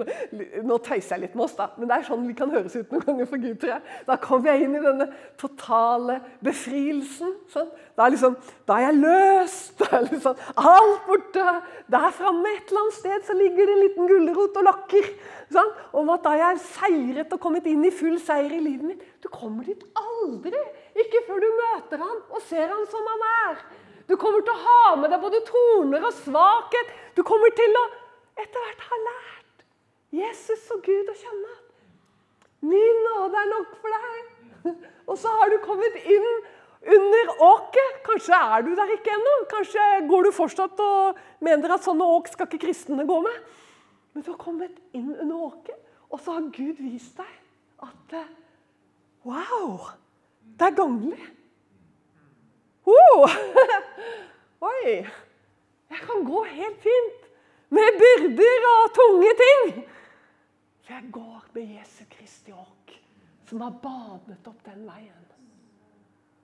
Nå 0.68 0.78
tøyser 0.84 1.16
jeg 1.16 1.22
litt 1.24 1.36
med 1.38 1.44
oss, 1.46 1.56
da, 1.58 1.68
men 1.78 1.90
det 1.90 1.96
er 1.96 2.06
sånn 2.08 2.26
vi 2.26 2.36
kan 2.36 2.50
høres 2.52 2.74
ut 2.76 2.92
noen 2.92 3.04
ganger 3.06 3.28
for 3.30 3.42
Gud. 3.42 3.56
tror 3.62 3.72
jeg. 3.76 3.96
Da 4.08 4.16
kommer 4.22 4.50
jeg 4.52 4.66
inn 4.66 4.76
i 4.78 4.82
denne 4.84 5.06
totale 5.40 6.18
befrielsen. 6.44 7.34
Sånn. 7.52 7.68
Da, 7.94 8.06
er 8.06 8.14
liksom, 8.14 8.36
da 8.68 8.78
er 8.78 8.88
jeg 8.88 9.00
løst. 9.00 9.74
Da 9.80 9.90
er 9.98 10.06
liksom 10.06 10.42
alt 10.60 11.06
borte. 11.06 11.46
Der 11.90 12.08
framme 12.16 12.54
et 12.54 12.70
eller 12.70 12.84
annet 12.84 12.98
sted 12.98 13.26
så 13.26 13.36
ligger 13.38 13.70
det 13.70 13.76
en 13.76 13.84
liten 13.84 14.10
gulrot 14.10 14.60
og 14.60 14.66
lakker. 14.68 15.10
Sånn, 15.50 15.70
om 15.98 16.10
at 16.14 16.26
da 16.26 16.36
jeg 16.38 16.56
er 16.56 16.64
seiret 16.66 17.34
og 17.34 17.42
kommet 17.42 17.66
inn 17.70 17.82
i 17.86 17.94
full 17.94 18.18
seier 18.22 18.52
i 18.54 18.62
livet 18.62 18.92
mitt. 18.92 19.06
Du 19.22 19.28
kommer 19.32 19.66
dit 19.66 19.82
aldri. 19.98 20.60
Ikke 20.98 21.24
før 21.26 21.42
du 21.42 21.48
møter 21.58 22.02
han 22.02 22.18
og 22.30 22.42
ser 22.48 22.70
han 22.70 22.86
som 22.90 23.08
han 23.14 23.26
er. 23.30 23.64
Du 24.10 24.16
kommer 24.18 24.42
til 24.42 24.54
å 24.56 24.62
ha 24.64 24.94
med 24.98 25.12
deg 25.12 25.22
både 25.22 25.42
torner 25.46 26.06
og 26.06 26.14
svakhet. 26.24 26.94
Du 27.14 27.22
kommer 27.26 27.52
til 27.54 27.76
å 27.78 27.84
etter 28.44 28.64
hvert 28.66 28.86
har 28.90 29.02
lært 29.06 29.66
Jesus 30.20 30.64
og 30.74 30.82
Gud 30.86 31.10
å 31.10 31.16
kjenne. 31.16 31.56
Min 32.66 33.04
nåde 33.06 33.38
er 33.40 33.50
nok 33.50 33.76
for 33.80 33.94
deg. 33.94 34.32
Og 35.10 35.18
så 35.18 35.30
har 35.38 35.52
du 35.52 35.60
kommet 35.64 35.96
inn 36.02 36.26
under 36.96 37.30
åket. 37.46 38.00
Kanskje 38.06 38.36
er 38.36 38.66
du 38.66 38.74
der 38.76 38.92
ikke 38.96 39.14
ennå. 39.14 39.36
Kanskje 39.50 39.86
går 40.10 40.26
du 40.26 40.30
fortsatt 40.34 40.82
og 40.84 41.20
mener 41.44 41.76
at 41.76 41.86
sånne 41.86 42.06
åk 42.18 42.28
skal 42.32 42.48
ikke 42.48 42.66
kristne 42.66 43.06
gå 43.08 43.20
med. 43.24 43.38
Men 44.12 44.26
du 44.26 44.32
har 44.32 44.40
kommet 44.42 44.76
inn 44.96 45.14
under 45.14 45.46
åket, 45.50 45.78
og 46.10 46.20
så 46.20 46.36
har 46.36 46.50
Gud 46.52 46.82
vist 46.82 47.20
deg 47.20 47.86
at 47.86 48.14
eh, 48.18 48.30
Wow! 49.24 49.90
Det 50.58 50.66
er 50.70 50.76
ganglig. 50.76 51.20
Oh. 52.88 53.30
Oi! 54.70 55.00
Jeg 55.90 56.02
kan 56.06 56.24
gå 56.26 56.42
helt 56.48 56.80
fint 56.82 57.29
med 57.70 58.02
byrder 58.02 58.68
og 58.72 58.92
tunge 58.96 59.32
ting. 59.40 59.72
For 60.82 60.96
jeg 60.96 61.10
går 61.14 61.48
med 61.54 61.74
Jesu 61.78 62.04
Kristi 62.10 62.54
åk, 62.54 62.94
som 63.48 63.62
har 63.64 63.78
badet 63.82 64.46
opp 64.50 64.62
den 64.66 64.86
veien. 64.88 65.26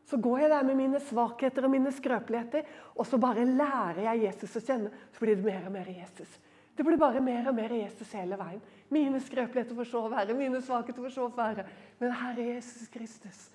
Så 0.07 0.21
går 0.23 0.45
jeg 0.45 0.51
der 0.53 0.67
med 0.69 0.79
mine 0.79 1.01
svakheter 1.03 1.67
og 1.67 1.73
mine 1.73 1.91
skrøpeligheter, 1.91 2.67
og 2.95 3.07
så 3.11 3.19
bare 3.19 3.43
lærer 3.43 4.05
jeg 4.05 4.29
Jesus 4.29 4.55
å 4.55 4.63
kjenne. 4.63 4.93
Så 5.11 5.25
blir 5.25 5.35
det 5.35 5.47
mer 5.49 5.67
og 5.67 5.75
mer 5.75 5.91
Jesus. 5.91 6.37
Det 6.77 6.85
blir 6.87 7.01
bare 7.01 7.23
mer 7.25 7.49
og 7.51 7.57
mer 7.57 7.73
Jesus 7.75 8.13
hele 8.15 8.39
veien. 8.39 8.63
Mine 8.93 9.19
skrøpeligheter 9.25 9.75
får 9.75 9.89
så 9.91 10.03
være, 10.13 10.37
mine 10.39 10.61
svakheter 10.63 11.03
får 11.03 11.15
så 11.17 11.27
være. 11.35 11.65
Men 11.99 12.15
Herre 12.21 12.47
Jesus 12.53 12.87
Kristus, 12.93 13.47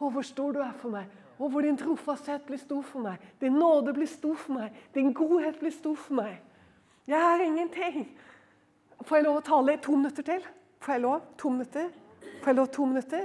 å, 0.00 0.08
hvor 0.08 0.26
stor 0.26 0.56
du 0.56 0.62
er 0.64 0.74
for 0.80 0.96
meg. 0.96 1.12
Og 1.38 1.52
hvor 1.52 1.64
din 1.64 1.78
trofasthet 1.78 2.42
blir 2.48 2.58
stor 2.60 2.82
for 2.84 3.04
meg. 3.04 3.22
Din 3.40 3.54
nåde 3.60 3.94
blir 3.96 4.08
stor 4.10 4.34
for 4.40 4.58
meg. 4.58 4.80
Din 4.96 5.12
godhet 5.14 5.60
blir 5.60 5.72
stor 5.76 5.94
for 5.96 6.18
meg. 6.24 6.40
Jeg 7.10 7.18
er 7.34 7.42
ingenting. 7.42 8.04
Får 9.02 9.16
jeg 9.16 9.24
lov 9.24 9.40
å 9.40 9.42
tale 9.42 9.74
i 9.74 9.78
to 9.82 9.96
minutter 9.98 10.22
til? 10.22 10.44
Får 10.78 10.94
jeg 10.94 11.02
lov? 11.02 11.22
To 11.42 11.50
minutter? 11.50 11.88
Får 12.22 12.50
jeg 12.52 12.56
lov 12.58 12.66
to 12.70 12.84
minutter? 12.86 13.24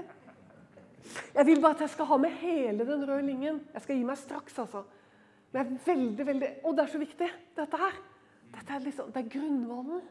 Jeg 1.36 1.46
vil 1.46 1.60
bare 1.62 1.76
at 1.78 1.82
jeg 1.84 1.92
skal 1.94 2.08
ha 2.10 2.18
med 2.18 2.32
hele 2.40 2.88
den 2.88 3.04
røde 3.06 3.26
linjen. 3.28 3.60
Jeg 3.76 3.84
skal 3.84 4.00
gi 4.00 4.08
meg 4.08 4.18
straks, 4.18 4.56
altså. 4.64 4.82
Det 5.54 5.62
er 5.62 5.76
veldig, 5.86 6.26
veldig 6.28 6.50
Og 6.64 6.74
det 6.74 6.84
er 6.84 6.92
så 6.96 7.02
viktig, 7.04 7.28
dette 7.60 7.78
her. 7.78 8.00
Dette 8.56 8.74
er, 8.74 8.82
liksom, 8.88 9.12
det 9.14 9.22
er 9.22 9.30
grunnvollen. 9.36 10.02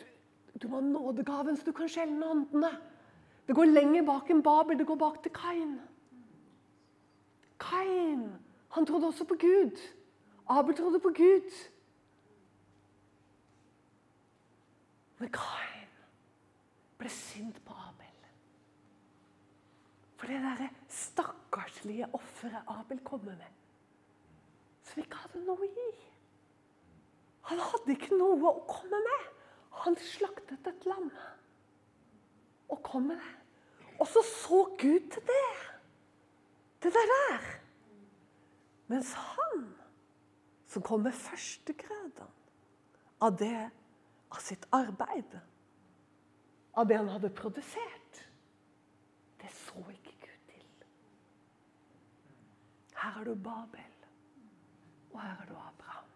Du, 0.00 0.04
du 0.62 0.66
må 0.72 0.80
ha 0.80 0.88
nådegaven, 0.88 1.56
så 1.56 1.68
du 1.68 1.76
kan 1.76 1.92
skjelne 1.92 2.30
åndene. 2.32 2.72
Det 3.46 3.54
går 3.54 3.70
lenger 3.70 4.08
bak 4.08 4.32
enn 4.34 4.42
Babel. 4.42 4.80
Det 4.80 4.88
går 4.88 4.98
bak 4.98 5.20
til 5.22 5.34
Kain. 5.36 5.78
Kain, 7.62 8.26
han 8.74 8.90
trodde 8.90 9.12
også 9.12 9.28
på 9.30 9.38
Gud. 9.38 9.78
Abel 10.50 10.74
trodde 10.74 10.98
på 10.98 11.14
Gud. 11.14 11.54
Men 15.18 15.30
Kain 15.34 15.92
ble 16.98 17.10
sint 17.12 17.60
på 17.66 17.76
Abel. 17.88 18.16
For 20.18 20.30
det 20.30 20.40
derre 20.42 20.70
stakkarslige 20.88 22.08
offeret 22.16 22.70
Abel 22.70 23.00
kommer 23.06 23.36
med, 23.36 23.60
som 24.88 25.02
ikke 25.02 25.22
hadde 25.26 25.44
noe 25.46 25.68
i. 25.68 25.88
Han 27.50 27.60
hadde 27.60 27.94
ikke 27.94 28.16
noe 28.16 28.50
å 28.50 28.66
komme 28.68 29.00
med. 29.04 29.30
Han 29.84 29.96
slaktet 30.00 30.66
et 30.70 30.86
lam 30.88 31.10
og 32.72 32.80
kom 32.86 33.10
med 33.10 33.20
det. 33.20 33.34
Og 34.00 34.08
så 34.08 34.22
så 34.26 34.62
Gud 34.80 35.10
til 35.12 35.22
det. 35.28 35.50
Det 36.82 36.92
der 36.94 37.12
der. 37.12 37.44
Mens 38.86 39.12
han 39.12 39.66
som 40.66 40.82
kom 40.82 41.04
med 41.04 41.14
førstegrøden 41.16 42.32
av 43.20 43.36
det 43.38 43.70
av 44.34 44.38
sitt 44.40 44.66
arbeid. 44.70 45.38
Av 46.72 46.86
det 46.86 46.96
han 46.96 47.08
hadde 47.08 47.30
produsert. 47.30 48.22
Det 49.40 49.50
så 49.54 49.78
ikke 49.92 50.14
Gud 50.24 50.48
til. 50.48 50.64
Her 52.94 53.18
har 53.18 53.28
du 53.28 53.34
Babel, 53.34 53.92
og 55.12 55.20
her 55.20 55.36
har 55.38 55.46
du 55.46 55.54
Abraham. 55.54 56.10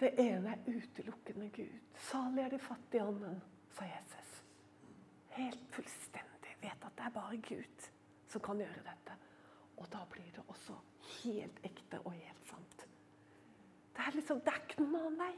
Det 0.00 0.12
ene 0.20 0.52
er 0.52 0.68
utelukkende 0.68 1.48
Gud. 1.56 1.80
Salig 2.10 2.44
er 2.44 2.54
de 2.54 2.62
fattige 2.62 3.02
i 3.02 3.06
ånden, 3.06 3.42
sa 3.74 3.88
Jesus. 3.88 4.36
Helt 5.38 5.66
fullstendig. 5.74 6.54
Vet 6.62 6.84
at 6.84 6.94
det 6.98 7.08
er 7.08 7.16
bare 7.16 7.40
Gud 7.48 7.90
som 8.28 8.44
kan 8.44 8.60
gjøre 8.60 8.86
dette. 8.86 9.18
Og 9.76 9.90
da 9.92 10.04
blir 10.12 10.30
det 10.36 10.44
også 10.46 10.78
helt 11.24 11.58
ekte 11.64 12.00
og 12.04 12.12
helt 12.12 12.48
sant. 12.48 12.86
Det 13.96 14.06
er 14.06 14.14
liksom, 14.14 14.40
det 14.44 14.52
er 14.52 14.62
ikke 14.62 14.84
noen 14.84 14.96
annen 15.00 15.20
vei 15.24 15.34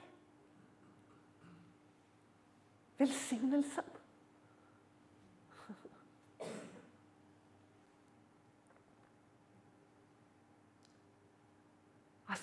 velsignelsen. 2.99 3.96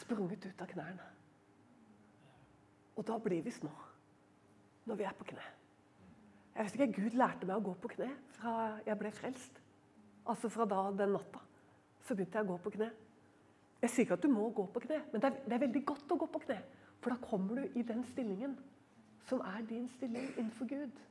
sprunget 0.05 0.45
ut 0.45 0.61
av 0.61 0.69
knærne. 0.69 1.05
Og 2.95 3.05
da 3.07 3.17
blir 3.19 3.43
vi 3.43 3.53
små. 3.53 3.71
Når 4.85 4.99
vi 4.99 5.07
er 5.07 5.15
på 5.17 5.27
kne. 5.31 5.45
Jeg 6.55 6.65
vet 6.65 6.75
ikke, 6.77 7.01
Gud 7.01 7.17
lærte 7.19 7.47
meg 7.47 7.57
å 7.57 7.65
gå 7.65 7.73
på 7.81 7.91
kne 7.95 8.11
fra 8.37 8.53
jeg 8.85 8.99
ble 8.99 9.11
frelst. 9.15 9.57
Altså 10.29 10.49
fra 10.49 10.67
da 10.69 10.85
den 10.95 11.15
natta. 11.17 11.41
Så 12.05 12.15
begynte 12.15 12.39
jeg 12.39 12.47
å 12.47 12.53
gå 12.53 12.59
på 12.63 12.75
kne. 12.77 12.91
Jeg 13.81 13.91
sier 13.91 14.05
ikke 14.05 14.17
at 14.19 14.23
du 14.23 14.31
må 14.31 14.47
gå 14.55 14.63
på 14.71 14.81
kne, 14.85 15.01
men 15.11 15.21
det 15.21 15.29
er, 15.29 15.41
det 15.45 15.57
er 15.57 15.63
veldig 15.65 15.81
godt 15.89 16.13
å 16.13 16.19
gå 16.21 16.29
på 16.31 16.41
kne. 16.45 16.59
For 17.01 17.13
da 17.13 17.17
kommer 17.21 17.59
du 17.59 17.77
i 17.77 17.83
den 17.85 18.05
stillingen 18.13 18.55
som 19.29 19.41
er 19.41 19.61
din 19.69 19.87
stilling 19.97 20.31
innenfor 20.37 20.69
Gud. 20.69 21.03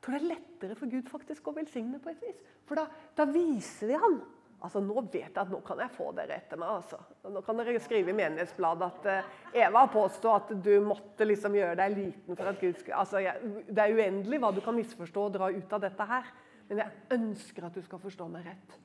Jeg 0.00 0.04
tror 0.04 0.16
det 0.16 0.20
er 0.20 0.30
lettere 0.30 0.76
for 0.78 0.90
Gud 0.90 1.08
faktisk 1.12 1.48
å 1.50 1.56
velsigne 1.56 2.00
på 2.00 2.12
et 2.12 2.22
vis. 2.24 2.44
For 2.68 2.80
da, 2.80 2.86
da 3.16 3.26
viser 3.28 3.90
vi 3.90 3.98
ham 4.00 4.20
Altså, 4.60 4.80
Nå 4.84 5.00
vet 5.08 5.30
jeg 5.30 5.40
at 5.40 5.48
nå 5.48 5.62
kan 5.64 5.78
jeg 5.80 5.92
få 5.94 6.10
dere 6.16 6.36
etter 6.36 6.58
meg. 6.60 6.68
altså. 6.68 6.98
Nå 7.32 7.40
kan 7.44 7.56
dere 7.56 7.80
skrive 7.80 8.12
i 8.12 8.16
menighetsbladet 8.16 8.88
at 8.90 9.08
uh, 9.08 9.38
Eva 9.56 9.86
påstod 9.88 10.34
at 10.34 10.52
du 10.64 10.74
måtte 10.84 11.24
liksom 11.24 11.56
gjøre 11.56 11.78
deg 11.80 11.96
liten 11.96 12.36
for 12.36 12.50
at 12.50 12.60
Gud 12.60 12.76
skulle 12.76 13.00
altså, 13.00 13.22
jeg, 13.24 13.54
Det 13.70 13.80
er 13.80 13.96
uendelig 13.96 14.40
hva 14.42 14.52
du 14.52 14.60
kan 14.64 14.76
misforstå 14.76 15.24
og 15.30 15.38
dra 15.38 15.48
ut 15.48 15.72
av 15.72 15.84
dette 15.86 16.08
her. 16.12 16.28
Men 16.68 16.84
jeg 16.84 17.16
ønsker 17.16 17.66
at 17.66 17.74
du 17.78 17.82
skal 17.86 18.02
forstå 18.04 18.28
meg 18.30 18.50
rett. 18.50 18.76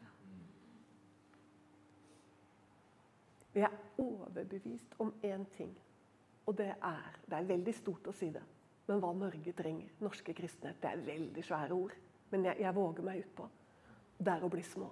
Jeg 3.55 3.67
er 3.67 3.75
overbevist 4.03 4.95
om 4.99 5.13
én 5.23 5.45
ting, 5.55 5.75
og 6.45 6.57
det 6.57 6.73
er 6.75 7.19
Det 7.25 7.37
er 7.37 7.51
veldig 7.51 7.73
stort 7.75 8.07
å 8.07 8.15
si 8.15 8.27
det, 8.31 8.41
men 8.85 9.01
hva 9.01 9.13
Norge 9.17 9.53
trenger, 9.57 9.93
norske 10.03 10.33
kristne, 10.37 10.75
det 10.81 10.91
er 10.91 11.05
veldig 11.05 11.43
svære 11.45 11.73
ord. 11.73 11.95
Men 12.31 12.45
jeg, 12.49 12.61
jeg 12.61 12.75
våger 12.75 13.05
meg 13.05 13.23
utpå. 13.23 13.47
Det 14.17 14.31
er 14.33 14.45
å 14.45 14.51
bli 14.51 14.63
små. 14.65 14.91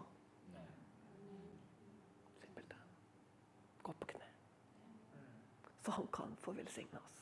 gå 3.83 3.93
på 3.99 4.05
kne. 4.05 4.27
Så 5.85 5.91
han 5.91 6.07
kan 6.11 6.35
få 6.39 6.51
velsigne 6.55 6.99
oss. 6.99 7.19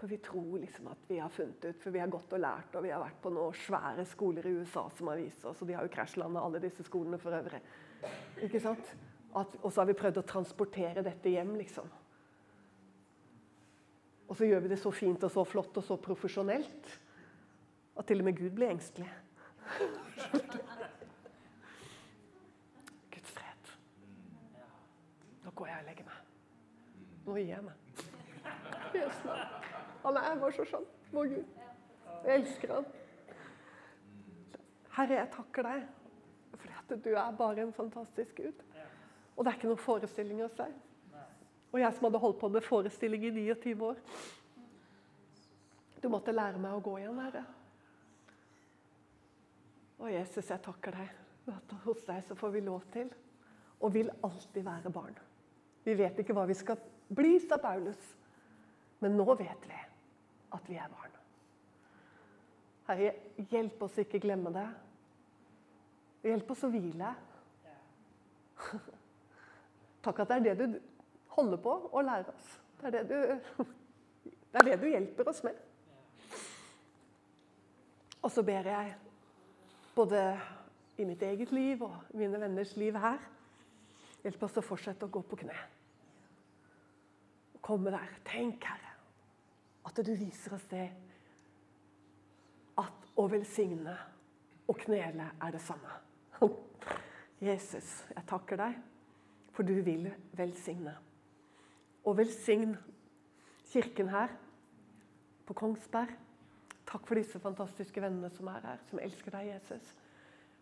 For 0.00 0.10
vi 0.10 0.18
tror 0.18 0.58
liksom 0.58 0.88
at 0.90 1.02
vi 1.06 1.18
har 1.20 1.28
funnet 1.30 1.64
ut, 1.64 1.80
for 1.82 1.94
vi 1.94 2.00
har 2.02 2.10
gått 2.10 2.32
og 2.34 2.40
lært, 2.42 2.74
og 2.74 2.82
vi 2.82 2.90
har 2.90 3.02
vært 3.04 3.20
på 3.22 3.30
noen 3.30 3.54
svære 3.54 4.06
skoler 4.08 4.48
i 4.48 4.54
USA 4.58 4.88
som 4.96 5.12
har 5.12 5.20
vist 5.20 5.44
oss, 5.46 5.60
og 5.62 5.68
de 5.68 5.76
har 5.76 5.86
jo 5.86 5.92
krasjlanda 5.94 6.42
alle 6.42 6.62
disse 6.64 6.82
skolene 6.88 7.20
for 7.22 7.36
øvrig. 7.36 7.60
Ikke 8.42 8.60
sant? 8.64 8.94
Og 9.32 9.68
så 9.68 9.78
har 9.78 9.86
vi 9.88 9.96
prøvd 9.96 10.18
å 10.20 10.26
transportere 10.26 11.04
dette 11.06 11.30
hjem, 11.30 11.54
liksom. 11.60 11.86
Og 14.32 14.36
så 14.36 14.46
gjør 14.48 14.62
vi 14.64 14.68
det 14.72 14.78
så 14.80 14.88
fint 14.96 15.24
og 15.26 15.30
så 15.30 15.42
flott 15.44 15.76
og 15.76 15.84
så 15.84 15.96
profesjonelt 16.00 16.86
at 18.00 18.06
til 18.08 18.22
og 18.22 18.24
med 18.24 18.36
Gud 18.38 18.54
blir 18.56 18.70
engstelig. 18.72 19.08
Guds 23.12 23.32
fred. 23.34 23.68
Nå 25.44 25.52
går 25.52 25.68
jeg 25.68 25.82
og 25.82 25.84
legger 25.90 26.06
meg. 26.08 26.22
Nå 27.26 27.36
gir 27.36 27.50
jeg 27.50 27.66
meg. 27.66 27.76
Han 30.06 30.16
er 30.22 30.40
bare 30.40 30.56
så 30.56 30.64
skjønn, 30.70 30.86
vår 31.12 31.28
Gud. 31.34 31.52
Jeg 32.24 32.38
elsker 32.38 32.72
han. 32.72 32.86
Herre, 34.96 35.18
jeg 35.18 35.28
takker 35.36 35.68
deg 35.68 35.84
fordi 36.54 36.72
at 36.78 37.04
du 37.04 37.10
er 37.12 37.36
bare 37.36 37.66
en 37.66 37.76
fantastisk 37.76 38.40
Gud. 38.40 38.64
Og 39.36 39.44
det 39.44 39.52
er 39.52 39.60
ikke 39.60 39.74
noen 39.74 39.84
forestilling 39.90 40.40
å 40.40 40.48
deg. 40.56 40.72
Og 41.72 41.80
jeg 41.80 41.96
som 41.96 42.06
hadde 42.06 42.20
holdt 42.20 42.38
på 42.40 42.50
med 42.52 42.64
forestilling 42.66 43.24
i 43.24 43.32
29 43.32 43.84
år. 43.86 44.00
Du 46.02 46.08
måtte 46.12 46.34
lære 46.34 46.60
meg 46.60 46.76
å 46.76 46.82
gå 46.84 46.98
igjen, 46.98 47.20
Herre. 47.22 47.44
Og 50.02 50.10
Jesus, 50.10 50.50
jeg 50.50 50.62
takker 50.64 50.96
deg. 50.98 51.18
At 51.52 51.74
hos 51.84 52.02
deg 52.06 52.22
så 52.26 52.36
får 52.38 52.52
vi 52.54 52.62
lov 52.62 52.84
til 52.94 53.10
og 53.82 53.90
vil 53.96 54.10
alltid 54.22 54.62
være 54.62 54.90
barn. 54.94 55.16
Vi 55.82 55.94
vet 55.98 56.20
ikke 56.22 56.34
hva 56.36 56.44
vi 56.46 56.54
skal 56.54 56.78
bli, 57.10 57.32
sa 57.42 57.58
Paulus. 57.58 57.98
Men 59.02 59.16
nå 59.18 59.26
vet 59.34 59.66
vi 59.66 59.80
at 60.54 60.68
vi 60.70 60.78
er 60.78 60.92
barn. 60.92 61.16
Herre, 62.86 63.12
hjelp 63.50 63.82
oss 63.82 63.98
ikke 64.02 64.20
glemme 64.22 64.52
det. 64.54 64.68
Hjelp 66.28 66.50
oss 66.54 66.62
å 66.66 66.70
hvile. 66.70 67.10
Takk 70.04 70.22
at 70.22 70.30
det 70.30 70.38
er 70.38 70.46
det 70.46 70.56
du 70.60 70.78
holder 71.36 71.60
på 71.64 71.74
å 71.92 72.02
lære 72.04 72.32
oss. 72.32 72.54
Det 72.80 72.90
er 72.90 72.96
det 72.96 73.04
du, 73.10 73.64
det 74.52 74.60
er 74.60 74.68
det 74.70 74.80
du 74.82 74.88
hjelper 74.90 75.30
oss 75.32 75.42
med. 75.46 75.58
Og 78.22 78.30
så 78.30 78.44
ber 78.46 78.68
jeg, 78.70 78.94
både 79.96 80.22
i 81.00 81.06
mitt 81.08 81.22
eget 81.22 81.52
liv 81.52 81.82
og 81.82 82.14
mine 82.14 82.40
venners 82.40 82.76
liv 82.76 82.96
her 83.00 83.20
Hjelp 84.22 84.44
oss 84.46 84.58
å 84.60 84.62
fortsette 84.62 85.06
å 85.08 85.10
gå 85.10 85.18
på 85.26 85.36
kne. 85.40 85.56
Komme 87.58 87.90
der. 87.90 88.12
Tenk, 88.22 88.62
Herre, 88.62 88.92
at 89.88 89.98
du 90.06 90.12
viser 90.14 90.54
oss 90.54 90.66
det. 90.70 90.84
At 92.78 93.08
å 93.18 93.26
velsigne 93.30 93.96
og 94.70 94.78
knele 94.84 95.26
er 95.42 95.56
det 95.56 95.62
samme. 95.66 95.98
Jesus, 97.48 97.90
jeg 98.14 98.28
takker 98.30 98.62
deg, 98.62 98.78
for 99.56 99.66
du 99.66 99.74
vil 99.82 100.06
velsigne. 100.38 100.94
Og 102.04 102.16
velsign 102.18 102.76
kirken 103.72 104.08
her 104.12 104.32
på 105.46 105.56
Kongsberg. 105.56 106.12
Takk 106.88 107.06
for 107.06 107.16
disse 107.16 107.40
fantastiske 107.40 108.02
vennene 108.02 108.30
som 108.34 108.48
er 108.52 108.64
her, 108.66 108.80
som 108.90 109.00
elsker 109.00 109.34
deg, 109.34 109.52
Jesus. 109.54 109.92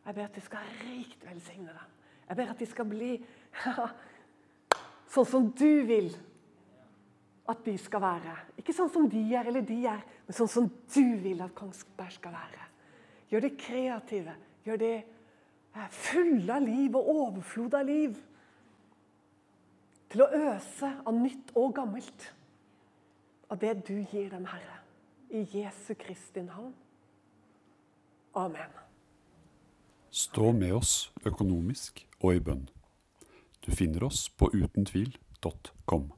Jeg 0.04 0.16
ber 0.16 0.28
at 0.28 0.36
de 0.36 0.42
skal 0.44 0.74
rikt 0.84 1.24
velsigne 1.26 1.72
dem. 1.74 1.94
Jeg 2.28 2.38
ber 2.38 2.52
at 2.52 2.60
de 2.60 2.66
skal 2.70 2.86
bli 2.88 3.12
sånn 5.14 5.26
som 5.26 5.48
du 5.50 5.72
vil 5.88 6.12
at 7.50 7.64
de 7.66 7.74
skal 7.80 8.02
være. 8.04 8.34
Ikke 8.60 8.74
sånn 8.76 8.90
som 8.92 9.08
de 9.10 9.22
er 9.34 9.48
eller 9.50 9.64
de 9.66 9.80
er, 9.90 10.02
men 10.26 10.36
sånn 10.36 10.50
som 10.50 10.68
du 10.94 11.06
vil 11.22 11.40
at 11.42 11.54
Kongsberg 11.58 12.14
skal 12.14 12.36
være. 12.36 12.68
Gjør 13.30 13.46
det 13.46 13.56
kreative. 13.58 14.34
Gjør 14.66 14.80
det 14.82 14.94
eh, 15.00 15.88
fulle 15.94 16.54
av 16.54 16.66
liv 16.66 16.96
og 16.98 17.10
overflod 17.14 17.76
av 17.78 17.86
liv. 17.88 18.14
Til 20.10 20.24
å 20.24 20.28
øse 20.34 20.90
av 21.06 21.14
nytt 21.14 21.52
og 21.54 21.74
gammelt. 21.76 22.28
Av 23.50 23.58
det 23.62 23.76
du 23.86 23.96
gir 24.10 24.30
dem, 24.30 24.46
Herre. 24.50 24.80
I 25.30 25.44
Jesu 25.54 25.94
Kristi 25.94 26.42
navn. 26.42 26.74
Amen. 28.34 28.74
Stå 30.10 30.50
med 30.52 30.74
oss 30.74 31.12
økonomisk 31.26 32.02
og 32.20 32.34
i 32.34 32.42
bønn. 32.42 32.66
Du 33.62 33.70
finner 33.70 34.08
oss 34.08 34.26
på 34.30 34.50
utentvil.com. 34.50 36.10